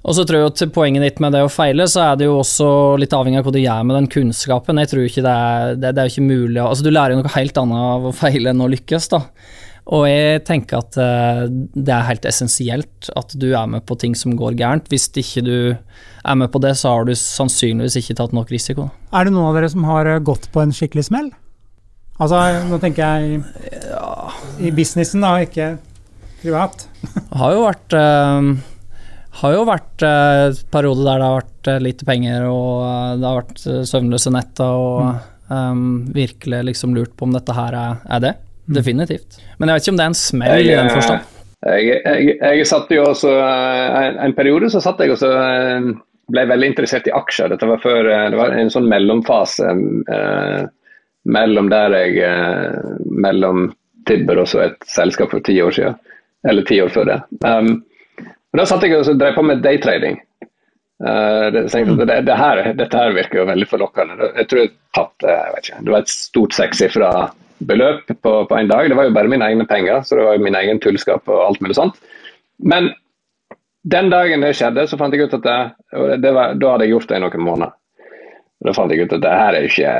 Og 0.00 0.16
så 0.16 0.24
tror 0.24 0.46
jeg 0.46 0.56
til 0.56 0.70
poenget 0.72 1.04
ditt 1.04 1.18
med 1.20 1.34
det 1.36 1.42
å 1.44 1.52
feile, 1.52 1.84
så 1.90 2.06
er 2.06 2.20
det 2.20 2.28
jo 2.28 2.38
også 2.40 2.68
litt 3.00 3.12
avhengig 3.12 3.42
av 3.42 3.48
hva 3.48 3.52
du 3.52 3.60
gjør 3.60 3.82
med 3.84 3.98
den 3.98 4.08
kunnskapen. 4.14 4.80
Jeg 4.80 4.92
tror 4.92 5.06
ikke 5.06 5.24
det 5.26 5.34
er, 5.34 5.74
det, 5.76 5.90
det 5.96 6.02
er 6.02 6.12
ikke 6.12 6.24
mulig 6.24 6.62
Altså, 6.62 6.86
du 6.86 6.92
lærer 6.92 7.14
jo 7.14 7.20
noe 7.20 7.34
helt 7.34 7.60
annet 7.60 7.88
av 7.90 8.06
å 8.08 8.14
feile 8.16 8.54
enn 8.54 8.64
å 8.64 8.70
lykkes, 8.72 9.10
da. 9.12 9.24
Og 9.90 10.04
jeg 10.06 10.42
tenker 10.46 10.78
at 10.78 10.96
uh, 11.00 11.44
det 11.48 11.92
er 11.92 12.06
helt 12.06 12.26
essensielt 12.28 13.10
at 13.18 13.34
du 13.40 13.48
er 13.50 13.68
med 13.70 13.84
på 13.88 13.96
ting 13.98 14.14
som 14.18 14.36
går 14.38 14.56
gærent. 14.60 14.88
Hvis 14.92 15.08
ikke 15.10 15.42
du 15.44 15.56
er 15.74 16.38
med 16.38 16.50
på 16.52 16.60
det, 16.62 16.76
så 16.78 16.94
har 16.94 17.08
du 17.08 17.14
sannsynligvis 17.16 17.98
ikke 18.00 18.18
tatt 18.20 18.34
nok 18.36 18.52
risiko. 18.54 18.90
Er 19.10 19.26
det 19.26 19.34
noen 19.34 19.50
av 19.50 19.58
dere 19.58 19.70
som 19.72 19.86
har 19.88 20.08
eh, 20.08 20.20
gått 20.22 20.50
på 20.54 20.62
en 20.62 20.74
skikkelig 20.76 21.08
smell? 21.08 21.30
Altså, 22.20 22.38
nå 22.68 22.78
tenker 22.82 23.02
jeg 23.02 23.40
i, 23.40 24.68
i 24.68 24.74
businessen, 24.76 25.24
da, 25.24 25.38
ikke 25.42 25.72
privat. 26.42 26.84
Det 27.00 27.40
har 27.40 27.56
jo 27.56 27.64
vært 27.64 27.96
uh, 27.96 28.52
har 29.40 29.54
jo 29.54 29.64
vært 29.68 30.04
eh, 30.06 30.60
perioder 30.74 31.06
der 31.06 31.20
det 31.20 31.26
har 31.28 31.36
vært 31.38 31.70
eh, 31.70 31.82
lite 31.86 32.06
penger, 32.08 32.46
og 32.50 32.84
eh, 32.86 33.12
det 33.20 33.28
har 33.28 33.40
vært 33.40 33.66
eh, 33.66 33.82
søvnløse 33.88 34.32
netter, 34.34 34.80
og 34.84 35.02
mm. 35.06 35.18
um, 35.54 35.84
virkelig 36.14 36.62
liksom 36.70 36.96
lurt 36.96 37.14
på 37.16 37.28
om 37.28 37.36
dette 37.36 37.54
her 37.56 37.76
er, 37.78 38.00
er 38.10 38.24
det. 38.26 38.34
Mm. 38.66 38.74
Definitivt. 38.80 39.40
Men 39.58 39.70
jeg 39.70 39.78
vet 39.78 39.86
ikke 39.86 39.94
om 39.94 40.00
det 40.00 40.06
er 40.06 40.12
en 40.12 40.20
smell 40.20 40.56
jeg, 40.58 40.66
i 40.66 40.76
den 40.78 40.92
forstand. 40.94 41.36
Jeg, 41.60 41.88
jeg, 42.00 42.36
jeg 42.40 42.68
satt 42.68 42.92
jo 42.94 43.02
også 43.04 43.32
en, 43.36 44.14
en, 44.24 44.34
periode 44.36 44.70
så 44.72 44.80
satt 44.80 45.02
jeg 45.04 45.12
også 45.12 45.28
ble 46.32 46.44
veldig 46.48 46.70
interessert 46.70 47.08
i 47.10 47.14
aksjer. 47.14 47.50
Dette 47.52 47.68
var 47.68 47.82
før 47.82 48.06
det 48.08 48.38
var 48.38 48.54
en 48.56 48.70
sånn 48.72 48.88
mellomfase 48.88 49.68
eh, 49.68 50.62
mellom 51.28 51.68
der 51.72 51.96
jeg 51.98 52.16
eh, 52.24 52.96
Mellom 53.10 53.70
Tibber 54.08 54.40
og 54.40 54.48
så 54.48 54.64
et 54.64 54.88
selskap 54.88 55.34
for 55.34 55.44
ti 55.44 55.58
år 55.60 55.74
siden. 55.76 55.98
Eller 56.48 56.64
ti 56.64 56.78
år 56.80 56.88
før 56.94 57.10
det. 57.10 57.18
Um, 57.44 57.82
og 58.52 58.60
Da 58.60 58.66
satt 58.66 58.84
jeg 58.86 58.98
og 58.98 59.10
drev 59.18 59.36
på 59.36 59.46
med 59.46 59.62
daytrading. 59.64 60.20
Uh, 61.00 61.48
det, 61.54 61.64
det, 61.72 62.16
det 62.28 62.36
her, 62.36 62.62
dette 62.76 62.98
her 62.98 63.14
virker 63.16 63.40
jo 63.40 63.48
veldig 63.48 63.68
forlokkende. 63.70 64.32
Jeg 64.36 64.48
tror 64.50 64.60
jeg 64.60 64.72
tatt 64.96 65.24
jeg 65.24 65.52
vet 65.54 65.68
ikke, 65.68 65.84
det 65.86 65.94
var 65.94 66.02
et 66.04 66.12
stort 66.12 66.56
sekssifra 66.56 67.10
beløp 67.70 68.10
på, 68.20 68.32
på 68.48 68.56
en 68.56 68.68
dag. 68.68 68.88
Det 68.88 68.98
var 68.98 69.08
jo 69.08 69.14
bare 69.16 69.30
mine 69.32 69.46
egne 69.46 69.66
penger, 69.68 70.02
så 70.04 70.16
det 70.16 70.26
var 70.26 70.36
jo 70.36 70.44
min 70.44 70.58
egen 70.60 70.80
tullskap 70.82 71.28
og 71.28 71.44
alt 71.46 71.62
mulig 71.64 71.76
sånt. 71.78 72.00
Men 72.60 72.90
den 73.88 74.10
dagen 74.12 74.44
det 74.44 74.54
skjedde, 74.58 74.86
så 74.88 74.98
fant 75.00 75.14
jeg 75.16 75.28
ut 75.28 75.36
at 75.38 75.46
det, 75.46 75.58
det 76.20 76.32
var, 76.36 76.56
da 76.60 76.74
hadde 76.74 76.88
jeg 76.88 76.94
gjort 76.96 77.12
det 77.12 77.20
i 77.20 77.24
noen 77.24 77.46
måneder. 77.46 77.76
Da 78.60 78.74
fant 78.76 78.92
jeg 78.92 79.06
ut 79.06 79.14
at 79.16 79.22
dette 79.24 79.36
er 79.40 79.56
ikke, 79.64 79.92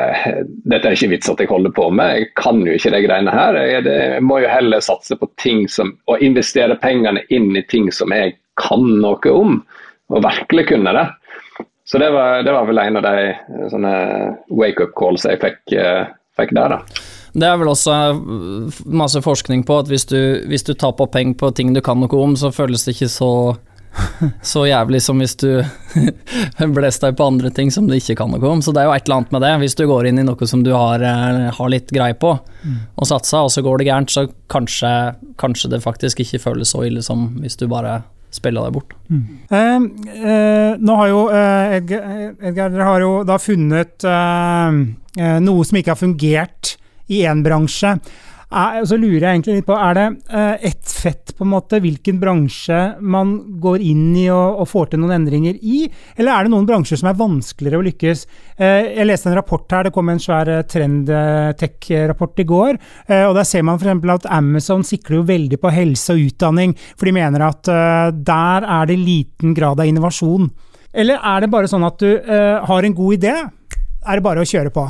dette 0.68 0.88
er 0.90 0.96
ikke 0.96 1.14
vits 1.14 1.30
at 1.32 1.38
jeg 1.40 1.48
holder 1.48 1.72
på 1.72 1.86
med. 1.96 2.18
Jeg 2.18 2.26
kan 2.36 2.58
jo 2.60 2.74
ikke 2.76 2.92
de 2.92 2.98
greiene 3.06 3.32
her. 3.32 3.56
Jeg, 3.56 4.20
må 4.26 4.42
jo 4.42 4.50
heller 4.52 4.84
satse 4.84 5.16
på 5.16 5.30
ting 5.40 5.64
som, 5.72 5.94
og 6.10 6.20
investere 6.24 6.76
pengene 6.82 7.22
inn 7.32 7.54
i 7.56 7.64
ting 7.72 7.88
som 7.94 8.12
jeg 8.12 8.36
kan 8.60 8.84
noe 9.00 9.32
om, 9.32 9.62
og 10.12 10.26
virkelig 10.26 10.66
kunne 10.74 10.92
det. 10.92 11.06
Så 11.88 11.98
det 11.98 12.10
var, 12.12 12.44
det 12.44 12.52
var 12.52 12.68
vel 12.68 12.82
en 12.82 13.00
av 13.00 13.06
de 13.08 13.30
sånne 13.72 13.94
wake-up 14.52 14.92
calls 14.98 15.24
jeg 15.26 15.40
fikk, 15.40 15.62
uh, 15.80 16.12
fikk, 16.38 16.52
der, 16.54 16.76
da. 16.76 17.06
Det 17.32 17.46
er 17.46 17.56
vel 17.62 17.70
også 17.70 17.96
masse 18.90 19.22
forskning 19.24 19.64
på 19.66 19.80
at 19.80 19.88
hvis 19.88 20.04
du, 20.10 20.18
hvis 20.50 20.66
du 20.66 20.74
på 20.74 21.08
penger 21.10 21.38
på 21.40 21.50
ting 21.56 21.72
du 21.72 21.80
kan 21.80 21.98
noe 22.02 22.20
om, 22.20 22.36
så 22.36 22.52
føles 22.52 22.84
det 22.84 22.98
ikke 22.98 23.10
så 23.10 23.32
så 24.52 24.64
jævlig 24.68 25.00
som 25.02 25.20
hvis 25.20 25.36
du 25.40 25.62
blest 26.76 27.02
deg 27.04 27.16
på 27.18 27.26
andre 27.26 27.50
ting 27.54 27.72
som 27.74 27.88
du 27.88 27.96
ikke 27.96 28.16
kan 28.20 28.30
noe 28.32 28.52
om. 28.52 28.62
Så 28.62 28.74
det 28.74 28.82
er 28.82 28.90
jo 28.90 28.94
et 28.94 29.08
eller 29.08 29.20
annet 29.20 29.34
med 29.34 29.44
det. 29.44 29.52
Hvis 29.64 29.76
du 29.78 29.84
går 29.90 30.10
inn 30.10 30.22
i 30.22 30.26
noe 30.26 30.48
som 30.48 30.62
du 30.66 30.72
har, 30.74 31.02
eh, 31.02 31.48
har 31.56 31.72
litt 31.72 31.92
greie 31.94 32.16
på, 32.18 32.36
mm. 32.62 32.78
og 32.96 33.10
satser, 33.10 33.44
og 33.44 33.52
så 33.54 33.64
går 33.66 33.80
det 33.80 33.90
gærent, 33.90 34.14
så 34.14 34.26
kanskje, 34.52 34.94
kanskje, 35.40 35.72
det 35.74 35.84
faktisk 35.84 36.22
ikke 36.24 36.42
føles 36.46 36.72
så 36.74 36.84
ille 36.86 37.04
som 37.06 37.28
hvis 37.42 37.58
du 37.60 37.66
bare 37.70 38.00
spiller 38.30 38.68
deg 38.68 38.76
bort. 38.76 38.94
Mm. 39.10 39.22
Eh, 39.50 39.76
eh, 40.22 40.72
nå 40.78 40.98
har 41.00 41.10
jo 41.10 41.22
eh, 41.34 41.76
Edgar, 41.80 42.10
Edgar, 42.38 42.70
dere 42.70 42.90
har 42.92 43.02
jo 43.02 43.14
da 43.26 43.38
funnet 43.42 44.06
eh, 44.06 44.82
eh, 45.18 45.38
noe 45.42 45.66
som 45.66 45.80
ikke 45.80 45.96
har 45.96 46.00
fungert 46.00 46.76
i 47.10 47.24
én 47.26 47.42
bransje. 47.42 47.96
Er, 48.50 48.80
så 48.82 48.96
lurer 48.98 49.22
jeg 49.22 49.36
egentlig 49.36 49.60
litt 49.60 49.66
på, 49.68 49.76
er 49.78 49.94
det 49.94 50.04
uh, 50.32 50.56
ett 50.66 50.90
fett 50.90 51.30
på 51.38 51.44
en 51.46 51.52
måte 51.52 51.78
hvilken 51.78 52.16
bransje 52.18 52.78
man 52.98 53.36
går 53.62 53.84
inn 53.86 54.08
i 54.18 54.24
og, 54.34 54.58
og, 54.64 54.66
får 54.66 54.88
til 54.90 55.00
noen 55.04 55.20
endringer 55.20 55.60
i, 55.62 55.84
eller 56.16 56.32
er 56.34 56.48
det 56.48 56.52
noen 56.56 56.66
bransjer 56.66 56.98
som 56.98 57.12
er 57.12 57.20
vanskeligere 57.20 57.78
å 57.78 57.86
lykkes? 57.86 58.24
Uh, 58.58 58.90
jeg 58.90 59.06
leste 59.06 59.30
en 59.30 59.38
rapport 59.38 59.76
her, 59.76 59.86
det 59.86 59.94
kom 59.94 60.10
en 60.10 60.22
svær 60.22 60.50
uh, 60.50 60.64
trend-tech-rapport 60.66 62.42
i 62.42 62.48
går, 62.50 62.80
og 63.20 63.36
der 63.38 63.46
ser 63.46 63.62
man 63.66 63.78
f.eks. 63.78 64.02
at 64.16 64.28
Amazon 64.34 64.82
sikler 64.86 65.20
jo 65.20 65.28
veldig 65.30 65.60
på 65.62 65.70
helse 65.74 66.16
og 66.16 66.26
utdanning, 66.26 66.74
for 66.98 67.06
de 67.06 67.14
mener 67.14 67.46
at 67.46 67.70
der 67.70 68.66
er 68.66 68.90
det 68.90 68.98
liten 68.98 69.54
grad 69.54 69.80
av 69.80 69.86
innovasjon. 69.86 70.50
Eller 70.90 71.22
er 71.22 71.44
det 71.44 71.50
bare 71.52 71.70
sånn 71.70 71.86
at 71.86 72.02
du 72.02 72.10
har 72.66 72.86
en 72.86 72.96
god 72.98 73.18
idé, 73.18 73.34
er 73.38 74.18
det 74.18 74.26
bare 74.26 74.42
å 74.42 74.48
kjøre 74.48 74.74
på? 74.74 74.86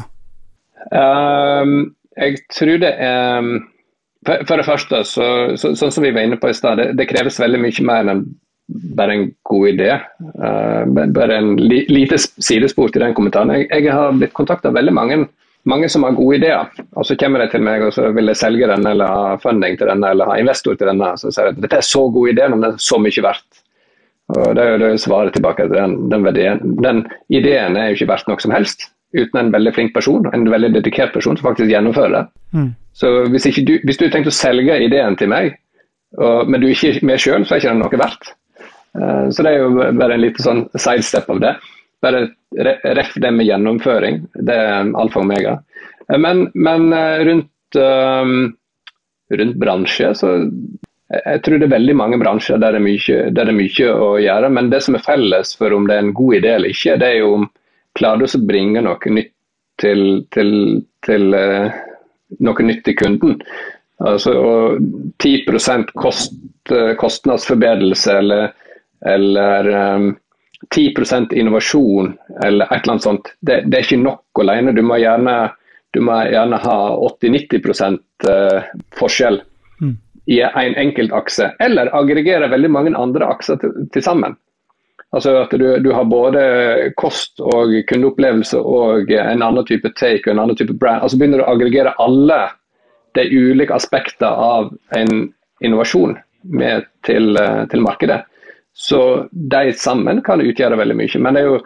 Um 0.97 1.91
jeg 2.17 2.41
tror 2.51 2.81
det 2.83 2.95
er 2.99 3.51
For, 4.27 4.43
for 4.45 4.61
det 4.61 4.67
første, 4.67 4.99
så, 5.09 5.27
så, 5.57 5.73
sånn 5.79 5.93
som 5.95 6.05
vi 6.05 6.13
var 6.13 6.27
inne 6.27 6.37
på 6.37 6.51
i 6.51 6.57
stad, 6.57 6.77
det, 6.77 6.91
det, 6.99 7.07
kreves 7.09 7.39
veldig 7.41 7.61
mye 7.63 7.85
mer 7.89 8.11
enn 8.13 8.19
bare 8.99 9.15
en 9.17 9.23
god 9.49 9.69
idé. 9.71 9.95
Uh, 10.37 10.85
bare 11.17 11.39
en 11.41 11.55
li, 11.57 11.79
lite 11.89 12.19
sidespor 12.21 12.93
til 12.93 13.01
den 13.01 13.15
kommentaren. 13.17 13.55
Jeg, 13.57 13.71
jeg 13.73 13.95
har 13.97 14.13
blitt 14.13 14.37
kontakta 14.37 14.69
av 14.69 14.77
veldig 14.77 14.93
mange, 14.93 15.17
mange 15.73 15.89
som 15.89 16.05
har 16.05 16.19
gode 16.19 16.37
ideer. 16.37 16.69
Og 17.01 17.09
så 17.09 17.17
kommer 17.17 17.41
de 17.41 17.49
til 17.55 17.65
meg 17.65 17.87
og 17.87 17.95
så 17.97 18.11
vil 18.13 18.29
jeg 18.29 18.43
selge 18.43 18.69
den, 18.69 18.85
eller 18.93 19.09
ha 19.09 19.41
funding 19.41 19.81
til 19.81 19.89
denne, 19.89 20.13
eller 20.13 20.29
ha 20.29 20.37
investor 20.39 20.77
til 20.77 20.93
denne. 20.93 21.15
Så 21.17 21.33
sier 21.33 21.49
jeg 21.49 21.57
at 21.57 21.65
dette 21.65 21.81
er 21.81 21.91
så 21.95 22.05
god 22.13 22.35
idé, 22.35 22.53
men 22.53 22.61
det 22.61 22.75
er 22.75 22.87
så 22.91 23.01
mye 23.01 23.27
verdt. 23.31 23.65
Og 24.37 24.55
Det 24.55 24.69
er 24.69 24.85
jo 24.85 24.97
svaret 25.01 25.33
tilbake 25.35 25.65
til 25.65 25.81
den, 25.81 25.97
den. 26.13 26.77
Den 26.85 27.07
ideen 27.33 27.81
er 27.81 27.89
jo 27.89 27.99
ikke 27.99 28.13
verdt 28.13 28.29
noe 28.29 28.45
som 28.45 28.53
helst 28.55 28.91
uten 29.17 29.41
en 29.41 29.51
veldig 29.53 29.73
flink 29.75 29.95
person, 29.95 30.29
en 30.35 30.47
veldig 30.51 30.73
dedikert 30.77 31.13
person 31.15 31.39
som 31.39 31.49
faktisk 31.49 31.71
gjennomfører 31.73 32.15
det. 32.15 32.25
Mm. 32.55 32.69
Så 32.97 33.11
hvis, 33.33 33.49
du, 33.67 33.75
hvis 33.87 33.99
du 33.99 34.07
tenkt 34.11 34.31
å 34.31 34.35
selge 34.35 34.79
ideen 34.85 35.17
til 35.19 35.31
meg, 35.33 35.57
og, 36.19 36.51
men 36.51 36.61
du 36.61 36.69
er 36.69 36.75
ikke 36.75 37.07
med 37.07 37.23
sjøl, 37.23 37.47
så 37.47 37.57
er 37.57 37.63
ikke 37.63 37.75
det 37.75 37.81
noe 37.83 38.03
verdt. 38.03 38.33
Uh, 38.99 39.27
så 39.31 39.47
det 39.47 39.53
er 39.53 39.63
jo 39.63 39.71
bare 39.99 40.17
en 40.17 40.25
liten 40.25 40.47
sånn 40.47 40.63
sidestep 40.75 41.31
av 41.31 41.43
det. 41.43 41.55
Bare 42.03 42.27
ref 42.99 43.15
det 43.23 43.33
med 43.35 43.47
gjennomføring. 43.47 44.25
Det 44.35 44.57
er 44.57 44.93
alfa 44.99 45.21
og 45.21 45.27
omega. 45.27 45.57
Uh, 46.11 46.19
men, 46.19 46.49
men 46.55 46.91
uh, 46.95 47.23
rundt, 47.27 47.49
rundt, 49.31 49.59
bransje, 49.63 50.09
så 50.19 50.33
jeg 51.11 51.43
tror 51.47 51.59
det 51.59 51.67
er 51.69 51.77
veldig 51.77 51.95
mange 51.99 52.19
bransjer 52.19 52.59
der 52.63 52.75
det, 52.75 52.81
mye, 52.83 53.19
der 53.31 53.47
det 53.47 53.53
er 53.53 53.57
mye 53.59 53.93
å 53.95 54.11
gjøre. 54.23 54.51
Men 54.57 54.71
det 54.73 54.83
som 54.87 54.99
er 54.99 55.07
felles 55.07 55.55
for 55.59 55.75
om 55.75 55.87
det 55.87 55.97
er 55.97 56.05
en 56.05 56.15
god 56.15 56.39
idé 56.41 56.55
eller 56.57 56.75
ikke, 56.75 56.99
det 56.99 57.13
er 57.13 57.23
jo 57.23 57.33
om 57.39 57.47
klarer 58.01 58.25
du 58.25 58.27
å 58.27 58.47
bringe 58.49 58.83
noe 58.85 59.13
nytt 59.13 59.35
til, 59.81 60.25
til, 60.35 60.55
til 61.07 61.37
uh, 61.37 61.69
noe 62.45 62.67
nytt 62.67 62.83
til 62.87 62.97
kunden. 63.01 63.37
Altså 64.01 64.33
10% 65.21 65.95
kost, 66.01 66.35
uh, 66.73 66.93
kostnadsforbedrelse 67.01 68.17
eller, 68.23 68.51
eller 69.07 69.71
um, 69.77 70.11
10 70.75 71.33
innovasjon 71.33 72.13
eller 72.45 72.67
et 72.67 72.83
eller 72.83 72.93
annet 72.93 73.09
sånt. 73.09 73.33
Det, 73.41 73.63
det, 73.67 73.79
er 73.79 73.87
ikke 73.87 74.03
nok 74.03 74.43
alene. 74.45 74.75
Du 74.77 74.83
må 74.85 75.01
gjerne, 75.01 75.37
du 75.93 76.01
må 76.05 76.21
gjerne 76.31 76.61
ha 76.65 76.79
80-90 77.09 77.99
uh, 78.29 78.71
forskjell 78.97 79.41
mm. 79.81 79.97
i 80.33 80.41
en 80.45 80.79
enkelt 80.85 81.17
akse, 81.17 81.53
eller 81.61 81.93
aggregere 81.97 82.51
veldig 82.53 82.71
mange 82.73 82.97
andre 82.97 83.33
akser 83.33 83.61
til, 83.61 83.77
til 83.93 84.05
sammen. 84.05 84.37
Altså 85.17 85.35
at 85.41 85.51
du, 85.59 85.67
du, 85.83 85.91
har 85.91 86.07
både 86.07 86.43
kost 87.01 87.41
og 87.43 87.73
kundeopplevelse 87.91 88.61
og 88.63 89.11
en 89.11 89.43
annen 89.43 89.67
type 89.67 89.91
take 89.99 90.23
og 90.29 90.37
en 90.37 90.43
annen 90.45 90.59
type 90.59 90.77
brand. 90.79 91.03
Altså 91.03 91.19
begynner 91.19 91.43
du 91.43 91.47
å 91.49 91.53
aggregere 91.55 91.97
alle 91.99 92.39
de 93.19 93.27
ulike 93.27 93.75
aspekter 93.75 94.31
av 94.31 94.71
en 94.95 95.25
innovasjon 95.67 96.15
med 96.55 96.87
til, 97.07 97.35
til 97.73 97.83
markedet. 97.83 98.23
Så 98.73 99.27
de 99.31 99.73
sammen 99.77 100.23
kan 100.23 100.41
utgjøre 100.41 100.79
veldig 100.79 100.97
mye. 100.97 101.23
Men 101.23 101.39
jo, 101.43 101.59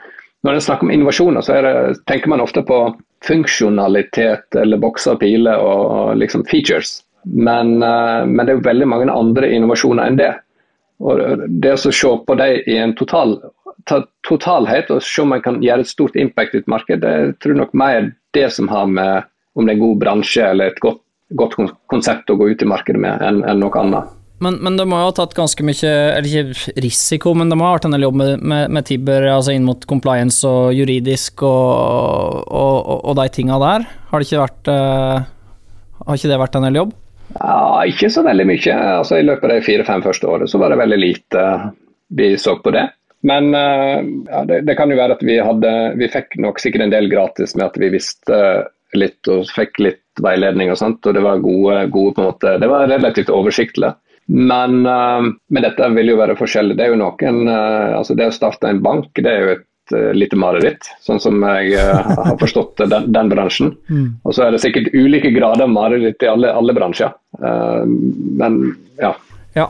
når 0.44 0.56
en 0.56 0.64
snakker 0.64 0.88
om 0.88 0.94
innovasjoner, 0.94 1.44
så 1.44 1.60
det, 1.62 1.74
tenker 2.08 2.32
man 2.32 2.42
ofte 2.42 2.64
på 2.64 2.78
funksjonalitet 3.24 4.56
eller 4.60 4.80
bokser 4.80 5.14
og 5.14 5.20
piler 5.22 5.60
og, 5.60 5.84
og 5.84 6.16
liksom 6.20 6.44
features. 6.48 6.98
Men, 7.24 7.78
uh, 7.82 8.24
men, 8.26 8.44
det 8.44 8.52
er 8.52 8.58
jo 8.58 8.66
veldig 8.66 8.88
mange 8.90 9.12
andre 9.12 9.52
innovasjoner 9.56 10.10
enn 10.10 10.18
det. 10.20 10.32
Og 11.02 11.44
Det 11.48 11.74
å 11.74 11.92
se 11.92 12.10
på 12.26 12.36
dem 12.38 12.70
i 12.70 12.78
en 12.78 12.94
total, 12.98 13.38
totalhet 14.26 14.90
og 14.94 15.02
se 15.02 15.22
om 15.22 15.32
man 15.34 15.42
kan 15.44 15.62
gjøre 15.62 15.84
et 15.84 15.90
stort 15.90 16.16
impact 16.16 16.54
i 16.54 16.62
et 16.62 16.70
marked, 16.70 17.02
det 17.02 17.38
tror 17.42 17.54
jeg 17.54 17.62
nok 17.62 17.74
mer 17.74 18.12
det 18.34 18.50
som 18.54 18.68
har 18.70 18.86
med 18.90 19.30
om 19.54 19.66
det 19.66 19.74
er 19.74 19.78
en 19.78 19.84
god 19.84 19.98
bransje 20.02 20.44
eller 20.50 20.72
et 20.72 20.82
godt, 20.82 21.00
godt 21.38 21.56
konsept 21.90 22.30
å 22.30 22.38
gå 22.38 22.50
ut 22.50 22.62
i 22.62 22.68
markedet 22.68 23.00
med, 23.00 23.22
enn 23.22 23.42
en 23.46 23.60
noe 23.62 23.80
annet. 23.80 24.12
Men, 24.42 24.56
men, 24.60 24.74
det 24.76 24.84
må 24.90 24.98
jo 24.98 25.08
ha 25.08 25.14
tatt 25.14 25.36
ganske 25.36 25.64
mye, 25.64 25.90
eller 26.16 26.26
ikke 26.26 26.74
risiko, 26.82 27.32
men 27.38 27.52
det 27.52 27.56
må 27.56 27.68
ha 27.68 27.76
vært 27.76 27.86
en 27.86 27.94
del 27.94 28.08
jobb 28.08 28.18
med, 28.18 28.42
med, 28.42 28.72
med 28.74 28.88
Tibber 28.88 29.28
altså 29.30 29.54
inn 29.54 29.66
mot 29.66 29.86
compliance 29.88 30.42
og 30.48 30.74
juridisk 30.74 31.44
og, 31.46 31.70
og, 32.50 32.74
og, 32.82 32.98
og 32.98 33.16
de 33.20 33.28
tinga 33.32 33.60
der. 33.62 33.86
Har 34.10 34.26
vært 34.26 34.70
uh, 34.74 35.22
Har 36.02 36.18
ikke 36.18 36.32
det 36.32 36.40
vært 36.42 36.58
en 36.58 36.66
del 36.66 36.82
jobb? 36.82 36.92
Ja, 37.32 37.84
ikke 37.88 38.10
så 38.12 38.22
veldig 38.26 38.46
mye. 38.48 38.76
Altså, 38.98 39.18
I 39.18 39.26
løpet 39.26 39.48
av 39.48 39.56
de 39.56 39.64
fire-fem 39.66 40.04
første 40.04 40.28
årene 40.28 40.50
så 40.50 40.60
var 40.62 40.72
det 40.72 40.82
veldig 40.82 41.00
lite 41.00 41.46
vi 42.14 42.34
så 42.38 42.56
på 42.62 42.72
det. 42.74 42.86
Men 43.24 43.54
uh, 43.56 44.04
ja, 44.28 44.44
det, 44.44 44.60
det, 44.68 44.76
kan 44.76 44.92
jo 44.92 45.00
være 45.00 45.16
at 45.16 45.22
vi 45.24 45.38
hadde 45.40 45.70
Vi 45.96 46.10
fikk 46.12 46.36
nok 46.44 46.58
sikkert 46.60 46.84
en 46.84 46.92
del 46.92 47.08
gratis 47.08 47.54
med 47.56 47.70
at 47.70 47.78
vi 47.80 47.88
visste 47.94 48.38
litt 48.94 49.30
og 49.32 49.48
fikk 49.50 49.80
litt 49.82 50.22
veiledning 50.22 50.70
og 50.70 50.78
sånt. 50.78 51.06
Og 51.08 51.16
det 51.16 51.24
var 51.24 51.42
gode, 51.42 51.86
gode 51.94 52.14
på 52.14 52.22
en 52.22 52.28
måte, 52.30 52.56
det 52.62 52.70
var 52.70 52.86
relativt 52.90 53.32
oversiktlig. 53.32 53.94
Men, 54.30 54.84
uh, 54.86 55.24
men 55.24 55.66
dette 55.66 55.88
vil 55.96 56.12
jo 56.12 56.20
være 56.20 56.36
forskjellig. 56.38 56.76
Det 56.78 56.86
er 56.86 56.94
jo 56.94 57.00
noen, 57.00 57.40
uh, 57.48 57.96
altså 57.98 58.16
det 58.18 58.28
å 58.30 58.36
starte 58.36 58.70
en 58.70 58.84
bank 58.84 59.10
det 59.18 59.32
er 59.32 59.40
jo 59.42 59.54
et 59.56 59.64
uh, 59.92 60.12
lite 60.16 60.38
mareritt, 60.40 60.88
sånn 61.04 61.20
som 61.20 61.42
jeg 61.44 61.76
har 61.78 62.38
forstått 62.40 62.84
den, 62.86 63.12
den 63.12 63.32
bransjen. 63.32 63.74
Mm. 63.94 64.16
Og 64.26 64.32
så 64.34 64.46
er 64.46 64.54
det 64.54 64.62
sikkert 64.62 64.94
ulike 64.96 65.30
grader 65.34 65.66
av 65.66 65.70
mareritt 65.70 66.22
i 66.24 66.28
alle, 66.28 66.48
alle 66.56 66.74
bransjer. 66.74 67.12
men 67.38 68.56
ja. 68.98 69.10
ja. 69.54 69.66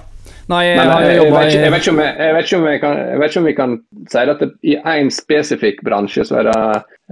Nei, 0.50 0.60
jeg, 0.66 0.76
Men, 0.76 0.90
jeg, 0.92 1.14
jeg, 1.16 1.52
jeg, 1.56 1.72
vet 1.72 1.88
om 1.88 2.00
jeg, 2.02 2.16
jeg 2.20 2.34
vet 2.36 2.48
ikke 2.48 2.58
om, 2.58 2.66
kan, 2.82 2.98
jeg 3.00 3.20
vet 3.20 3.32
ikke 3.32 3.40
om 3.40 3.46
vi 3.48 3.54
kan 3.56 3.76
si 4.12 4.24
at 4.24 4.42
det, 4.42 4.48
i 4.64 4.74
én 4.76 5.10
spesifikk 5.12 5.80
bransje 5.86 6.26
så 6.28 6.40
er 6.42 6.50
det 6.50 6.58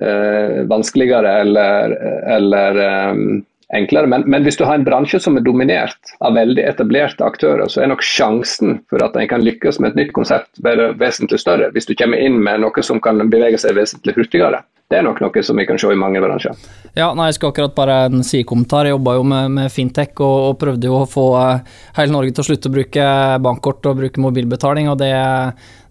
eh, 0.04 0.58
vanskeligere 0.68 1.32
eller, 1.44 1.96
eller 2.36 2.80
um, 3.12 3.40
enklere. 3.76 4.06
Men, 4.06 4.24
men, 4.26 4.44
hvis 4.46 4.58
du 4.60 4.64
har 4.68 4.78
en 4.78 4.86
bransje 4.86 5.20
som 5.22 5.38
er 5.38 5.44
dominert 5.46 6.14
av 6.24 6.36
veldig 6.36 6.64
etablerte 6.68 7.24
aktører, 7.26 7.68
så 7.72 7.82
er 7.82 7.92
nok 7.92 8.04
sjansen 8.06 8.80
for 8.92 9.04
at 9.04 9.16
en 9.18 9.30
kan 9.30 9.44
lykkes 9.44 9.80
med 9.80 9.92
et 9.92 10.02
nytt 10.02 10.14
konsept 10.16 10.62
vesentlig 10.62 11.40
større. 11.42 11.70
Hvis 11.74 11.88
du 11.88 11.96
kommer 11.98 12.20
inn 12.20 12.38
med 12.44 12.62
noe 12.64 12.84
som 12.86 13.00
kan 13.02 13.22
bevege 13.32 13.60
seg 13.60 13.76
vesentlig 13.78 14.16
hurtigere. 14.18 14.62
Det 14.92 14.98
er 14.98 15.06
nok 15.06 15.22
noe 15.24 15.40
som 15.40 15.56
vi 15.56 15.64
kan 15.64 15.78
se 15.80 15.88
i 15.88 15.96
mange 15.96 16.20
bransjer. 16.20 16.56
Ja, 16.92 17.14
nei, 17.16 17.30
Jeg 17.30 17.38
skal 17.38 17.48
akkurat 17.48 17.72
bare 17.72 17.94
en 18.10 18.20
sidekommentar. 18.20 18.84
Jeg 18.84 18.92
jobba 18.92 19.14
jo 19.16 19.22
med, 19.24 19.54
med 19.56 19.72
fintech 19.72 20.20
og, 20.20 20.34
og, 20.50 20.56
prøvde 20.60 20.90
jo 20.90 20.98
å 20.98 21.06
få 21.08 21.24
uh, 21.32 21.78
hele 21.96 22.12
Norge 22.12 22.34
til 22.36 22.44
å 22.44 22.48
slutte 22.50 22.68
å 22.68 22.74
bruke 22.74 23.06
bankkort 23.40 23.88
og 23.88 24.02
bruke 24.02 24.20
mobilbetaling. 24.20 24.90
og 24.92 24.98
det 25.00 25.14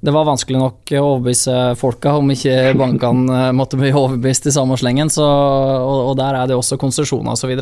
det 0.01 0.09
var 0.09 0.25
vanskelig 0.25 0.57
nok 0.57 0.91
å 0.97 1.01
overbevise 1.05 1.55
folka 1.77 2.15
om 2.17 2.31
ikke 2.33 2.71
bankene 2.73 3.35
eh, 3.37 3.51
måtte 3.53 3.77
bli 3.77 3.91
overbevist 3.93 4.47
i 4.49 4.53
samme 4.55 4.73
slengen. 4.73 5.11
Så, 5.13 5.21
og, 5.21 5.97
og, 6.07 6.15
der 6.17 6.39
er 6.39 6.49
det 6.49 6.57
også 6.57 6.79
konsesjoner 6.81 7.35
osv. 7.35 7.53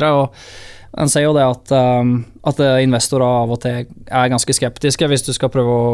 En 1.04 1.12
ser 1.12 1.26
jo 1.26 1.34
det 1.36 1.44
at, 1.44 1.74
um, 2.00 2.14
at 2.48 2.62
investorer 2.80 3.26
av 3.44 3.52
og 3.52 3.60
til 3.60 3.84
er 3.84 4.32
ganske 4.32 4.56
skeptiske 4.56 5.10
hvis 5.12 5.26
du 5.28 5.34
skal 5.36 5.52
prøve 5.52 5.76
å 5.76 5.92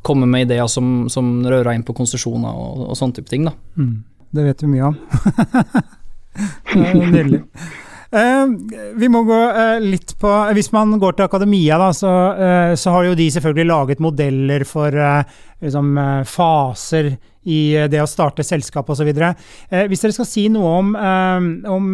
komme 0.00 0.24
med 0.24 0.46
ideer 0.46 0.68
som, 0.72 1.10
som 1.12 1.44
rører 1.44 1.76
inn 1.76 1.84
på 1.84 1.94
konsesjoner 1.98 2.56
og, 2.56 2.86
og 2.88 2.96
sånne 2.96 3.20
type 3.20 3.28
ting. 3.34 3.44
da. 3.50 3.52
Mm, 3.76 3.98
det 4.30 4.46
vet 4.46 4.62
vi 4.62 4.72
mye 4.74 4.90
om. 4.90 4.96
Nydelig. 6.96 7.42
Uh, 8.16 8.46
vi 8.94 9.08
må 9.10 9.24
gå 9.26 9.38
uh, 9.50 9.80
litt 9.82 10.12
på 10.20 10.30
Hvis 10.54 10.68
man 10.70 10.94
går 11.02 11.16
til 11.16 11.26
akademia, 11.26 11.74
da, 11.80 11.90
så, 11.96 12.12
uh, 12.38 12.74
så 12.78 12.90
har 12.94 13.08
jo 13.08 13.16
de 13.18 13.26
selvfølgelig 13.34 13.66
laget 13.66 14.02
modeller 14.04 14.64
for 14.68 14.94
liksom, 14.94 15.98
faser 16.30 17.16
i 17.46 17.86
det 17.90 18.00
å 18.02 18.08
starte 18.10 18.42
selskap 18.46 18.88
osv. 18.90 19.10
Uh, 19.10 19.34
hvis 19.90 20.02
dere 20.04 20.14
skal 20.14 20.28
si 20.28 20.46
noe 20.52 20.70
om, 20.80 20.94
om 20.96 21.84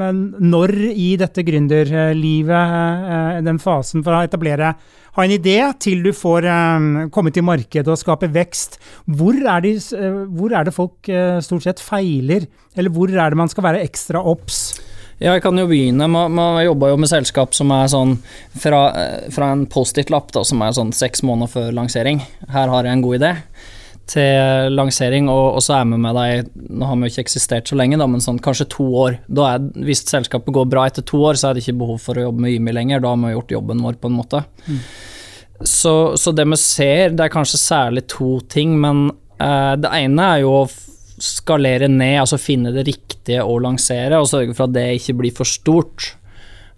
når 0.52 0.74
i 0.92 1.16
dette 1.20 1.44
gründerlivet, 1.48 3.42
den 3.44 3.60
fasen 3.62 4.04
for 4.04 4.16
å 4.16 4.24
etablere 4.26 4.74
ha 5.16 5.26
en 5.26 5.34
idé 5.34 5.58
til 5.82 6.00
du 6.04 6.12
får 6.16 6.48
komme 7.12 7.32
til 7.34 7.44
markedet 7.44 7.90
og 7.92 8.00
skape 8.00 8.30
vekst, 8.32 8.78
hvor 9.04 9.36
er, 9.36 9.60
de, 9.64 9.74
hvor 10.32 10.54
er 10.56 10.64
det 10.64 10.72
folk 10.76 11.10
stort 11.44 11.66
sett 11.66 11.82
feiler? 11.84 12.46
Eller 12.72 12.94
hvor 12.94 13.12
er 13.12 13.32
det 13.32 13.36
man 13.36 13.52
skal 13.52 13.66
være 13.66 13.82
ekstra 13.84 14.22
obs? 14.24 14.62
Ja, 15.22 15.36
jeg 15.36 15.42
kan 15.44 15.58
jo 15.60 15.68
begynne. 15.70 16.08
Man, 16.10 16.32
man 16.34 16.56
jobber 16.64 16.90
jo 16.90 16.96
med 16.98 17.10
selskap 17.12 17.52
som 17.54 17.70
er 17.76 17.90
sånn 17.92 18.16
fra, 18.58 18.80
fra 19.30 19.52
en 19.54 19.68
Post-It-lapp 19.70 20.32
som 20.42 20.64
er 20.64 20.72
sånn 20.74 20.90
seks 20.96 21.22
måneder 21.22 21.52
før 21.52 21.68
lansering. 21.76 22.24
Her 22.50 22.72
har 22.72 22.88
jeg 22.88 22.96
en 22.96 23.04
god 23.04 23.20
idé. 23.20 23.30
Til 24.10 24.74
lansering, 24.74 25.28
og, 25.30 25.58
og 25.58 25.62
så 25.62 25.76
er 25.76 25.86
vi 25.86 25.98
med 26.02 26.16
deg 26.18 26.48
Nå 26.74 26.88
har 26.88 26.96
vi 26.98 27.06
jo 27.06 27.12
ikke 27.12 27.22
eksistert 27.22 27.70
så 27.70 27.76
lenge, 27.78 28.00
da, 28.00 28.08
men 28.10 28.24
sånn 28.24 28.40
kanskje 28.42 28.66
to 28.74 28.88
år. 29.04 29.20
Da 29.30 29.52
er, 29.54 29.68
hvis 29.86 30.02
selskapet 30.08 30.54
går 30.56 30.66
bra 30.72 30.88
etter 30.90 31.06
to 31.06 31.22
år, 31.22 31.38
så 31.38 31.48
er 31.48 31.56
det 31.56 31.62
ikke 31.62 31.78
behov 31.84 32.02
for 32.02 32.18
å 32.18 32.26
jobbe 32.26 32.42
med 32.44 32.56
Ymi 32.56 32.74
lenger. 32.74 33.02
Da 33.04 33.14
har 33.14 33.20
vi 33.22 33.34
gjort 33.36 33.56
jobben 33.56 33.84
vår, 33.86 33.98
på 34.02 34.10
en 34.10 34.18
måte. 34.18 34.42
Mm. 34.66 34.80
Så, 35.62 35.94
så, 36.18 36.32
det 36.34 36.48
vi 36.50 36.58
ser, 36.58 37.12
det 37.14 37.26
er 37.26 37.34
kanskje 37.34 37.60
særlig 37.62 38.06
to 38.10 38.40
ting, 38.50 38.74
men 38.82 39.06
eh, 39.38 39.74
det 39.78 39.92
ene 40.02 40.32
er 40.34 40.42
jo 40.42 40.56
å 40.64 40.64
skalere 41.22 41.86
ned, 41.90 42.18
altså 42.22 42.40
finne 42.40 42.72
det 42.74 42.86
riktige 42.88 43.44
å 43.46 43.58
lansere, 43.62 44.18
og 44.18 44.30
sørge 44.30 44.56
for 44.56 44.66
at 44.66 44.74
det 44.74 44.88
ikke 44.98 45.16
blir 45.20 45.36
for 45.36 45.48
stort. 45.48 46.12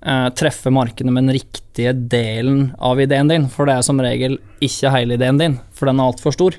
Uh, 0.04 0.28
treffe 0.36 0.68
markedet 0.68 1.08
med 1.08 1.22
den 1.24 1.32
riktige 1.38 1.94
delen 1.96 2.74
av 2.76 2.98
ideen 3.00 3.30
din, 3.30 3.46
for 3.48 3.64
det 3.64 3.78
er 3.78 3.86
som 3.86 4.02
regel 4.04 4.34
ikke 4.60 4.90
hele 4.92 5.16
ideen 5.16 5.38
din, 5.40 5.54
for 5.72 5.88
den 5.88 5.96
er 5.96 6.10
altfor 6.10 6.34
stor. 6.36 6.58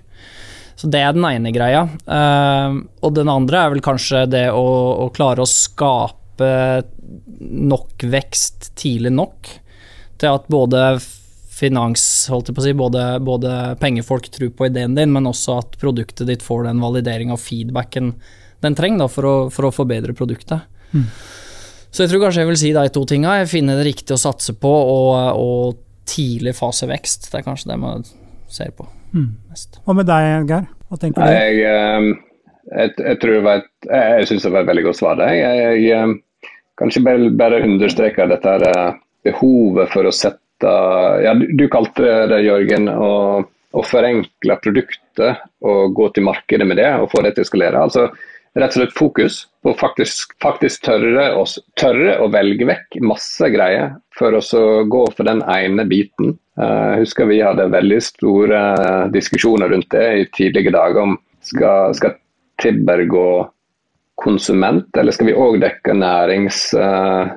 Så 0.76 0.89
det 0.91 1.01
er 1.01 1.15
den 1.15 1.26
ene 1.28 1.53
greia. 1.55 1.86
Uh, 2.03 2.84
og 3.05 3.15
den 3.15 3.32
andre 3.32 3.61
er 3.63 3.73
vel 3.73 3.84
kanskje 3.86 4.26
det 4.28 4.47
å, 4.51 4.65
å 5.05 5.11
klare 5.15 5.43
å 5.43 5.49
skape 5.49 6.49
nok 7.39 8.03
vekst 8.11 8.73
tidlig 8.76 9.13
nok 9.15 9.51
til 10.19 10.32
at 10.32 10.49
både 10.51 10.82
finans, 11.55 12.03
holdt 12.32 12.49
jeg 12.49 12.57
på 12.57 12.63
å 12.63 12.65
si, 12.65 12.73
både, 12.76 13.03
både 13.23 13.51
pengefolk 13.80 14.28
tror 14.34 14.51
på 14.57 14.67
ideen 14.67 14.97
din, 14.97 15.13
men 15.15 15.30
også 15.30 15.59
at 15.61 15.78
produktet 15.80 16.28
ditt 16.28 16.43
får 16.43 16.65
den 16.67 16.84
validering 16.84 17.32
og 17.32 17.39
feedbacken 17.39 18.11
den 18.65 18.76
trenger 18.76 19.05
da, 19.05 19.07
for, 19.11 19.28
å, 19.28 19.36
for 19.53 19.69
å 19.69 19.73
forbedre 19.76 20.15
produktet. 20.17 20.65
Mm. 20.91 21.07
Så 21.95 22.03
jeg 22.03 22.11
tror 22.11 22.26
kanskje 22.26 22.43
jeg 22.43 22.49
vil 22.49 22.59
si 22.59 22.71
de 22.76 22.84
to 22.91 23.05
tinga. 23.07 23.38
Finne 23.47 23.78
det 23.78 23.88
riktig 23.88 24.15
å 24.15 24.19
satse 24.19 24.55
på, 24.59 24.67
og, 24.67 25.39
og 25.39 25.78
tidlig 26.09 26.55
fase 26.57 26.89
vekst. 26.89 27.30
Det 27.32 27.39
er 27.39 27.45
kanskje 27.45 27.71
det 27.71 27.80
man 27.80 28.03
ser 28.56 28.72
på 28.76 28.88
mm. 29.16 29.32
mest. 29.51 29.80
Hva 29.86 29.97
med 29.97 30.10
deg, 30.10 30.49
Geir? 30.49 30.70
Hva 30.89 30.99
tenker 31.01 31.22
du? 31.22 31.34
Jeg, 31.36 31.64
ehm, 31.72 32.12
jeg, 32.72 32.93
jeg 32.99 33.20
tror 33.22 33.36
det 33.38 33.45
var 33.45 33.64
et, 33.64 33.72
jeg 33.89 34.30
syns 34.30 34.45
det 34.47 34.53
var 34.53 34.66
et 34.66 34.72
veldig 34.72 34.86
godt 34.89 34.99
svar. 34.99 35.24
Jeg, 35.30 35.58
jeg, 35.62 35.89
ehm, 35.97 36.16
kanskje 36.80 37.03
bare, 37.06 37.34
bare 37.39 37.64
understreker 37.66 38.32
dette 38.32 38.56
her, 38.56 38.95
behovet 39.26 39.91
for 39.93 40.06
å 40.06 40.14
sette 40.14 40.41
ja, 41.26 41.34
du, 41.36 41.47
du, 41.58 41.66
kalte 41.72 42.06
det, 42.32 42.39
Jørgen, 42.45 42.88
å, 42.89 43.10
å, 43.76 43.82
forenkle 43.84 44.56
produktet 44.64 45.41
og 45.66 45.95
gå 45.97 46.08
til 46.16 46.26
markedet 46.28 46.68
med 46.68 46.80
det 46.80 46.88
og 47.01 47.10
få 47.12 47.24
det 47.26 47.34
til 47.36 47.43
å 47.45 47.49
skalere. 47.49 47.82
Altså, 47.89 48.08
rett 48.56 48.76
og 48.76 48.80
slett 48.80 48.95
fokus 48.95 49.38
på 49.64 49.74
faktisk, 49.80 50.36
faktisk 50.43 50.86
tørre, 50.88 51.28
å, 51.36 51.43
tørre, 51.80 52.18
å 52.24 52.30
velge 52.32 52.68
vekk 52.70 52.99
masse 53.03 53.49
greier 53.51 53.95
for 54.16 54.36
å 54.38 54.64
gå 54.88 55.03
for 55.18 55.28
den 55.28 55.41
ene 55.51 55.86
biten. 55.89 56.36
Eh, 56.60 56.84
jeg 56.95 57.06
husker 57.06 57.30
vi 57.30 57.41
hadde 57.43 57.68
veldig 57.74 57.99
store 58.03 58.62
diskusjoner 59.14 59.74
rundt 59.74 59.89
det 59.91 60.06
i 60.22 60.28
tidlige 60.38 60.76
dager 60.76 61.03
om 61.03 61.18
skal, 61.43 61.95
skal 61.97 62.16
Tibber 62.62 63.03
gå 63.12 63.30
konsument, 64.16 64.88
eller 64.95 65.12
skal 65.12 65.28
vi 65.28 65.36
òg 65.36 65.58
dekke 65.60 65.91
nærings, 65.99 66.70
uh, 66.80 67.28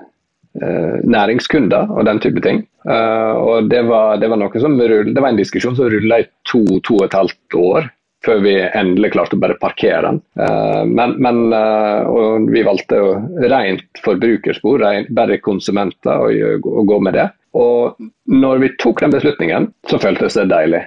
næringskunder 0.54 1.90
og 1.90 2.06
den 2.06 2.20
type 2.22 2.38
ting. 2.44 2.60
Og 2.86 3.66
det 3.66 3.80
var, 3.88 4.20
det 4.22 4.30
var, 4.30 4.44
som 4.62 4.76
det 4.78 5.18
var 5.18 5.32
en 5.32 5.40
diskusjon 5.40 5.74
som 5.74 5.90
rulla 5.90 6.20
i 6.22 6.28
to, 6.46 6.62
to 6.86 7.00
og 7.00 7.08
et 7.08 7.16
halvt 7.18 7.58
år 7.58 7.90
før 8.24 8.40
vi 8.42 8.54
endelig 8.60 9.12
klarte 9.14 9.36
å 9.36 9.42
bare 9.42 9.58
parkere 9.60 10.02
den. 10.08 10.20
Uh, 10.38 10.82
men, 10.88 11.14
men 11.22 11.40
uh, 11.54 12.08
og 12.10 12.50
vi 12.52 12.64
valgte 12.66 13.00
jo 13.00 13.14
rent 13.50 14.02
forbrukerspor, 14.04 14.84
bare 15.14 15.40
konsumenter, 15.44 16.26
og, 16.26 16.68
gå 16.88 17.00
med 17.06 17.18
det. 17.18 17.28
Og 17.58 17.98
når 18.30 18.62
vi 18.64 18.74
tok 18.82 19.02
den 19.04 19.14
beslutningen, 19.14 19.70
så 19.90 20.00
føltes 20.02 20.38
det 20.38 20.48
deilig. 20.52 20.84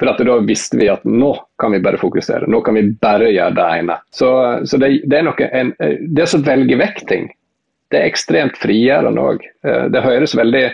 For 0.00 0.08
da 0.08 0.38
visste 0.42 0.78
vi 0.80 0.88
at 0.88 1.04
nå 1.04 1.34
kan 1.60 1.74
vi 1.74 1.82
bare 1.84 2.00
fokusere, 2.00 2.48
nå 2.50 2.62
kan 2.64 2.78
vi 2.78 2.86
bare 3.02 3.28
gjøre 3.30 3.54
det 3.58 3.68
ene. 3.82 3.98
Så, 4.10 4.30
så 4.66 4.80
det, 4.80 4.94
det, 5.04 5.18
er 5.18 5.26
noe, 5.28 5.50
en, 5.52 5.74
det 6.16 6.26
å 6.26 6.40
velge 6.42 6.78
vekk 6.80 7.04
ting, 7.10 7.28
det 7.92 8.00
er 8.00 8.08
ekstremt 8.08 8.56
frigjørende 8.58 9.20
òg. 9.20 9.44
Det 9.92 10.00
høres 10.02 10.32
veldig 10.38 10.64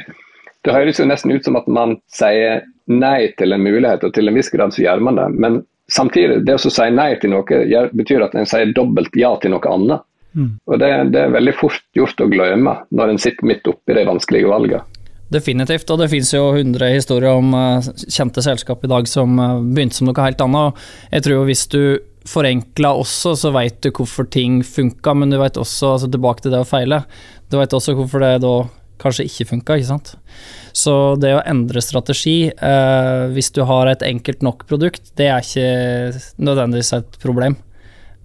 det 0.66 0.74
høres 0.74 0.98
jo 1.00 1.06
nesten 1.08 1.32
ut 1.34 1.46
som 1.46 1.56
at 1.58 1.66
man 1.70 1.96
sier 2.12 2.62
nei 2.90 3.30
til 3.38 3.54
en 3.54 3.62
mulighet, 3.62 4.04
og 4.04 4.14
til 4.14 4.30
en 4.30 4.38
viss 4.38 4.50
grad 4.52 4.74
så 4.74 4.82
gjør 4.84 5.02
man 5.06 5.20
det. 5.20 5.26
Men 5.40 5.60
samtidig, 5.92 6.42
det 6.46 6.58
å 6.58 6.70
si 6.70 6.90
nei 6.92 7.14
til 7.20 7.32
noe 7.32 7.88
betyr 7.96 8.26
at 8.26 8.36
en 8.36 8.48
sier 8.48 8.72
dobbelt 8.76 9.16
ja 9.18 9.34
til 9.42 9.54
noe 9.54 9.72
annet. 9.72 10.04
Mm. 10.36 10.52
Og 10.68 10.78
det, 10.80 10.90
det, 11.14 11.24
er 11.24 11.34
veldig 11.34 11.54
fort 11.56 11.84
gjort 11.96 12.20
å 12.20 12.28
glemme 12.30 12.74
når 12.94 13.14
en 13.14 13.20
sitter 13.20 13.48
midt 13.48 13.68
oppi 13.70 13.96
de 13.96 14.04
vanskelige 14.06 14.50
valgene. 14.50 14.84
Definitivt, 15.28 15.90
og 15.92 16.00
det 16.00 16.08
finnes 16.08 16.30
jo 16.32 16.44
100 16.54 16.88
historier 16.94 17.36
om 17.36 17.50
uh, 17.52 17.88
kjente 18.08 18.40
selskap 18.44 18.84
i 18.84 18.88
dag 18.88 19.08
som 19.10 19.34
uh, 19.36 19.58
begynte 19.60 19.98
som 19.98 20.08
noe 20.08 20.24
helt 20.24 20.40
annet. 20.40 20.86
Jeg 21.12 21.24
tror 21.26 21.36
jo 21.36 21.48
hvis 21.48 21.64
du 21.72 21.82
forenkla 22.28 22.94
også, 22.96 23.34
så 23.40 23.52
veit 23.52 23.80
du 23.84 23.90
hvorfor 23.92 24.28
ting 24.32 24.62
funka, 24.64 25.14
men 25.16 25.32
du 25.32 25.38
veit 25.40 25.60
også, 25.60 25.94
altså 25.96 26.08
tilbake 26.12 26.44
til 26.44 26.54
det 26.54 26.62
å 26.64 26.68
feile, 26.68 27.02
du 27.48 27.58
veit 27.60 27.76
også 27.76 27.96
hvorfor 27.96 28.24
det 28.24 28.34
da 28.44 28.54
kanskje 29.02 29.26
ikke 29.28 29.46
funka, 29.52 29.78
ikke 29.78 29.90
sant. 29.90 30.14
Så 30.76 30.92
det 31.20 31.32
å 31.36 31.44
endre 31.48 31.82
strategi, 31.82 32.50
eh, 32.50 33.22
hvis 33.34 33.50
du 33.54 33.62
har 33.68 33.90
et 33.90 34.04
enkelt 34.06 34.44
nok 34.46 34.66
produkt, 34.70 35.12
det 35.18 35.30
er 35.30 35.42
ikke 35.42 36.20
nødvendigvis 36.38 36.92
et 36.98 37.18
problem. 37.22 37.56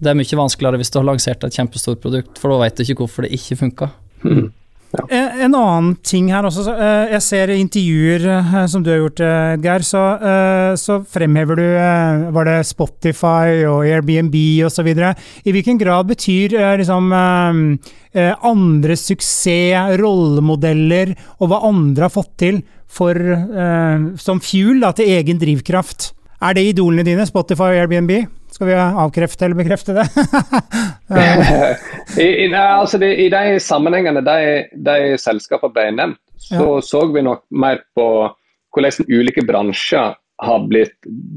Det 0.02 0.10
er 0.10 0.18
mye 0.18 0.40
vanskeligere 0.40 0.80
hvis 0.82 0.92
du 0.92 1.00
har 1.00 1.08
lansert 1.08 1.46
et 1.46 1.56
kjempestort 1.56 2.02
produkt, 2.02 2.38
for 2.38 2.52
da 2.52 2.60
vet 2.64 2.76
du 2.76 2.84
ikke 2.84 3.04
hvorfor 3.04 3.26
det 3.26 3.34
ikke 3.38 3.60
funka. 3.62 3.90
Mm. 4.24 4.52
Ja. 4.94 5.04
En, 5.08 5.40
en, 5.40 5.54
annen 5.58 5.94
ting 6.06 6.28
her 6.30 6.46
også. 6.46 6.68
Uh, 6.70 7.10
jeg 7.10 7.22
ser 7.26 7.52
intervjuer 7.54 8.26
uh, 8.30 8.60
som 8.70 8.84
du 8.84 8.92
har 8.92 9.00
gjort, 9.02 9.22
uh, 9.24 9.54
Geir. 9.64 9.84
Så, 9.86 10.02
så, 10.80 11.00
fremhever 11.10 11.58
du 11.58 11.64
Var 12.34 12.48
det 12.48 12.56
Spotify 12.68 13.64
og 13.68 13.84
Airbnb 13.88 14.34
osv.? 14.66 14.88
I 15.44 15.54
hvilken 15.54 15.78
grad 15.80 16.08
betyr 16.08 16.54
liksom 16.78 17.12
andre 17.14 18.96
suksess, 18.96 19.98
rollemodeller 20.00 21.14
og 21.40 21.50
hva 21.50 21.62
andre 21.68 22.06
har 22.06 22.14
fått 22.14 22.32
til 22.40 22.60
for, 22.86 23.18
som 24.20 24.42
fuel 24.42 24.82
da, 24.84 24.92
til 24.96 25.10
egen 25.16 25.40
drivkraft? 25.42 26.13
Er 26.42 26.56
det 26.56 26.64
idolene 26.70 27.04
dine, 27.06 27.26
Spotify 27.28 27.70
og 27.72 27.84
Airbnb? 27.84 28.14
Skal 28.54 28.70
vi 28.70 28.74
avkrefte 28.78 29.46
eller 29.46 29.58
bekrefte 29.58 29.96
det? 29.96 30.06
I, 32.24 32.28
i, 32.46 32.48
altså 32.54 33.00
de, 33.02 33.10
I, 33.24 33.28
de 33.32 33.60
sammenhengene 33.62 34.22
de, 34.24 34.40
de 34.86 34.98
selskapene 35.20 35.74
ble 35.74 35.86
nevnt, 35.94 36.20
så 36.38 36.66
ja. 36.76 36.82
så 36.84 37.06
vi 37.14 37.24
nok 37.24 37.44
mer 37.50 37.82
på 37.96 38.08
hvordan 38.74 39.08
ulike 39.10 39.44
bransjer 39.46 40.14
har 40.42 40.64
blitt 40.66 40.96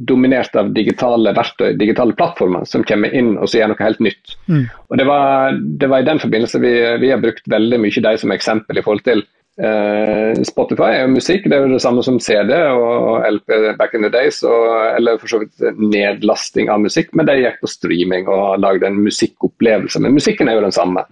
dominert 0.09 0.55
av 0.57 0.71
digitale 0.73 1.31
verktøy, 1.37 1.75
digitale 1.77 2.15
plattformer, 2.17 2.65
som 2.65 2.85
kommer 2.87 3.13
inn 3.13 3.35
og 3.37 3.51
gjør 3.53 3.71
noe 3.71 3.85
helt 3.85 4.01
nytt. 4.01 4.33
Mm. 4.49 4.63
Og 4.89 4.97
det 4.97 5.05
var, 5.07 5.57
det 5.81 5.89
var, 5.91 6.01
i 6.01 6.07
den 6.07 6.21
forbindelse 6.21 6.61
vi, 6.63 6.73
vi 7.03 7.11
har 7.13 7.21
brukt 7.21 7.45
veldig 7.51 7.79
mye 7.83 8.03
de 8.07 8.13
som 8.17 8.33
eksempel 8.33 8.79
i 8.79 8.83
forhold 8.85 9.05
til 9.05 9.21
Spotify 9.57 10.91
er 10.93 10.99
jo 11.01 11.13
musikk, 11.15 11.47
det 11.49 11.57
er 11.57 11.63
jo 11.65 11.71
det 11.71 11.81
samme 11.81 12.03
som 12.05 12.19
CD 12.21 12.51
og 12.53 13.23
LP 13.25 13.53
back 13.79 13.95
in 13.97 14.03
the 14.05 14.11
days. 14.13 14.43
Og, 14.45 14.67
eller 14.93 15.17
for 15.21 15.31
så 15.31 15.39
vidt 15.41 15.79
nedlasting 15.81 16.69
av 16.69 16.83
musikk, 16.83 17.09
men 17.17 17.25
de 17.29 17.39
gikk 17.39 17.57
på 17.63 17.71
streaming 17.71 18.29
og 18.29 18.59
lagde 18.61 18.89
en 18.89 18.99
musikkopplevelse. 19.01 20.01
Men 20.03 20.13
musikken 20.17 20.49
er 20.49 20.59
jo 20.59 20.65
den 20.67 20.75
samme. 20.75 21.05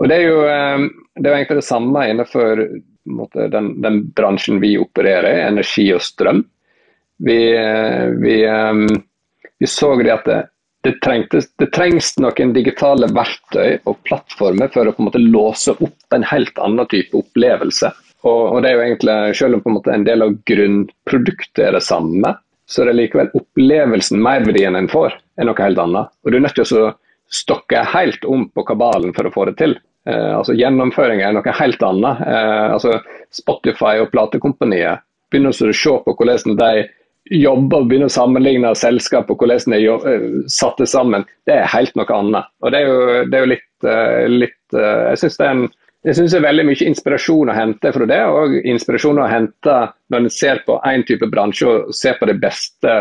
Og 0.00 0.08
Det 0.08 0.16
er 0.16 0.24
jo, 0.30 0.38
um, 0.46 0.86
det 1.18 1.28
er 1.28 1.36
egentlig 1.36 1.60
det 1.60 1.68
samme 1.68 2.06
innenfor 2.08 2.64
måte, 3.10 3.50
den, 3.52 3.74
den, 3.84 4.00
bransjen 4.16 4.62
vi 4.64 4.76
opererer 4.80 5.28
i, 5.34 5.44
energi 5.50 5.90
og 5.92 6.00
strøm. 6.04 6.44
Vi, 7.20 7.40
uh, 7.52 8.16
vi, 8.22 8.38
vi 9.60 9.68
så 9.68 9.92
det 10.00 10.16
at 10.16 10.30
det, 10.30 10.40
det, 10.86 10.96
trengtes, 11.04 11.48
det, 11.60 11.70
trengs 11.76 12.14
noen 12.22 12.54
digitale 12.56 13.08
verktøy 13.12 13.80
og 13.88 13.98
plattformer 14.08 14.70
for 14.72 14.88
å 14.88 14.94
på 14.94 15.02
en 15.02 15.10
måte 15.10 15.22
låse 15.22 15.74
opp 15.76 16.16
en 16.16 16.24
helt 16.30 16.56
annen 16.62 16.88
type 16.90 17.16
opplevelse. 17.16 17.92
Og, 18.24 18.40
og 18.54 18.62
det 18.62 18.70
er 18.70 18.76
jo 18.76 18.86
egentlig, 18.86 19.18
Selv 19.36 19.56
om 19.56 19.64
på 19.64 19.70
en 19.70 19.76
måte 19.78 19.92
en 19.94 20.06
del 20.08 20.24
av 20.24 20.34
grunnproduktet 20.48 21.62
er 21.66 21.76
det 21.76 21.84
samme, 21.84 22.34
så 22.70 22.82
er 22.82 22.90
det 22.90 22.98
likevel 23.00 23.30
opplevelsen, 23.34 24.20
merverdien 24.22 24.78
en 24.78 24.90
får, 24.90 25.16
er 25.40 25.48
noe 25.48 25.64
helt 25.64 25.80
annet. 25.82 26.12
Og 26.24 26.30
Du 26.30 26.38
er 26.38 26.44
nødt 26.44 26.58
til 26.58 26.82
å 26.84 26.92
stokke 27.30 27.84
helt 27.92 28.26
om 28.26 28.48
på 28.50 28.64
kabalen 28.66 29.14
for 29.16 29.26
å 29.26 29.32
få 29.34 29.48
det 29.50 29.56
til. 29.60 29.76
Eh, 30.08 30.32
altså 30.36 30.54
Gjennomføring 30.58 31.22
er 31.24 31.34
noe 31.34 31.56
helt 31.60 31.82
annet. 31.86 32.22
Eh, 32.26 32.66
altså 32.76 32.98
Spotify 33.34 33.98
og 34.02 34.10
platekompaniet 34.14 35.04
begynner 35.30 35.54
å 35.54 35.74
se 35.74 35.96
på 36.04 36.14
hvordan 36.16 36.58
de 36.58 36.86
jobbe 37.30 37.78
og 37.78 37.90
begynne 37.90 38.08
å 38.10 38.12
sammenligne 38.12 38.72
selskap 38.78 39.30
og 39.30 39.42
hvordan 39.42 39.74
de 39.74 39.78
er 39.78 40.08
eh, 40.10 40.24
satte 40.50 40.86
sammen, 40.88 41.24
det 41.46 41.60
er 41.60 41.70
helt 41.70 41.94
noe 41.98 42.16
annet. 42.16 42.50
Og 42.64 42.72
Det 42.72 42.80
er 42.80 42.88
jo, 42.88 42.98
det 43.30 43.38
er 43.38 43.44
jo 43.44 43.52
litt, 43.52 43.68
eh, 43.86 44.24
litt 44.32 44.76
eh, 44.78 45.02
Jeg 45.12 45.22
syns 45.22 45.38
det, 45.38 45.50
det, 46.02 46.26
er 46.40 46.46
veldig 46.48 46.66
mye 46.70 46.90
inspirasjon 46.90 47.52
å 47.52 47.56
hente 47.56 47.94
fra 47.94 48.10
det, 48.10 48.20
og 48.26 48.56
inspirasjon 48.74 49.22
å 49.22 49.30
hente 49.30 49.78
når 50.10 50.24
en 50.24 50.30
ser 50.34 50.62
på 50.66 50.80
én 50.90 51.06
type 51.06 51.30
bransje 51.30 51.68
og 51.68 51.94
ser 51.94 52.18
på 52.18 52.28
de 52.30 52.38
beste, 52.40 52.96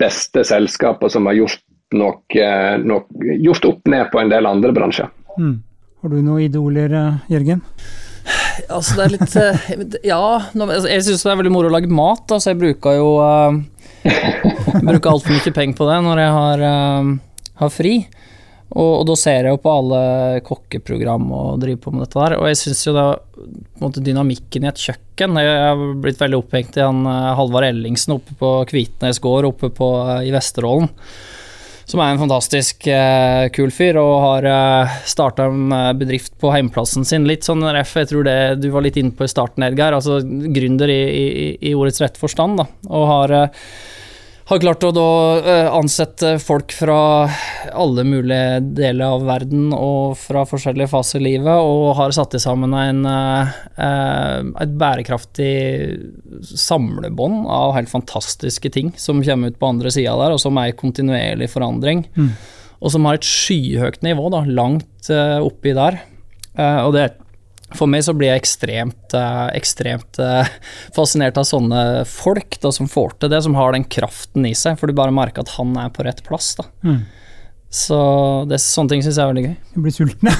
beste 0.00 0.44
selskapene 0.46 1.12
som 1.12 1.28
har 1.28 1.36
gjort, 1.42 1.64
nok, 1.92 2.38
nok, 2.86 3.10
gjort 3.42 3.66
opp 3.66 3.90
ned 3.90 4.12
på 4.12 4.22
en 4.22 4.30
del 4.30 4.46
andre 4.48 4.72
bransjer. 4.72 5.10
Mm. 5.36 5.58
Har 6.00 6.12
du 6.14 6.22
noen 6.22 6.46
idoler, 6.46 6.94
Jørgen? 7.28 7.60
Altså, 8.68 8.96
det 8.98 9.04
er 9.04 9.12
litt 9.14 9.36
eh, 9.40 9.68
Ja, 10.12 10.22
altså, 10.52 10.88
jeg 10.90 11.04
syns 11.06 11.24
det 11.24 11.32
er 11.32 11.40
veldig 11.40 11.52
moro 11.54 11.70
å 11.70 11.74
lage 11.74 11.90
mat, 11.92 12.26
da, 12.30 12.40
jeg 12.44 12.58
bruker 12.60 12.96
jo 12.98 13.10
uh, 13.22 13.58
Bruker 14.86 15.12
altfor 15.12 15.34
mye 15.34 15.54
penger 15.56 15.78
på 15.78 15.88
det 15.88 16.00
når 16.06 16.22
jeg 16.22 16.34
har, 16.36 16.64
uh, 16.64 17.46
har 17.62 17.72
fri. 17.74 17.94
Og, 18.70 18.90
og, 19.00 19.04
da 19.08 19.16
ser 19.18 19.48
jeg 19.48 19.56
jo 19.56 19.62
på 19.64 19.72
alle 19.74 20.02
kokkeprogram 20.46 21.24
og 21.34 21.62
driver 21.62 21.80
på 21.82 21.92
med 21.94 22.04
dette 22.04 22.20
der, 22.20 22.36
og 22.38 22.46
jeg 22.46 22.60
syns 22.60 22.84
jo 22.86 22.94
da 22.94 23.06
måte 23.82 24.04
dynamikken 24.04 24.62
i 24.62 24.68
et 24.70 24.78
kjøkken 24.78 25.40
Jeg 25.40 25.56
har 25.58 25.82
blitt 26.04 26.20
veldig 26.20 26.38
opphengt 26.38 26.78
i 26.78 26.84
han 26.84 27.00
Halvard 27.08 27.66
Ellingsen 27.66 28.14
oppe 28.14 28.36
på 28.38 28.52
Kvitnes 28.70 29.18
gård 29.24 29.48
oppe 29.48 29.72
på, 29.74 29.88
i 30.22 30.30
Vesterålen 30.30 30.86
som 31.90 32.00
er 32.02 32.12
en 32.12 32.20
fantastisk 32.20 32.86
uh, 32.86 33.48
kul 33.54 33.72
fyr, 33.74 33.98
og 34.00 34.12
har 34.22 34.46
eh, 34.46 34.98
starta 35.10 35.48
en 35.50 35.72
uh, 35.74 35.90
bedrift 35.98 36.36
på 36.40 36.52
heimplassen 36.54 37.06
sin. 37.08 37.26
Litt 37.28 37.46
sånn 37.46 37.64
ref, 37.74 37.96
jeg 37.98 38.10
tror 38.12 38.26
det 38.26 38.36
du 38.62 38.68
var 38.74 38.84
litt 38.86 38.98
inne 39.00 39.14
på 39.16 39.26
i 39.26 39.32
starten, 39.32 39.64
Edgar. 39.66 39.96
Altså 39.96 40.20
gründer 40.22 40.92
i, 40.92 41.00
i, 41.10 41.46
i 41.70 41.74
ordets 41.74 42.02
rette 42.02 42.20
forstand, 42.20 42.60
da. 42.62 42.68
Og 42.90 43.08
har 43.10 43.34
uh, 43.34 43.64
har 44.50 44.58
klart 44.64 44.82
å 44.82 44.90
da 44.90 45.10
eh, 45.38 45.68
ansette 45.70 46.32
folk 46.42 46.72
fra 46.74 46.98
alle 47.70 48.02
mulige 48.06 48.58
deler 48.74 49.14
av 49.14 49.22
verden 49.28 49.68
og 49.76 50.16
fra 50.18 50.42
forskjellige 50.48 50.90
faser 50.90 51.20
i 51.20 51.28
livet, 51.28 51.54
og 51.54 51.94
har 52.00 52.14
satt 52.16 52.34
sammen 52.42 52.74
en, 52.74 53.04
eh, 53.06 53.52
et 54.64 54.74
bærekraftig 54.80 55.52
samlebånd 56.50 57.46
av 57.46 57.76
helt 57.78 57.92
fantastiske 57.92 58.72
ting 58.74 58.90
som 58.98 59.22
kommer 59.22 59.52
ut 59.52 59.60
på 59.60 59.70
andre 59.70 59.94
sida 59.94 60.16
der, 60.18 60.34
og 60.34 60.42
som 60.42 60.58
er 60.58 60.72
i 60.72 60.78
kontinuerlig 60.78 61.50
forandring. 61.52 62.04
Mm. 62.18 62.34
Og 62.80 62.94
som 62.94 63.06
har 63.06 63.20
et 63.20 63.30
skyhøyt 63.30 64.02
nivå, 64.02 64.32
da, 64.34 64.42
langt 64.50 65.12
eh, 65.14 65.38
oppi 65.38 65.76
der. 65.76 66.02
og 66.58 66.92
det 66.92 67.02
er 67.06 67.18
for 67.76 67.90
meg 67.90 68.04
så 68.06 68.14
blir 68.16 68.32
jeg 68.32 68.42
ekstremt, 68.42 69.14
eh, 69.16 69.46
ekstremt 69.58 70.20
eh, 70.22 70.50
fascinert 70.96 71.38
av 71.40 71.46
sånne 71.48 71.84
folk 72.08 72.58
da, 72.62 72.72
som 72.74 72.90
får 72.90 73.16
til 73.20 73.32
det, 73.32 73.42
som 73.46 73.56
har 73.58 73.76
den 73.76 73.86
kraften 73.90 74.46
i 74.48 74.54
seg, 74.58 74.78
for 74.80 74.90
du 74.90 74.96
bare 74.98 75.14
merker 75.14 75.44
at 75.44 75.54
han 75.58 75.74
er 75.80 75.92
på 75.94 76.06
rett 76.06 76.22
plass. 76.26 76.54
da. 76.58 76.68
Mm. 76.86 77.00
Så 77.70 77.96
det, 78.50 78.58
sånne 78.58 78.90
ting 78.90 79.02
syns 79.04 79.14
jeg 79.14 79.22
er 79.22 79.30
veldig 79.30 79.44
gøy. 79.44 79.52
Jeg 79.76 79.82
blir 79.84 79.94
sulten, 79.94 80.26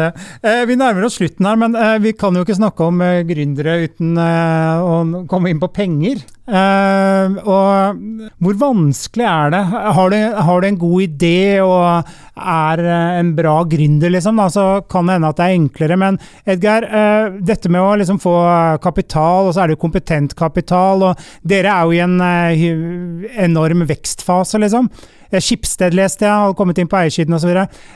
jeg. 0.00 0.12
eh, 0.48 0.62
vi 0.68 0.76
nærmer 0.80 1.04
oss 1.04 1.18
slutten 1.20 1.44
her, 1.44 1.58
men 1.60 1.76
eh, 1.76 1.98
vi 2.00 2.14
kan 2.16 2.32
jo 2.36 2.40
ikke 2.46 2.56
snakke 2.56 2.88
om 2.88 3.02
eh, 3.04 3.20
gründere 3.28 3.74
uten 3.84 4.16
eh, 4.16 4.80
å 4.80 5.24
komme 5.28 5.52
inn 5.52 5.60
på 5.60 5.68
penger. 5.76 6.24
Uh, 6.50 7.36
og 7.46 8.30
hvor 8.42 8.56
vanskelig 8.58 9.26
er 9.28 9.52
det? 9.54 9.60
Har 9.70 10.10
du, 10.10 10.16
har 10.18 10.62
du, 10.62 10.66
en 10.66 10.78
god 10.80 11.04
idé 11.04 11.60
og 11.62 12.08
er 12.40 12.82
en 13.20 13.30
bra 13.36 13.60
gründer, 13.70 14.10
liksom? 14.10 14.40
Altså, 14.42 14.64
kan 14.90 15.06
det 15.06 15.18
hende 15.18 15.30
at 15.30 15.38
det 15.38 15.46
er 15.46 15.58
enklere, 15.58 15.98
men 16.00 16.18
Edgar, 16.50 16.86
uh, 16.90 17.38
dette 17.46 17.70
med 17.70 17.84
å 17.84 17.94
liksom 18.00 18.18
få 18.22 18.34
kapital, 18.82 19.46
og 19.46 19.54
så 19.54 19.62
er 19.62 19.70
det 19.70 19.76
jo 19.78 19.84
kompetent 19.84 20.34
kapital, 20.38 21.06
og 21.10 21.22
dere 21.46 21.76
er 21.76 21.86
jo 21.86 21.94
i 21.94 22.02
en 22.02 22.18
uh, 22.18 23.30
enorm 23.46 23.86
vekstfase, 23.90 24.58
liksom. 24.64 24.90
Skipsted 25.30 25.94
leste 25.94 26.26
jeg, 26.26 26.34
har 26.34 26.56
kommet 26.58 26.80
inn 26.82 26.90
på 26.90 26.98
eiersiden 26.98 27.36
osv. 27.36 27.52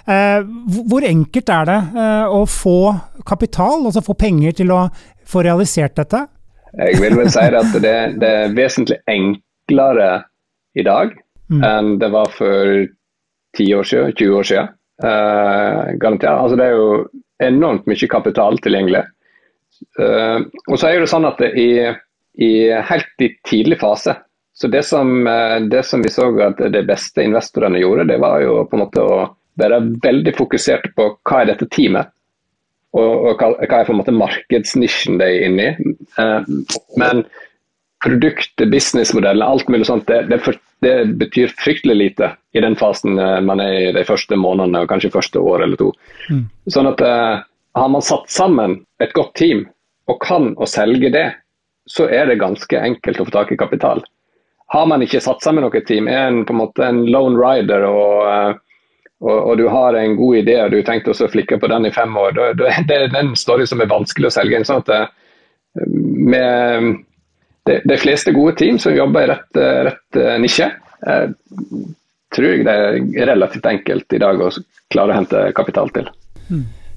Uh, 0.07 0.47
hvor 0.87 1.03
enkelt 1.09 1.51
er 1.51 1.67
det 1.73 1.81
å 2.31 2.45
få 2.47 2.79
kapital, 3.27 3.83
altså 3.83 4.05
få 4.05 4.15
penger 4.19 4.55
til 4.63 4.71
å 4.71 4.85
få 5.27 5.43
realisert 5.43 5.99
dette? 5.99 6.23
Jeg 6.75 6.99
vil 7.01 7.17
vel 7.19 7.31
si 7.31 7.45
at 7.45 7.77
det, 7.83 7.97
det 8.21 8.31
er 8.31 8.55
vesentlig 8.57 8.99
enklere 9.11 10.25
i 10.75 10.83
dag 10.87 11.13
mm. 11.53 11.63
enn 11.63 11.93
det 12.03 12.11
var 12.15 12.33
for 12.35 12.73
10 13.57 13.75
år 13.79 13.87
siden, 13.87 14.15
20 14.19 14.39
år 14.39 14.49
siden. 14.49 14.73
Uh, 15.05 15.95
garantert. 15.99 16.39
Altså, 16.39 16.57
det 16.59 16.67
er 16.67 16.75
jo 16.75 16.89
enormt 17.43 17.87
mye 17.91 18.09
kapital 18.11 18.59
tilgjengelig. 18.63 19.05
Uh, 19.99 20.43
og 20.71 20.79
så 20.79 20.91
er 20.91 21.03
det 21.03 21.11
sånn 21.11 21.27
at 21.29 21.39
det 21.43 21.53
i, 21.59 21.69
i 22.43 22.53
helt 22.91 23.23
i 23.23 23.31
tidlig 23.47 23.81
fase 23.83 24.15
så 24.55 24.69
det 24.71 24.85
som, 24.87 25.27
uh, 25.27 25.59
det 25.71 25.83
som, 25.83 26.03
vi 26.03 26.13
så 26.15 26.29
at 26.47 26.61
de 26.73 26.83
beste 26.87 27.23
investorene 27.27 27.81
gjorde, 27.83 28.07
det 28.11 28.21
var 28.23 28.39
jo 28.43 28.61
på 28.71 28.79
en 28.79 28.85
måte 28.85 29.03
å 29.03 29.25
være 29.59 29.81
veldig 30.03 30.35
fokusert 30.37 30.93
på 30.95 31.09
hva 31.27 31.41
er 31.41 31.51
dette 31.51 31.67
teamet, 31.75 32.11
og, 32.95 33.27
og 33.29 33.41
hva, 33.41 33.51
hva, 33.59 33.81
er 33.81 33.89
på 33.89 33.95
en 33.95 34.01
måte 34.01 34.15
markedsnisjen 34.15 35.19
de 35.19 35.27
er 35.27 35.49
inne 35.49 35.67
i. 35.67 35.95
Eh, 36.23 36.53
men 37.01 37.25
produktet, 38.05 38.69
businessmodellen, 38.71 39.43
alt 39.43 39.69
mulig 39.69 39.89
sånt, 39.89 40.07
det, 40.07 40.27
det, 40.31 40.39
for, 40.45 40.59
det, 40.85 40.95
betyr 41.19 41.53
fryktelig 41.59 41.97
lite 41.97 42.31
i 42.53 42.63
den 42.63 42.77
fasen 42.77 43.19
uh, 43.19 43.41
man 43.41 43.63
er 43.65 43.79
i 43.79 43.93
de 43.97 44.05
første 44.05 44.37
månedene 44.37 44.85
og 44.85 44.91
kanskje 44.93 45.13
første 45.15 45.41
år 45.41 45.65
eller 45.65 45.81
to. 45.81 45.89
Mm. 46.29 46.45
Sånn 46.71 46.91
at 46.91 47.01
eh, 47.05 47.45
Har 47.75 47.89
man 47.91 48.05
satt 48.07 48.29
sammen 48.31 48.77
et 49.03 49.15
godt 49.17 49.33
team 49.41 49.65
og 50.07 50.21
kan 50.23 50.53
å 50.61 50.69
selge 50.69 51.09
det, 51.11 51.25
så 51.91 52.07
er 52.07 52.29
det 52.29 52.39
ganske 52.39 52.79
enkelt 52.79 53.19
å 53.21 53.27
få 53.27 53.35
tak 53.35 53.51
i 53.51 53.59
kapital. 53.59 54.05
Har 54.71 54.87
man 54.87 55.03
ikke 55.03 55.23
satt 55.25 55.43
sammen 55.43 55.65
noe 55.65 55.83
team, 55.89 56.07
er 56.07 56.29
en 56.29 56.45
på 56.47 56.55
en 56.55 56.61
måte 56.61 56.87
en 56.87 57.03
lone 57.11 57.41
rider 57.41 57.89
og 57.89 58.61
og, 59.23 59.37
og, 59.39 59.57
du 59.59 59.69
har 59.71 59.95
en 59.95 60.17
god 60.19 60.37
idé 60.43 60.57
og 60.63 60.73
du 60.73 60.79
har 60.81 60.87
tenkt 60.89 61.09
å 61.09 61.15
flikke 61.31 61.59
på 61.61 61.71
den 61.71 61.87
i 61.89 61.93
fem 61.95 62.17
år, 62.19 62.35
da, 62.37 62.53
da, 62.59 62.73
det 62.89 62.97
er 62.97 63.13
den 63.13 63.35
story 63.39 63.67
som 63.71 63.83
er 63.83 63.91
vanskelig 63.93 64.31
å 64.31 64.35
selge 64.35 64.59
inn. 64.59 64.67
sånn 64.69 64.83
at 64.83 64.95
eh, 64.97 65.07
med 65.85 67.05
de, 67.69 67.81
de, 67.85 67.99
fleste 67.99 68.35
gode 68.37 68.57
team 68.61 68.79
som 68.79 68.95
jobber 68.95 69.25
i 69.25 69.33
rett, 69.33 69.61
rett 69.89 70.21
eh, 70.21 70.37
nisje, 70.43 70.71
eh, 71.07 71.27
tror 72.35 72.51
jeg 72.51 72.67
det 72.67 72.75
er 72.75 73.29
relativt 73.31 73.67
enkelt 73.71 74.17
i 74.17 74.23
dag 74.23 74.41
å 74.43 74.51
klare 74.93 75.15
å 75.15 75.19
hente 75.21 75.45
kapital 75.57 75.93
til. 75.95 76.11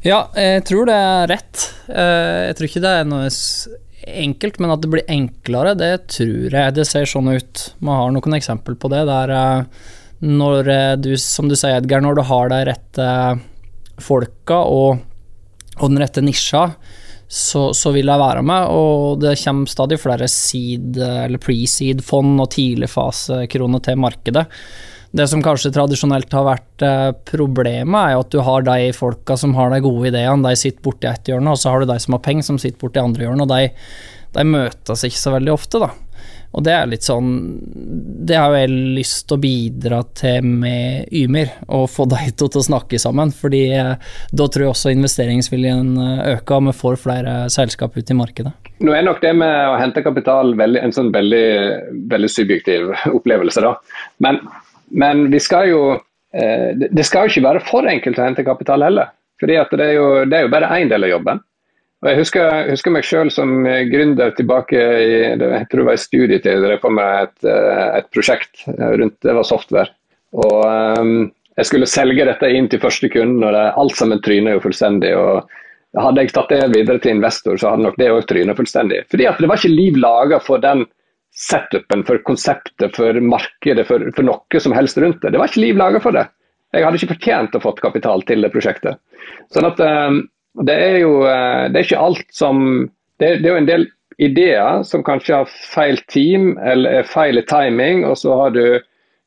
Ja, 0.05 0.27
jeg 0.37 0.63
tror 0.67 0.89
det 0.89 0.95
er 0.97 1.29
rett. 1.31 1.67
Eh, 1.89 2.47
jeg 2.49 2.57
tror 2.57 2.69
ikke 2.69 2.83
det 2.83 2.95
er 2.99 3.07
noe 3.07 3.29
enkelt, 4.07 4.59
men 4.63 4.71
at 4.73 4.83
det 4.83 4.91
blir 4.91 5.09
enklere, 5.11 5.73
det 5.77 5.93
tror 6.13 6.53
jeg. 6.53 6.75
Det 6.75 6.85
ser 6.87 7.07
sånn 7.09 7.31
ut. 7.33 7.63
Man 7.83 8.01
har 8.01 8.11
noen 8.15 8.37
eksempel 8.37 8.77
på 8.79 8.91
det. 8.93 9.05
der 9.09 9.33
når 10.23 10.69
eh, 10.73 10.93
du, 11.01 11.11
som 11.21 11.49
du 11.49 11.55
sier, 11.57 11.77
Edgar, 11.77 12.01
når 12.01 12.17
du 12.17 12.23
har 12.29 12.53
de 12.53 12.61
rette 12.71 13.09
folka 14.01 14.61
og, 14.69 15.03
og 15.77 15.91
den 15.91 16.01
rette 16.01 16.23
nisja, 16.25 16.69
så, 17.27 17.73
så, 17.75 17.91
vil 17.91 18.07
jeg 18.07 18.21
være 18.21 18.43
med. 18.45 18.69
Og 18.71 19.21
det 19.21 19.35
kommer 19.43 19.69
stadig 19.69 19.99
flere 20.01 20.29
seed- 20.31 20.99
eller 21.01 21.41
pre-seed-fond 21.43 22.37
og 22.43 22.51
tidligfasekroner 22.55 23.83
til 23.83 23.99
markedet. 23.99 24.45
Det 25.17 25.25
som 25.31 25.41
kanskje 25.43 25.71
tradisjonelt 25.75 26.33
har 26.35 26.45
vært 26.47 26.83
eh, 26.83 27.11
problemet, 27.29 27.97
er 27.97 28.15
jo 28.15 28.23
at 28.25 28.33
du 28.33 28.41
har 28.43 28.65
de 28.67 28.91
folka 28.95 29.37
som 29.39 29.55
har 29.57 29.71
de 29.71 29.83
gode 29.85 30.11
ideene, 30.11 30.43
de 30.43 30.59
sitter 30.59 30.83
borti 30.83 31.07
ett 31.09 31.31
hjørne, 31.31 31.53
og 31.53 31.61
så 31.61 31.71
har 31.71 31.83
du 31.83 31.91
de 31.91 31.99
som 32.03 32.17
har 32.17 32.23
penger, 32.25 32.47
som 32.49 32.59
sitter 32.61 32.79
borti 32.81 33.01
andre 33.01 33.27
hjørne, 33.27 33.47
og 33.47 33.53
de, 33.53 33.69
de 34.35 34.45
møtes 34.47 35.05
ikke 35.07 35.21
så 35.21 35.33
veldig 35.37 35.53
ofte, 35.55 35.81
da. 35.83 35.93
Og 36.55 36.63
det 36.65 36.73
er 36.73 36.87
litt 36.89 37.05
sånn 37.05 37.31
Det 38.27 38.37
har 38.37 38.53
jeg 38.55 38.71
lyst 38.97 39.27
til 39.27 39.37
å 39.37 39.41
bidra 39.43 39.99
til 40.17 40.45
med 40.47 41.11
Ymir, 41.15 41.51
og 41.67 41.89
få 41.91 42.07
de 42.13 42.31
to 42.37 42.49
til 42.51 42.61
å 42.61 42.67
snakke 42.69 42.99
sammen. 43.01 43.31
fordi 43.35 43.65
da 43.67 44.47
tror 44.47 44.65
jeg 44.65 44.73
også 44.73 44.93
investeringsviljen 44.95 45.93
eh, 46.01 46.23
øker, 46.35 46.55
og 46.57 46.69
vi 46.69 46.75
får 46.81 46.99
flere 47.01 47.35
selskap 47.53 47.97
ut 47.97 48.11
i 48.11 48.17
markedet. 48.17 48.53
Nå 48.83 48.93
er 48.93 49.05
nok 49.05 49.21
det 49.23 49.33
med 49.37 49.53
å 49.71 49.77
hente 49.79 50.03
kapital 50.05 50.53
veldig, 50.57 50.81
en 50.83 50.93
sånn 50.95 51.11
veldig, 51.13 51.47
veldig 52.11 52.29
subjektiv 52.29 52.91
opplevelse, 53.09 53.63
da. 53.63 53.73
Men, 54.23 54.41
men 54.93 55.27
vi 55.33 55.41
skal 55.43 55.71
jo 55.71 55.81
eh, 55.97 56.73
det 56.77 57.05
skal 57.07 57.25
jo 57.25 57.35
ikke 57.35 57.47
være 57.47 57.65
for 57.67 57.89
enkelt 57.89 58.19
å 58.19 58.27
hente 58.27 58.47
kapital 58.47 58.85
heller. 58.85 59.13
fordi 59.41 59.59
det 59.77 59.85
er, 59.85 59.93
jo, 59.97 60.07
det 60.25 60.37
er 60.37 60.47
jo 60.47 60.53
bare 60.53 60.73
én 60.79 60.89
del 60.89 61.05
av 61.05 61.13
jobben. 61.15 61.43
Jeg 62.07 62.21
husker, 62.21 62.69
husker 62.69 62.93
meg 62.93 63.05
selv 63.07 63.33
som 63.35 63.65
gründer 63.91 64.31
tilbake 64.37 64.77
i 64.79 65.15
jeg 65.35 65.67
tror 65.67 65.81
det 65.81 65.87
var 65.89 65.97
i 65.97 66.01
studietid. 66.01 66.51
Jeg 66.53 66.63
drev 66.63 66.81
på 66.83 66.91
med 66.93 67.23
et, 67.25 67.47
eh, 67.49 67.85
et, 67.99 68.09
prosjekt 68.15 68.63
rundt 68.67 69.17
det 69.25 69.35
var 69.35 69.47
software. 69.47 69.91
Og 70.37 70.61
um, 70.99 71.31
Jeg 71.57 71.65
skulle 71.65 71.89
selge 71.89 72.25
dette 72.27 72.49
inn 72.53 72.67
til 72.69 72.79
første 72.79 73.09
kunden, 73.09 73.41
og 73.41 73.55
det, 73.55 73.63
alt 73.81 73.95
sammen 73.97 74.21
tryner 74.21 74.53
jo 74.53 74.61
fullstendig. 74.61 75.15
og 75.17 75.47
Hadde 75.97 76.21
jeg 76.21 76.33
tatt 76.35 76.51
det 76.53 76.67
videre 76.75 77.01
til 77.01 77.15
investor, 77.15 77.57
så 77.57 77.71
hadde 77.71 77.87
nok 77.87 77.97
det 77.97 78.11
òg 78.13 78.27
trynet 78.29 78.59
fullstendig. 78.59 78.99
Fordi 79.09 79.25
at 79.25 79.41
Det 79.41 79.49
var 79.49 79.57
ikke 79.57 79.73
liv 79.73 79.97
laga 79.97 80.39
for 80.39 80.61
den 80.61 80.85
setupen, 81.33 82.03
for 82.05 82.21
konseptet, 82.25 82.95
for 82.95 83.19
markedet, 83.21 83.87
for, 83.89 84.05
for, 84.13 84.25
noe 84.25 84.61
som 84.61 84.75
helst 84.77 85.01
rundt 85.01 85.21
det. 85.21 85.33
Det 85.33 85.41
var 85.41 85.49
ikke 85.49 85.65
liv 85.65 85.81
laga 85.81 86.01
for 86.03 86.13
det. 86.13 86.27
Jeg 86.75 86.85
hadde 86.85 86.99
ikke 87.01 87.13
fortjent 87.15 87.57
å 87.57 87.63
fått 87.63 87.81
kapital 87.81 88.21
til 88.27 88.45
det 88.45 88.53
prosjektet. 88.53 89.01
Sånn 89.53 89.69
at 89.69 89.81
um, 89.81 90.21
det 90.65 90.73
er 90.73 90.99
jo 91.03 91.21
eh, 91.27 91.67
det 91.71 91.79
er 91.79 91.87
ikke 91.87 92.03
alt 92.09 92.27
som 92.33 92.59
det, 93.21 93.39
det, 93.41 93.47
er 93.47 93.53
jo 93.53 93.61
en 93.61 93.69
del 93.69 93.87
ideer 94.17 94.83
som 94.85 95.05
kanskje 95.05 95.41
har 95.41 95.49
feil 95.73 95.99
team 96.09 96.55
eller 96.57 97.01
er 97.01 97.09
feil 97.09 97.41
timing, 97.49 98.05
og 98.05 98.17
så 98.17 98.33
har 98.41 98.55
du 98.55 98.79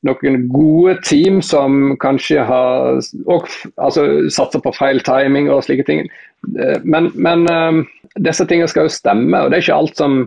noen 0.06 0.46
gode 0.50 0.96
team 1.04 1.40
som 1.44 1.96
kanskje 2.00 2.42
har 2.48 3.00
og, 3.26 3.48
altså, 3.76 4.06
satser 4.32 4.62
på 4.64 4.72
feil 4.78 5.02
timing 5.06 5.50
og 5.52 5.64
slike 5.66 5.86
ting. 5.86 6.06
Eh, 6.56 6.78
men, 6.82 7.10
men 7.14 7.46
um, 7.50 7.82
disse 8.18 8.46
tingene 8.46 8.70
skal 8.70 8.88
jo 8.88 8.94
stemme, 8.94 9.44
og 9.44 9.52
det 9.52 9.60
er 9.60 9.90
som 9.94 10.24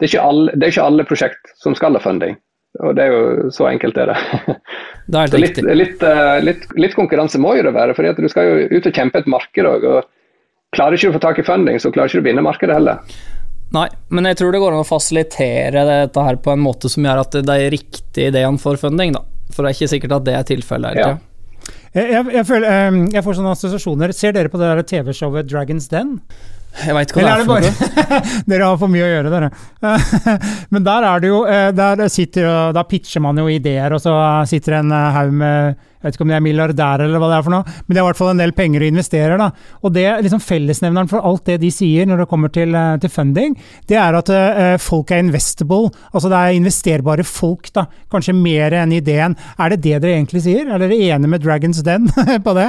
det 0.00 0.10
er 0.12 0.20
alle, 0.20 0.52
det 0.52 0.66
er 0.66 0.74
ikke 0.74 0.90
alle 0.90 1.06
prosjekt 1.08 1.54
som 1.56 1.76
skal 1.76 1.96
ha 1.96 2.02
funding. 2.04 2.36
Og 2.84 2.92
det 2.98 3.06
er 3.06 3.14
jo 3.14 3.52
så 3.54 3.70
enkelt 3.70 3.96
er 3.96 4.10
det. 4.12 4.56
det 5.08 5.22
er 5.22 5.40
litt, 5.44 5.60
litt, 5.64 6.04
litt, 6.44 6.66
litt, 6.76 6.96
konkurranse 6.98 7.40
må 7.40 7.54
jo 7.56 7.64
det 7.64 7.72
være, 7.72 7.94
for 7.96 8.04
du 8.04 8.28
skal 8.28 8.50
jo 8.50 8.66
ut 8.76 8.90
og 8.90 8.98
kjempe 8.98 9.22
et 9.22 9.30
marked 9.32 9.70
òg. 9.70 9.86
Klarer 10.76 10.98
ikke 10.98 11.08
du 11.08 11.14
å 11.14 11.16
få 11.16 11.24
tak 11.24 11.40
i 11.40 11.46
funding, 11.46 11.80
så 11.80 11.92
klarer 11.94 12.12
ikke 12.12 12.20
du 12.20 12.26
å 12.26 12.28
vinne 12.28 12.44
markedet 12.44 12.76
heller. 12.76 13.00
Nei, 13.74 13.86
men 14.14 14.28
jeg 14.30 14.38
tror 14.38 14.52
det 14.54 14.60
går 14.62 14.76
an 14.76 14.84
å 14.84 14.86
fasilitere 14.86 15.86
dette 15.88 16.26
her 16.28 16.36
på 16.42 16.52
en 16.52 16.62
måte 16.62 16.90
som 16.92 17.06
gjør 17.06 17.24
at 17.24 17.38
det 17.48 17.56
er 17.56 17.72
riktig 17.74 18.28
ideen 18.30 18.60
for 18.62 18.78
funding, 18.80 19.16
da. 19.16 19.24
For 19.50 19.62
det 19.64 19.72
er 19.72 19.78
ikke 19.78 19.94
sikkert 19.94 20.14
at 20.20 20.28
det 20.28 20.36
er 20.36 20.46
tilfellet. 20.46 21.00
Ja. 21.00 21.14
Jeg, 21.96 22.10
jeg, 22.12 22.28
jeg, 22.34 22.44
føler, 22.46 22.66
ehm, 22.68 23.00
jeg, 23.14 23.24
får 23.24 23.38
sånne 23.38 23.54
assosiasjoner. 23.56 24.12
Ser 24.14 24.36
dere 24.36 24.52
på 24.52 24.60
det 24.60 24.70
TV-showet 24.90 25.48
Dragons 25.48 25.88
Den? 25.90 26.18
Jeg 26.84 26.96
veit 26.96 27.10
ikke 27.10 27.22
hva 27.22 27.24
Eller 27.24 27.42
det 27.42 27.70
er, 27.70 27.74
for 27.74 27.88
noe. 27.96 28.44
Dere 28.50 28.68
har 28.68 28.78
for 28.80 28.92
mye 28.92 29.06
å 29.06 29.10
gjøre, 29.10 29.32
dere. 29.32 29.50
Men 30.74 30.86
der 30.86 31.08
er 31.08 31.22
det 31.22 31.32
jo 31.32 31.42
eh, 31.48 31.68
Der, 31.76 32.06
sitter, 32.12 32.48
da 32.76 32.84
pitcher 32.88 33.24
man 33.24 33.40
jo 33.40 33.48
ideer, 33.50 33.94
og 33.96 34.02
så 34.02 34.14
sitter 34.50 34.80
en 34.80 34.94
eh, 34.94 35.12
haug 35.16 35.36
med 35.42 35.84
jeg 36.06 36.12
vet 36.12 36.16
ikke 36.20 36.24
om 36.26 36.30
de 36.30 36.34
er 36.36 36.42
milliardærer 36.44 37.08
eller 37.08 37.18
hva 37.18 37.28
det 37.32 37.36
er 37.40 37.44
for 37.46 37.54
noe, 37.56 37.72
men 37.82 37.96
de 37.96 37.98
har 37.98 38.04
i 38.04 38.08
hvert 38.12 38.18
fall 38.20 38.28
en 38.30 38.38
del 38.38 38.52
penger 38.54 38.84
og 38.84 38.90
investerer. 38.92 39.40
da. 39.40 39.48
Og 39.82 39.90
det 39.96 40.04
liksom 40.22 40.42
Fellesnevneren 40.44 41.10
for 41.10 41.24
alt 41.26 41.48
det 41.48 41.56
de 41.64 41.70
sier 41.74 42.06
når 42.06 42.22
det 42.22 42.28
kommer 42.30 42.52
til, 42.54 42.76
eh, 42.78 42.92
til 43.02 43.10
funding, 43.10 43.56
det 43.90 43.98
er 43.98 44.14
at 44.14 44.30
uh, 44.30 44.76
folk 44.78 45.10
er 45.10 45.24
investable. 45.24 45.90
Altså 46.12 46.30
det 46.30 46.38
er 46.38 46.58
investerbare 46.60 47.26
folk, 47.26 47.72
da. 47.74 47.88
Kanskje 48.12 48.36
mer 48.38 48.76
enn 48.78 48.94
ideen. 48.94 49.34
Er 49.58 49.74
det 49.74 49.82
det 49.82 49.96
dere 50.04 50.14
egentlig 50.20 50.44
sier? 50.46 50.68
Er 50.68 50.78
dere 50.84 50.94
enige 50.94 51.32
med 51.32 51.42
Dragons 51.42 51.82
Den 51.86 52.06
på 52.46 52.54
det? 52.54 52.68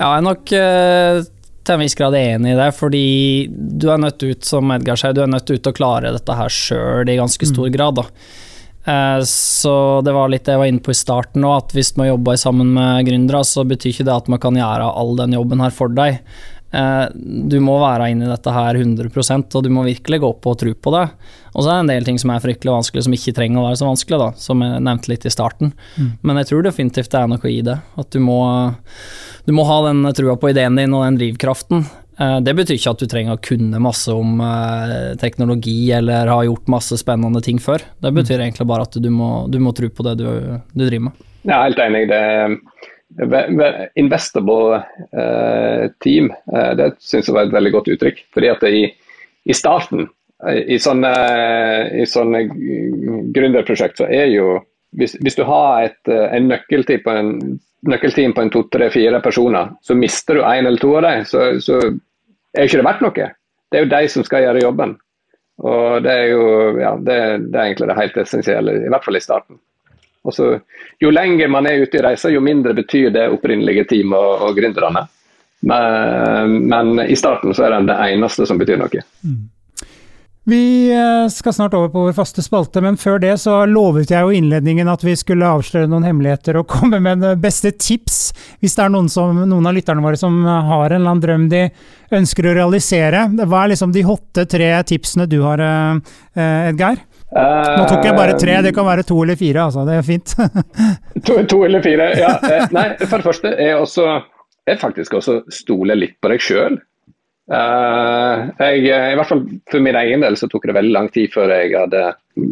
Ja, 0.00 0.08
jeg 0.08 0.16
er 0.16 0.26
nok 0.26 0.56
uh 0.56 1.36
til 1.64 1.76
en 1.76 1.82
viss 1.84 1.96
grad 1.98 2.16
enig 2.16 2.54
i 2.54 2.58
det, 2.58 2.68
fordi 2.76 3.06
du 3.50 3.90
er 3.92 4.00
nødt 4.00 4.22
ut, 4.22 4.44
som 4.46 4.70
Edgar 4.74 5.00
sier, 5.00 5.16
du 5.16 5.24
er 5.24 5.32
nødt 5.32 5.50
ut 5.50 5.58
til 5.60 5.72
å 5.72 5.76
klare 5.76 6.14
dette 6.14 6.36
her 6.36 6.54
sjøl 6.54 7.10
i 7.10 7.18
ganske 7.20 7.48
stor 7.48 7.68
mm. 7.68 7.74
grad. 7.74 8.00
da. 8.00 8.06
Eh, 8.84 9.22
så 9.28 9.74
det 10.04 10.14
var 10.16 10.30
litt 10.32 10.46
det 10.48 10.56
jeg 10.56 10.62
var 10.62 10.70
inne 10.72 10.84
på 10.84 10.94
i 10.94 11.00
starten 11.00 11.44
òg, 11.44 11.56
at 11.58 11.74
hvis 11.76 11.92
man 12.00 12.08
jobber 12.10 12.40
sammen 12.40 12.72
med 12.76 13.04
gründere, 13.08 13.42
så 13.44 13.66
betyr 13.68 13.92
ikke 13.92 14.08
det 14.08 14.16
at 14.16 14.32
man 14.32 14.40
kan 14.42 14.56
gjøre 14.56 14.88
all 15.02 15.14
den 15.20 15.36
jobben 15.36 15.64
her 15.64 15.74
for 15.74 15.92
deg. 15.92 16.22
Eh, 16.70 17.06
du 17.50 17.56
må 17.64 17.76
være 17.82 18.10
inne 18.12 18.28
i 18.28 18.30
dette 18.30 18.52
her 18.54 18.78
100% 18.78 19.56
og 19.58 19.64
du 19.66 19.70
må 19.74 19.82
virkelig 19.88 20.20
gå 20.22 20.32
på 20.38 20.52
og 20.54 20.60
tro 20.60 20.74
på 20.74 20.92
det. 20.94 21.06
Og 21.50 21.64
så 21.64 21.70
er 21.70 21.78
det 21.78 21.84
en 21.84 21.92
del 21.94 22.06
ting 22.06 22.20
som 22.22 22.30
er 22.34 22.42
fryktelig 22.44 22.76
vanskelig, 22.76 23.06
som 23.06 23.16
ikke 23.16 23.34
trenger 23.36 23.62
å 23.62 23.64
være 23.68 23.80
så 23.80 23.88
vanskelig, 23.88 24.20
da, 24.22 24.28
som 24.38 24.62
jeg 24.62 24.84
nevnte 24.86 25.10
litt 25.10 25.26
i 25.26 25.34
starten. 25.34 25.72
Mm. 25.96 26.12
Men 26.22 26.42
jeg 26.42 26.50
tror 26.52 26.66
definitivt 26.66 27.10
det 27.10 27.22
er 27.22 27.32
noe 27.32 27.50
i 27.50 27.58
det. 27.66 27.80
At 27.98 28.12
du 28.14 28.22
må, 28.22 28.38
du 29.48 29.56
må 29.56 29.66
ha 29.66 29.80
den 29.88 30.06
trua 30.14 30.38
på 30.38 30.52
ideen 30.52 30.78
din 30.78 30.94
og 30.94 31.06
den 31.08 31.18
drivkraften. 31.18 31.88
Eh, 32.20 32.36
det 32.44 32.54
betyr 32.54 32.76
ikke 32.76 32.94
at 32.94 33.02
du 33.02 33.10
trenger 33.10 33.36
å 33.38 33.42
kunne 33.42 33.82
masse 33.82 34.12
om 34.12 34.40
eh, 34.44 35.16
teknologi 35.20 35.78
eller 35.96 36.30
ha 36.30 36.42
gjort 36.44 36.70
masse 36.72 37.00
spennende 37.00 37.42
ting 37.44 37.60
før. 37.62 37.82
Det 37.98 38.12
betyr 38.12 38.38
mm. 38.38 38.44
egentlig 38.46 38.68
bare 38.70 38.86
at 38.88 39.00
du 39.00 39.10
må, 39.14 39.32
du 39.50 39.58
må 39.62 39.74
tro 39.76 39.88
på 39.88 40.06
det 40.06 40.18
du, 40.20 40.28
du, 40.70 40.84
driver 40.84 41.08
med. 41.08 41.26
Jeg 41.48 41.56
er 41.56 41.66
helt 41.66 41.84
enig. 41.86 42.02
Det 42.10 42.22
investable 43.98 44.80
uh, 44.80 45.90
team, 46.04 46.30
uh, 46.52 46.72
det 46.78 46.92
syns 47.02 47.28
jeg 47.28 47.36
var 47.36 47.48
et 47.48 47.54
veldig 47.54 47.72
godt 47.74 47.90
uttrykk. 47.96 48.24
Fordi 48.34 48.50
at 48.52 48.66
i, 48.68 48.84
i 49.44 49.56
starten, 49.56 50.06
i 50.40 50.78
sånne, 50.80 51.10
i 52.00 52.06
sånne 52.08 52.46
gründerprosjekt, 53.34 54.00
så 54.00 54.06
er 54.08 54.30
jo 54.32 54.54
hvis, 54.96 55.18
hvis 55.20 55.36
du 55.36 55.42
har 55.46 55.84
et, 55.84 56.08
en 56.08 56.48
nøkkelteam 56.50 57.02
på 57.04 57.12
en 57.14 57.34
nøkkelteam 57.88 58.34
på 58.36 58.44
en 58.44 58.50
to, 58.52 58.64
tre, 58.72 58.90
fire 58.92 59.20
personer, 59.24 59.74
så 59.82 59.96
mister 59.96 60.36
du 60.38 60.42
én 60.44 60.66
eller 60.66 60.80
to 60.80 60.94
av 60.98 61.06
dem, 61.06 61.24
så, 61.28 61.44
så, 61.62 61.80
er 62.56 62.66
ikke 62.66 62.80
det 62.80 62.88
verdt 62.88 63.04
noe. 63.04 63.30
Det 63.70 63.78
er 63.78 63.84
jo 63.84 63.92
de 63.92 64.10
som 64.10 64.26
skal 64.26 64.44
gjøre 64.44 64.64
jobben. 64.64 64.96
Og 65.60 66.00
det 66.02 66.12
er 66.12 66.30
jo 66.32 66.44
ja, 66.80 66.94
det, 66.98 67.18
det 67.52 67.58
er 67.58 67.66
egentlig 67.68 67.90
det 67.90 67.98
helt 68.00 68.16
essensielle, 68.24 68.74
i 68.80 68.90
hvert 68.90 69.06
fall 69.06 69.18
i 69.18 69.22
starten. 69.22 69.60
Og 70.24 70.34
så, 70.36 70.50
Jo 71.00 71.10
lenger 71.10 71.48
man 71.48 71.66
er 71.66 71.80
ute 71.80 71.96
i 71.98 72.02
reisa, 72.04 72.28
jo 72.28 72.42
mindre 72.44 72.74
betyr 72.76 73.08
det 73.14 73.28
opprinnelige 73.32 73.86
team 73.94 74.12
og, 74.12 74.44
og 74.48 74.58
gründerne. 74.58 75.06
Men, 75.60 76.60
men, 76.68 77.00
i 77.04 77.16
starten 77.16 77.54
så 77.56 77.66
er 77.66 77.74
det 77.76 77.88
det 77.92 77.96
eneste 78.14 78.46
som 78.48 78.60
betyr 78.60 78.80
noe. 78.80 79.02
Mm. 79.24 79.48
Vi 80.48 80.92
eh, 80.92 81.28
skal 81.28 81.52
snart 81.52 81.74
over 81.76 81.90
på 81.92 82.04
vår 82.06 82.14
faste 82.16 82.42
spalte, 82.42 82.80
men 82.80 82.96
før 82.98 83.20
det 83.20 83.34
så 83.42 83.58
lovet 83.68 84.10
jeg 84.10 84.24
jo 84.24 84.32
innledningen 84.34 84.88
at 84.88 85.04
vi 85.04 85.12
skulle 85.18 85.46
avsløre 85.46 85.88
noen 85.90 86.06
hemmeligheter 86.08 86.56
og 86.58 86.66
komme 86.72 86.98
med 87.04 87.20
det 87.22 87.34
beste 87.42 87.74
tips, 87.76 88.32
hvis 88.58 88.74
det 88.78 88.86
er 88.86 88.94
noen, 88.94 89.10
som, 89.12 89.36
noen 89.44 89.68
av 89.68 89.76
lytterne 89.76 90.02
våre 90.02 90.18
som 90.18 90.40
har 90.48 90.88
en 90.88 90.96
eller 90.96 91.12
annen 91.12 91.22
drøm 91.22 91.46
de 91.52 91.66
ønsker 92.16 92.48
å 92.48 92.56
realisere. 92.56 93.26
Hva 93.44 93.62
er 93.62 93.74
liksom 93.74 93.92
de 93.94 94.06
hotte 94.08 94.48
tre 94.50 94.72
tipsene 94.88 95.28
du 95.30 95.42
har, 95.44 95.60
eh, 95.60 96.72
Edgeir? 96.72 97.04
Nå 97.30 97.86
tok 97.86 98.04
jeg 98.08 98.16
bare 98.16 98.34
tre, 98.38 98.56
det 98.64 98.74
kan 98.74 98.86
være 98.88 99.04
to 99.06 99.20
eller 99.22 99.38
fire, 99.38 99.68
altså. 99.68 99.86
Det 99.86 99.96
er 100.00 100.06
fint. 100.06 100.34
to, 101.26 101.36
to, 101.46 101.62
eller 101.68 101.84
fire, 101.84 102.10
ja. 102.18 102.34
Nei, 102.74 102.88
for 103.04 103.20
det 103.20 103.26
første 103.28 103.52
er 103.54 103.76
også 103.78 104.08
jeg 104.68 104.80
faktisk 104.80 105.16
også 105.18 105.40
stole 105.52 105.96
litt 105.98 106.16
på 106.20 106.30
deg 106.32 106.44
sjøl. 106.44 106.78
Uh, 107.50 108.50
jeg, 108.62 108.84
I 108.86 109.16
hvert 109.18 109.26
fall 109.26 109.42
for 109.72 109.82
min 109.82 109.98
egen 109.98 110.22
del 110.22 110.36
så 110.38 110.46
tok 110.50 110.68
det 110.68 110.76
veldig 110.76 110.94
lang 110.94 111.08
tid 111.10 111.32
før 111.34 111.50
jeg 111.50 111.72
hadde 111.74 112.02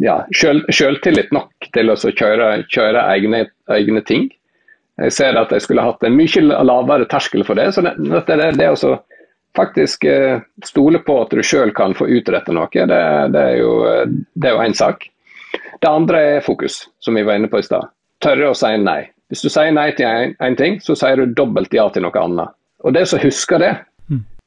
ja, 0.03 0.17
selvtillit 0.35 1.31
nok 1.35 1.69
til 1.71 1.93
å 1.93 1.95
kjøre, 1.95 2.49
kjøre 2.67 3.05
egne, 3.15 3.45
egne, 3.71 4.03
ting. 4.03 4.27
Jeg 4.99 5.15
ser 5.15 5.39
at 5.39 5.53
jeg 5.55 5.63
skulle 5.63 5.85
hatt 5.85 6.03
en 6.03 6.17
mye 6.19 6.43
lavere 6.67 7.07
terskel 7.07 7.45
for 7.47 7.55
det. 7.55 7.69
Så 7.75 7.85
det, 7.85 7.95
det, 8.27 8.51
det 8.59 8.73
å 8.73 8.97
faktisk 9.57 10.05
uh, 10.05 10.41
stole 10.65 11.01
på 11.05 11.15
at 11.23 11.33
du 11.35 11.43
sjøl 11.45 11.73
kan 11.75 11.95
få 11.97 12.09
utrette 12.19 12.53
noe, 12.55 12.69
det, 12.73 12.99
det 13.33 13.45
er 13.45 13.57
jo 13.59 14.63
én 14.65 14.75
sak. 14.77 15.07
Det 15.79 15.89
andre 15.89 16.21
er 16.35 16.45
fokus, 16.45 16.83
som 16.99 17.17
vi 17.17 17.25
var 17.25 17.39
inne 17.39 17.49
på 17.51 17.61
i 17.61 17.65
stad. 17.65 17.89
Tørre 18.23 18.51
å 18.51 18.57
si 18.57 18.71
nei. 18.81 19.01
Hvis 19.29 19.45
du 19.45 19.49
sier 19.51 19.71
nei 19.71 19.91
til 19.97 20.33
én 20.41 20.57
ting, 20.57 20.79
så 20.81 20.95
sier 20.97 21.21
du 21.21 21.35
dobbelt 21.37 21.73
ja 21.73 21.85
til 21.93 22.03
noe 22.05 22.21
annet. 22.21 22.55
Og 22.83 22.95
det 22.95 23.05
som 23.11 23.21
husker 23.21 23.61
det, 23.61 23.73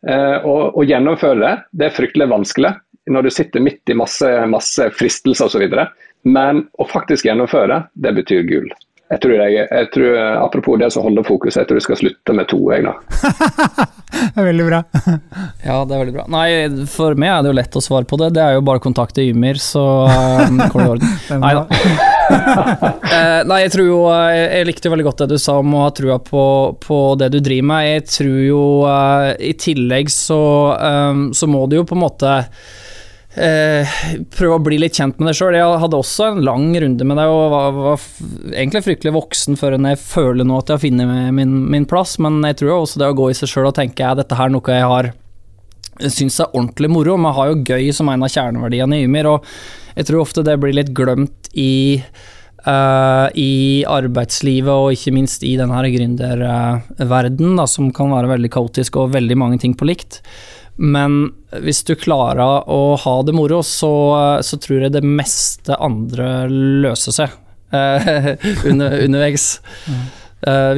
og, 0.03 0.75
og 0.75 0.89
gjennomføre 0.89 1.39
det, 1.39 1.53
det 1.79 1.87
er 1.87 1.95
fryktelig 1.95 2.27
vanskelig 2.33 2.73
når 3.11 3.27
du 3.27 3.31
sitter 3.35 3.63
midt 3.63 3.91
i 3.91 3.97
masse, 3.99 4.29
masse 4.51 4.89
fristelser 4.99 5.47
osv. 5.47 5.79
Men 6.23 6.65
å 6.79 6.87
faktisk 6.87 7.27
gjennomføre, 7.27 7.83
det 7.95 8.15
betyr 8.19 8.47
gull. 8.47 8.69
Jeg 9.13 9.21
tror, 9.21 9.35
jeg, 9.43 9.67
jeg 9.69 9.89
tror, 9.93 10.15
Apropos 10.41 10.79
det 10.81 10.91
som 10.95 11.05
holder 11.05 11.27
fokus, 11.27 11.59
jeg 11.59 11.69
tror 11.69 11.81
jeg 11.81 11.89
skal 11.89 12.01
slutte 12.01 12.37
med 12.37 12.49
to. 12.49 12.61
Jeg, 12.73 12.87
da. 12.87 13.87
det 14.13 14.41
er 14.43 14.47
veldig 14.49 14.67
bra. 14.69 14.81
ja, 15.69 15.77
det 15.89 15.95
er 15.95 16.03
veldig 16.03 16.15
bra. 16.15 16.25
Nei, 16.33 16.47
for 16.91 17.19
meg 17.19 17.33
er 17.33 17.45
det 17.45 17.53
jo 17.53 17.59
lett 17.59 17.79
å 17.79 17.85
svare 17.85 18.09
på 18.09 18.19
det. 18.21 18.33
Det 18.37 18.43
er 18.45 18.57
jo 18.57 18.65
bare 18.67 18.83
å 18.83 18.85
kontakte 18.85 19.25
Ymir, 19.25 19.61
så 19.63 19.85
går 20.73 20.79
det 20.79 20.87
i 20.87 20.93
orden. 20.95 21.15
Nei 21.43 21.53
da. 21.59 21.65
uh, 22.33 23.41
nei, 23.49 23.59
jeg 23.65 23.73
tror 23.75 23.89
jo 23.89 23.99
jeg, 24.09 24.45
jeg, 24.45 24.69
likte 24.69 24.89
jo 24.89 24.95
veldig 24.95 25.09
godt 25.09 25.25
det 25.25 25.31
du 25.35 25.43
sa 25.43 25.59
om 25.61 25.75
å 25.77 25.85
ha 25.87 25.91
trua 25.97 26.21
på, 26.23 26.45
på 26.83 27.01
det 27.21 27.33
du 27.35 27.41
driver 27.41 27.69
med. 27.73 27.89
Jeg 27.89 28.07
tror 28.13 28.39
jo 28.47 28.63
uh, 28.87 29.33
i 29.37 29.53
tillegg 29.59 30.13
så, 30.13 30.43
um, 30.77 31.29
så 31.37 31.51
må 31.51 31.67
du 31.69 31.81
jo 31.81 31.89
på 31.89 31.99
en 31.99 32.05
måte 32.05 32.39
Eh, 33.33 33.93
prøve 34.37 34.59
å 34.59 34.61
bli 34.61 34.77
litt 34.83 34.99
kjent 34.99 35.17
med 35.17 35.31
deg 35.31 35.39
sjøl. 35.39 35.57
Jeg 35.57 35.81
hadde 35.81 35.97
også 35.99 36.27
en 36.29 36.43
lang 36.45 36.67
runde 36.83 37.07
med 37.09 37.17
deg 37.17 37.33
og 37.33 37.47
var, 37.55 37.79
var 37.79 38.03
egentlig 38.53 38.85
fryktelig 38.85 39.15
voksen 39.17 39.57
før 39.61 39.79
jeg 39.79 40.01
føler 40.03 40.45
nå 40.49 40.59
at 40.61 40.69
jeg 40.69 40.77
har 40.77 40.83
funnet 40.83 41.33
min, 41.39 41.55
min, 41.73 41.89
plass, 41.89 42.19
men 42.21 42.43
jeg 42.45 42.61
tror 42.61 42.83
også 42.83 43.01
det 43.01 43.09
å 43.09 43.17
gå 43.17 43.31
i 43.33 43.39
seg 43.39 43.49
sjøl 43.49 43.71
og 43.71 43.79
tenke 43.79 44.05
er 44.05 44.21
dette 44.21 44.37
her 44.37 44.53
noe 44.53 44.77
jeg 44.77 44.91
har 44.93 45.13
syns 46.13 46.41
er 46.43 46.53
ordentlig 46.53 46.93
moro. 46.93 47.17
Man 47.21 47.35
har 47.37 47.53
jo 47.53 47.63
gøy 47.73 47.89
som 47.97 48.11
en 48.13 48.27
av 48.27 48.33
kjerneverdiene 48.33 49.01
i 49.01 49.09
Ymir, 49.09 49.31
og 49.31 49.49
jeg 49.97 50.09
tror 50.09 50.27
ofte 50.27 50.45
det 50.45 50.59
blir 50.61 50.77
litt 50.77 50.93
glemt 50.97 51.53
i 51.57 51.73
Uh, 52.63 53.27
i 53.35 53.83
arbeidslivet 53.91 54.71
og 54.71 54.93
ikke 54.95 55.11
minst 55.11 55.43
i 55.43 55.57
denne 55.59 55.81
gründerverdenen, 55.83 57.59
som 57.67 57.89
kan 57.91 58.13
være 58.15 58.31
veldig 58.37 58.53
kaotisk 58.55 59.01
og 59.03 59.17
veldig 59.17 59.35
mange 59.35 59.59
ting 59.59 59.75
på 59.75 59.89
likt. 59.89 60.21
Men 60.77 61.33
hvis 61.63 61.83
du 61.85 61.95
klarer 62.01 62.65
å 62.71 62.81
ha 62.99 63.15
det 63.27 63.35
moro, 63.37 63.61
så, 63.67 63.93
så 64.43 64.59
tror 64.61 64.87
jeg 64.87 64.95
det 64.95 65.05
meste 65.05 65.77
andre 65.77 66.49
løser 66.49 67.17
seg 67.17 67.35
uh, 67.75 68.33
under, 68.71 68.99
underveis. 69.05 69.55
Mm. 69.87 70.03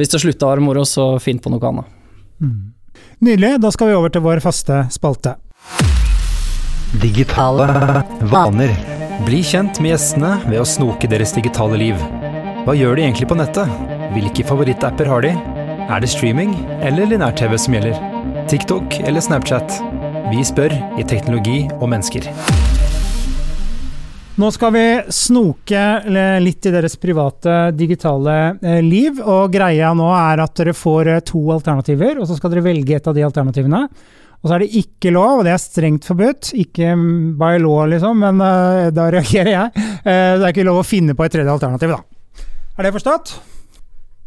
hvis 0.01 0.11
det 0.13 0.21
slutter 0.21 0.45
å 0.45 0.53
være 0.53 0.65
moro, 0.65 0.83
så 0.85 1.15
finn 1.23 1.39
på 1.41 1.53
noe 1.53 1.71
annet. 1.71 1.93
Mm. 2.43 2.75
Nydelig. 3.25 3.55
Da 3.63 3.71
skal 3.71 3.89
vi 3.89 3.97
over 3.97 4.11
til 4.13 4.23
vår 4.25 4.43
faste 4.43 4.83
spalte. 4.93 5.37
Digitale 7.01 7.67
vaner. 8.31 8.75
Bli 9.25 9.41
kjent 9.43 9.79
med 9.81 9.95
gjestene 9.95 10.35
ved 10.45 10.59
å 10.61 10.67
snoke 10.67 11.09
deres 11.11 11.33
digitale 11.35 11.79
liv. 11.79 11.99
Hva 12.65 12.75
gjør 12.75 12.97
de 12.97 13.05
egentlig 13.07 13.29
på 13.31 13.37
nettet? 13.39 13.71
Hvilke 14.15 14.45
favorittapper 14.47 15.09
har 15.11 15.25
de? 15.25 15.35
Er 15.85 16.03
det 16.03 16.11
streaming 16.11 16.55
eller 16.81 17.07
linær-TV 17.11 17.57
som 17.61 17.77
gjelder? 17.77 18.14
TikTok 18.49 18.99
eller 18.99 19.21
Snapchat? 19.21 19.81
Vi 20.29 20.43
spør 20.45 20.73
i 20.99 21.03
Teknologi 21.07 21.63
og 21.79 21.89
mennesker. 21.89 22.27
Nå 24.35 24.49
skal 24.51 24.73
vi 24.75 24.83
snoke 25.15 25.85
litt 26.43 26.67
i 26.67 26.73
deres 26.73 26.97
private 27.01 27.71
digitale 27.73 28.35
eh, 28.59 28.81
liv. 28.83 29.21
og 29.23 29.53
Greia 29.53 29.93
nå 29.97 30.11
er 30.13 30.43
at 30.43 30.53
dere 30.59 30.75
får 30.77 31.09
eh, 31.13 31.23
to 31.25 31.41
alternativer, 31.55 32.19
og 32.19 32.29
så 32.29 32.37
skal 32.37 32.53
dere 32.53 32.65
velge 32.67 32.99
et 32.99 33.09
av 33.09 33.17
de 33.17 33.25
alternativene. 33.25 33.81
Og 34.43 34.51
så 34.51 34.57
er 34.57 34.65
det 34.65 34.83
ikke 34.83 35.15
lov, 35.15 35.39
og 35.39 35.47
det 35.47 35.55
er 35.55 35.63
strengt 35.63 36.05
forbudt. 36.05 36.51
Ikke 36.59 36.93
by 37.39 37.55
law, 37.63 37.81
liksom, 37.89 38.21
men 38.21 38.43
uh, 38.43 38.91
da 38.93 39.07
reagerer 39.09 39.53
jeg. 39.55 39.85
Uh, 40.05 40.35
det 40.37 40.43
er 40.43 40.51
ikke 40.51 40.67
lov 40.67 40.83
å 40.83 40.85
finne 40.85 41.17
på 41.17 41.25
et 41.25 41.33
tredje 41.33 41.49
alternativ, 41.49 41.95
da. 41.95 42.45
Er 42.75 42.85
det 42.85 42.93
forstått? 42.99 43.37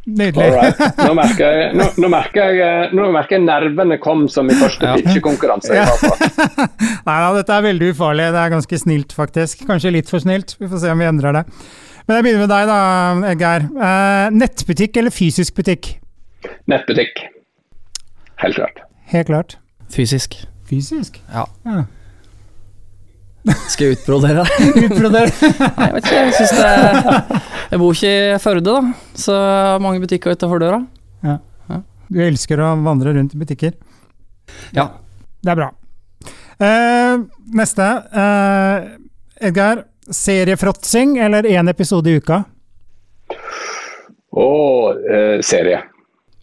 Nydelig. 0.09 0.71
Nå 1.07 1.13
merker, 1.19 1.53
jeg, 1.53 1.73
nå, 1.77 1.87
nå, 2.01 2.09
merker 2.13 2.55
jeg, 2.57 2.93
nå 2.97 3.09
merker 3.13 3.37
jeg 3.37 3.45
nervene 3.45 3.99
kom 4.01 4.25
som 4.33 4.49
i 4.49 4.57
første 4.57 4.95
pitchekonkurranse 5.03 5.77
jeg 5.77 5.85
var 5.85 6.01
på. 6.01 6.69
Nei 7.09 7.19
da, 7.25 7.29
dette 7.37 7.59
er 7.59 7.67
veldig 7.67 7.91
ufarlig. 7.93 8.31
Det 8.33 8.41
er 8.41 8.55
ganske 8.55 8.81
snilt, 8.81 9.13
faktisk. 9.17 9.67
Kanskje 9.69 9.93
litt 9.99 10.09
for 10.09 10.25
snilt. 10.25 10.57
Vi 10.61 10.71
får 10.71 10.85
se 10.85 10.95
om 10.95 11.03
vi 11.03 11.09
endrer 11.09 11.41
det. 11.41 11.45
Men 12.09 12.17
jeg 12.17 12.25
begynner 12.25 12.47
med 12.47 12.53
deg, 12.55 12.71
da, 12.73 13.35
Geir. 13.43 13.69
Eh, 13.89 14.31
nettbutikk 14.41 14.97
eller 15.03 15.13
fysisk 15.13 15.59
butikk? 15.61 15.91
Nettbutikk. 16.73 17.27
Helt 18.41 18.57
klart. 18.57 18.81
Helt 19.13 19.29
klart. 19.29 19.59
Fysisk. 19.93 20.39
Fysisk? 20.69 21.21
Ja. 21.35 21.45
ja. 21.69 21.85
Skal 23.71 23.87
jeg 23.87 23.99
utbrodere? 23.99 24.45
utbrodere? 24.87 25.31
Nei, 25.31 25.87
jeg 25.87 25.95
vet 25.95 26.09
ikke. 26.09 26.21
Jeg 26.21 26.35
syns 26.37 26.55
det 26.59 27.41
Jeg 27.69 27.81
bor 27.81 27.97
ikke 27.97 28.13
i 28.13 28.39
Førde, 28.43 28.65
da, 28.67 28.79
så 29.17 29.37
jeg 29.37 29.67
har 29.73 29.83
mange 29.85 30.03
butikker 30.03 30.35
utenfor 30.37 30.63
døra. 30.63 30.81
Ja. 31.25 31.37
ja. 31.71 31.81
Du 32.09 32.23
elsker 32.25 32.61
å 32.65 32.73
vandre 32.85 33.15
rundt 33.17 33.37
i 33.37 33.41
butikker? 33.41 33.77
Ja. 34.77 34.91
Det 35.45 35.53
er 35.53 35.61
bra. 35.61 35.69
Uh, 36.59 37.27
neste. 37.55 37.89
Uh, 38.11 39.47
Edgar, 39.49 39.85
seriefråtsing 40.11 41.19
eller 41.23 41.47
én 41.47 41.71
episode 41.71 42.11
i 42.11 42.19
uka? 42.19 42.43
Å, 44.35 44.49
uh, 44.99 45.39
serie. 45.47 45.85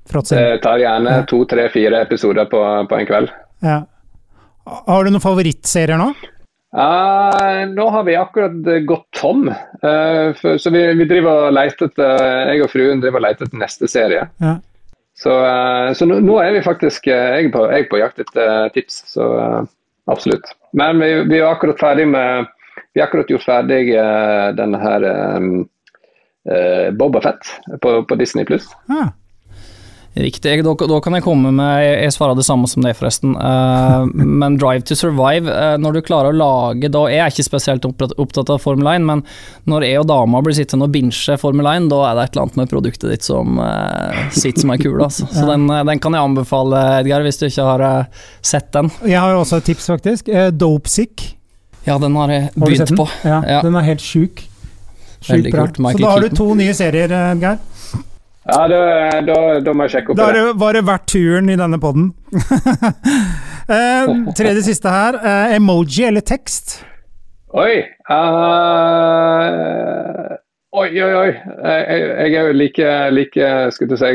Fråtsing. 0.10 0.40
Jeg 0.40 0.62
tar 0.64 0.80
gjerne 0.80 1.18
to, 1.30 1.42
tre, 1.50 1.68
fire 1.74 2.06
episoder 2.06 2.48
på, 2.50 2.62
på 2.90 2.98
en 3.02 3.10
kveld. 3.10 3.34
Ja. 3.66 3.82
Har 4.66 5.06
du 5.06 5.12
noen 5.12 5.24
favorittserier 5.24 6.00
nå? 6.00 6.12
Uh, 6.76 7.64
nå 7.72 7.86
har 7.90 8.04
vi 8.04 8.16
akkurat 8.20 8.86
gått 8.86 9.08
tom. 9.16 9.48
Uh, 9.84 10.34
for, 10.36 10.58
så 10.60 10.72
vi, 10.74 10.82
vi, 11.00 11.08
driver 11.08 11.48
og 11.48 11.56
leter 11.56 11.88
etter 11.88 12.26
Jeg 12.52 12.66
og 12.66 12.72
fruen 12.74 13.04
driver 13.04 13.22
og 13.22 13.28
leter 13.30 13.48
etter 13.48 13.62
neste 13.62 13.88
serie. 13.92 14.26
Ja. 14.44 14.58
Så, 15.16 15.32
uh, 15.40 15.94
så 15.96 16.08
nå, 16.10 16.20
nå, 16.26 16.36
er 16.44 16.58
vi 16.58 16.66
faktisk 16.66 17.08
jeg 17.08 17.54
på, 17.54 17.64
jeg 17.72 17.88
på 17.92 18.02
jakt 18.02 18.20
etter 18.26 18.68
tips. 18.76 19.06
Så 19.14 19.30
absolutt. 20.12 20.52
Men 20.76 21.00
vi, 21.00 21.14
vi, 21.32 21.40
er 21.40 21.48
akkurat 21.48 21.80
ferdig 21.80 22.10
med 22.12 22.52
Vi 22.92 23.00
har 23.00 23.08
akkurat 23.08 23.32
gjort 23.32 23.48
ferdig 23.48 23.82
denne 24.56 24.80
her 24.80 25.06
um, 25.36 25.64
Boba 26.96 27.22
Fett 27.24 27.50
på, 27.84 28.02
på 28.08 28.18
Disney 28.20 28.48
pluss. 28.48 28.68
Ja. 28.92 29.10
Riktig. 30.16 30.64
Da, 30.64 30.74
da, 30.88 30.98
kan 31.04 31.18
jeg 31.18 31.26
komme 31.26 31.50
med 31.52 31.84
Jeg 31.84 32.14
svarer 32.16 32.38
det 32.40 32.46
samme 32.48 32.70
som 32.72 32.86
det, 32.86 32.94
forresten. 32.96 33.34
Uh, 33.36 34.06
men 34.42 34.56
Drive 34.56 34.86
to 34.88 34.96
Survive, 34.96 35.52
uh, 35.52 35.76
når 35.82 35.98
du 35.98 36.02
klarer 36.08 36.32
å 36.32 36.40
lage 36.40 36.88
da 36.92 37.02
Jeg 37.12 37.20
er 37.20 37.34
ikke 37.34 37.44
spesielt 37.44 37.84
opptatt 37.84 38.54
av 38.54 38.64
Formel 38.64 38.88
1, 38.94 39.04
men 39.10 39.26
når 39.68 39.90
jeg 39.90 40.00
og 40.00 40.08
dama 40.08 40.40
blir 40.46 40.56
sittende 40.56 40.88
og 40.88 40.96
binche 40.96 41.36
Formel 41.42 41.68
1, 41.68 41.90
da 41.92 42.00
er 42.08 42.16
det 42.16 42.30
et 42.30 42.38
eller 42.38 42.46
annet 42.46 42.62
med 42.62 42.72
produktet 42.72 43.12
ditt 43.12 43.28
som 43.28 43.60
uh, 43.60 44.24
sitter 44.32 44.64
som 44.64 44.72
ei 44.72 44.80
kule. 44.80 45.04
Altså. 45.04 45.28
Så 45.36 45.46
den, 45.52 45.68
den, 45.68 46.04
kan 46.06 46.16
jeg 46.16 46.32
anbefale, 46.32 46.88
Edgar, 47.02 47.28
hvis 47.28 47.44
du 47.44 47.50
ikke 47.50 47.68
har 47.74 47.86
sett 48.40 48.72
den. 48.72 48.94
Jeg 49.04 49.20
har 49.20 49.36
jo 49.36 49.44
også 49.44 49.60
et 49.60 49.72
tips, 49.74 49.92
faktisk. 49.98 50.32
Dopesick. 50.56 51.28
Ja, 51.84 52.00
den 52.00 52.16
har 52.16 52.32
jeg 52.32 52.50
begynt 52.56 52.96
på. 52.96 53.12
Ja, 53.28 53.44
ja, 53.44 53.62
Den 53.68 53.76
er 53.76 53.92
helt 53.92 54.02
sjuk. 54.02 54.48
Sjukt 55.20 55.52
bra. 55.52 55.68
Så 55.76 56.00
da 56.00 56.16
har 56.16 56.24
du 56.24 56.40
to 56.40 56.54
nye 56.56 56.74
serier, 56.78 57.12
Edgar. 57.36 57.60
Ja, 58.46 58.68
da, 58.70 58.80
da, 59.26 59.36
da, 59.66 59.74
må 59.74 59.88
jeg 59.88 59.96
sjekke 59.96 60.14
opp 60.14 60.20
da 60.20 60.28
det. 60.30 60.42
Da 60.46 60.54
var 60.62 60.78
det 60.78 60.84
verdt 60.86 61.08
turen 61.10 61.48
i 61.50 61.56
denne 61.58 61.80
poden. 61.82 62.12
eh, 63.78 64.12
tredje 64.38 64.62
siste 64.68 64.92
her. 64.94 65.18
Eh, 65.18 65.56
emoji 65.58 66.06
eller 66.06 66.22
tekst? 66.22 66.78
Oi. 67.56 67.80
Uh, 68.12 68.20
oi, 70.78 70.90
oi, 70.92 71.14
oi. 71.24 71.32
Jeg, 71.32 71.82
jeg 71.96 72.36
er 72.36 72.52
jo 72.52 72.54
like, 72.60 72.94
like 73.18 73.50
skulle 73.74 73.96
du 73.96 73.98
si, 74.04 74.14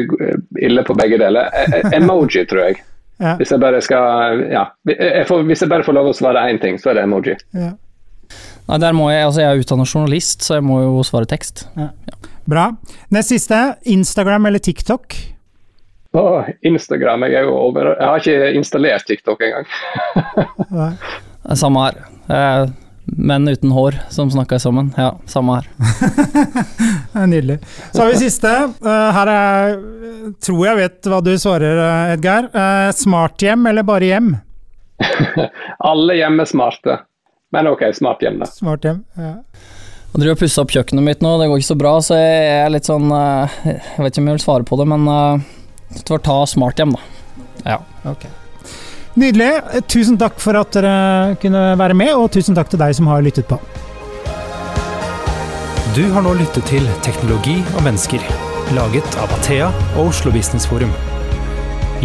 ille 0.62 0.86
på 0.86 0.94
begge 1.00 1.18
deler. 1.18 1.50
E, 1.50 1.80
e, 1.80 1.82
emoji, 1.98 2.46
tror 2.50 2.68
jeg. 2.68 2.80
Ja. 3.20 3.34
Hvis, 3.36 3.50
jeg 3.52 3.60
bare 3.60 3.82
skal, 3.84 4.38
ja, 4.48 4.62
jeg 4.88 5.26
får, 5.28 5.42
hvis 5.44 5.60
jeg 5.60 5.68
bare 5.68 5.84
får 5.84 5.92
lov 5.92 6.06
å 6.08 6.12
svare 6.16 6.40
én 6.48 6.56
ting, 6.56 6.78
så 6.80 6.88
er 6.88 6.96
det 6.96 7.02
emoji. 7.04 7.34
Ja. 7.52 7.74
Nei, 8.70 8.78
der 8.80 8.96
må 8.96 9.10
jeg, 9.10 9.26
altså 9.26 9.42
jeg 9.42 9.50
er 9.50 9.60
utdannet 9.60 9.92
journalist, 9.92 10.46
så 10.46 10.56
jeg 10.56 10.64
må 10.64 10.78
jo 10.80 11.02
svare 11.04 11.28
tekst. 11.28 11.66
Ja. 11.76 11.90
Ja. 12.08 12.29
Bra. 12.50 12.66
Nest 13.14 13.34
siste, 13.34 13.60
Instagram 13.82 14.50
eller 14.50 14.58
TikTok? 14.58 15.16
Oh, 16.12 16.42
Instagram. 16.66 17.28
Jeg, 17.30 17.46
over, 17.46 17.94
jeg, 17.94 18.06
har 18.06 18.22
ikke 18.24 18.52
installert 18.58 19.06
TikTok 19.06 19.42
engang. 19.46 19.66
samme 21.62 21.86
her. 21.86 22.70
Menn 23.16 23.48
uten 23.48 23.70
hår 23.70 23.94
som 24.08 24.30
snakker 24.30 24.58
sammen. 24.58 24.92
Ja, 24.96 25.14
samme 25.26 25.60
her. 25.60 25.66
Nydelig. 27.26 27.58
Så 27.92 28.02
har 28.02 28.12
vi 28.12 28.16
siste. 28.16 28.52
Eh, 28.84 29.08
her 29.16 29.32
er, 29.32 29.74
tror 30.42 30.62
jeg 30.66 30.78
vet 30.78 31.10
hva 31.10 31.20
du 31.24 31.32
svarer, 31.38 31.80
eh, 31.86 32.14
Edgar. 32.14 32.50
Eh, 32.54 32.90
smarthjem 32.94 33.66
eller 33.66 33.86
bare 33.86 34.12
hjem? 34.12 34.30
Alle 35.90 36.18
hjem 36.20 36.40
er 36.44 36.50
smarte. 36.50 36.98
Men 37.50 37.66
ok, 37.72 37.88
smart 37.96 38.22
hjem, 38.22 38.38
da. 38.42 38.46
Smart 38.46 38.86
hjem, 38.86 39.02
ja. 39.18 39.34
Jeg 40.10 40.24
driver 40.24 40.34
og 40.34 40.40
pusser 40.42 40.64
opp 40.64 40.74
kjøkkenet 40.74 41.06
mitt 41.06 41.20
nå, 41.22 41.36
det 41.38 41.46
går 41.50 41.60
ikke 41.62 41.70
så 41.70 41.78
bra, 41.78 41.94
så 42.02 42.18
jeg 42.18 42.50
er 42.64 42.72
litt 42.74 42.88
sånn 42.88 43.06
Jeg 43.12 44.02
vet 44.02 44.10
ikke 44.10 44.24
om 44.24 44.30
jeg 44.32 44.38
vil 44.40 44.42
svare 44.42 44.66
på 44.66 44.78
det, 44.80 44.88
men 44.90 45.06
det 45.94 46.04
får 46.08 46.22
ta 46.26 46.38
smart 46.50 46.82
hjem, 46.82 46.96
da. 46.96 47.02
Ja. 47.64 47.78
ok. 48.10 48.26
Nydelig. 49.14 49.50
Tusen 49.90 50.18
takk 50.18 50.38
for 50.42 50.58
at 50.58 50.74
dere 50.74 51.36
kunne 51.42 51.74
være 51.78 51.96
med, 51.98 52.12
og 52.14 52.30
tusen 52.34 52.58
takk 52.58 52.70
til 52.70 52.80
deg 52.82 52.94
som 52.96 53.10
har 53.10 53.22
lyttet 53.26 53.48
på. 53.50 53.58
Du 55.96 56.04
har 56.14 56.22
nå 56.22 56.36
lyttet 56.38 56.66
til 56.70 56.86
Teknologi 57.02 57.56
og 57.74 57.82
mennesker, 57.82 58.22
laget 58.76 59.18
av 59.18 59.32
Athea 59.40 59.72
og 59.96 60.12
Oslo 60.12 60.30
Business 60.34 60.68
Forum. 60.70 60.92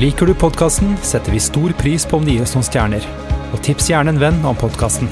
Liker 0.02 0.26
du 0.26 0.34
podkasten, 0.34 0.98
setter 1.06 1.32
vi 1.32 1.40
stor 1.40 1.74
pris 1.80 2.08
på 2.10 2.18
om 2.18 2.26
det 2.26 2.36
gir 2.36 2.48
oss 2.48 2.58
noen 2.58 2.66
stjerner. 2.66 3.06
Og 3.54 3.62
tips 3.64 3.94
gjerne 3.94 4.16
en 4.16 4.20
venn 4.20 4.42
om 4.44 4.58
podkasten. 4.58 5.08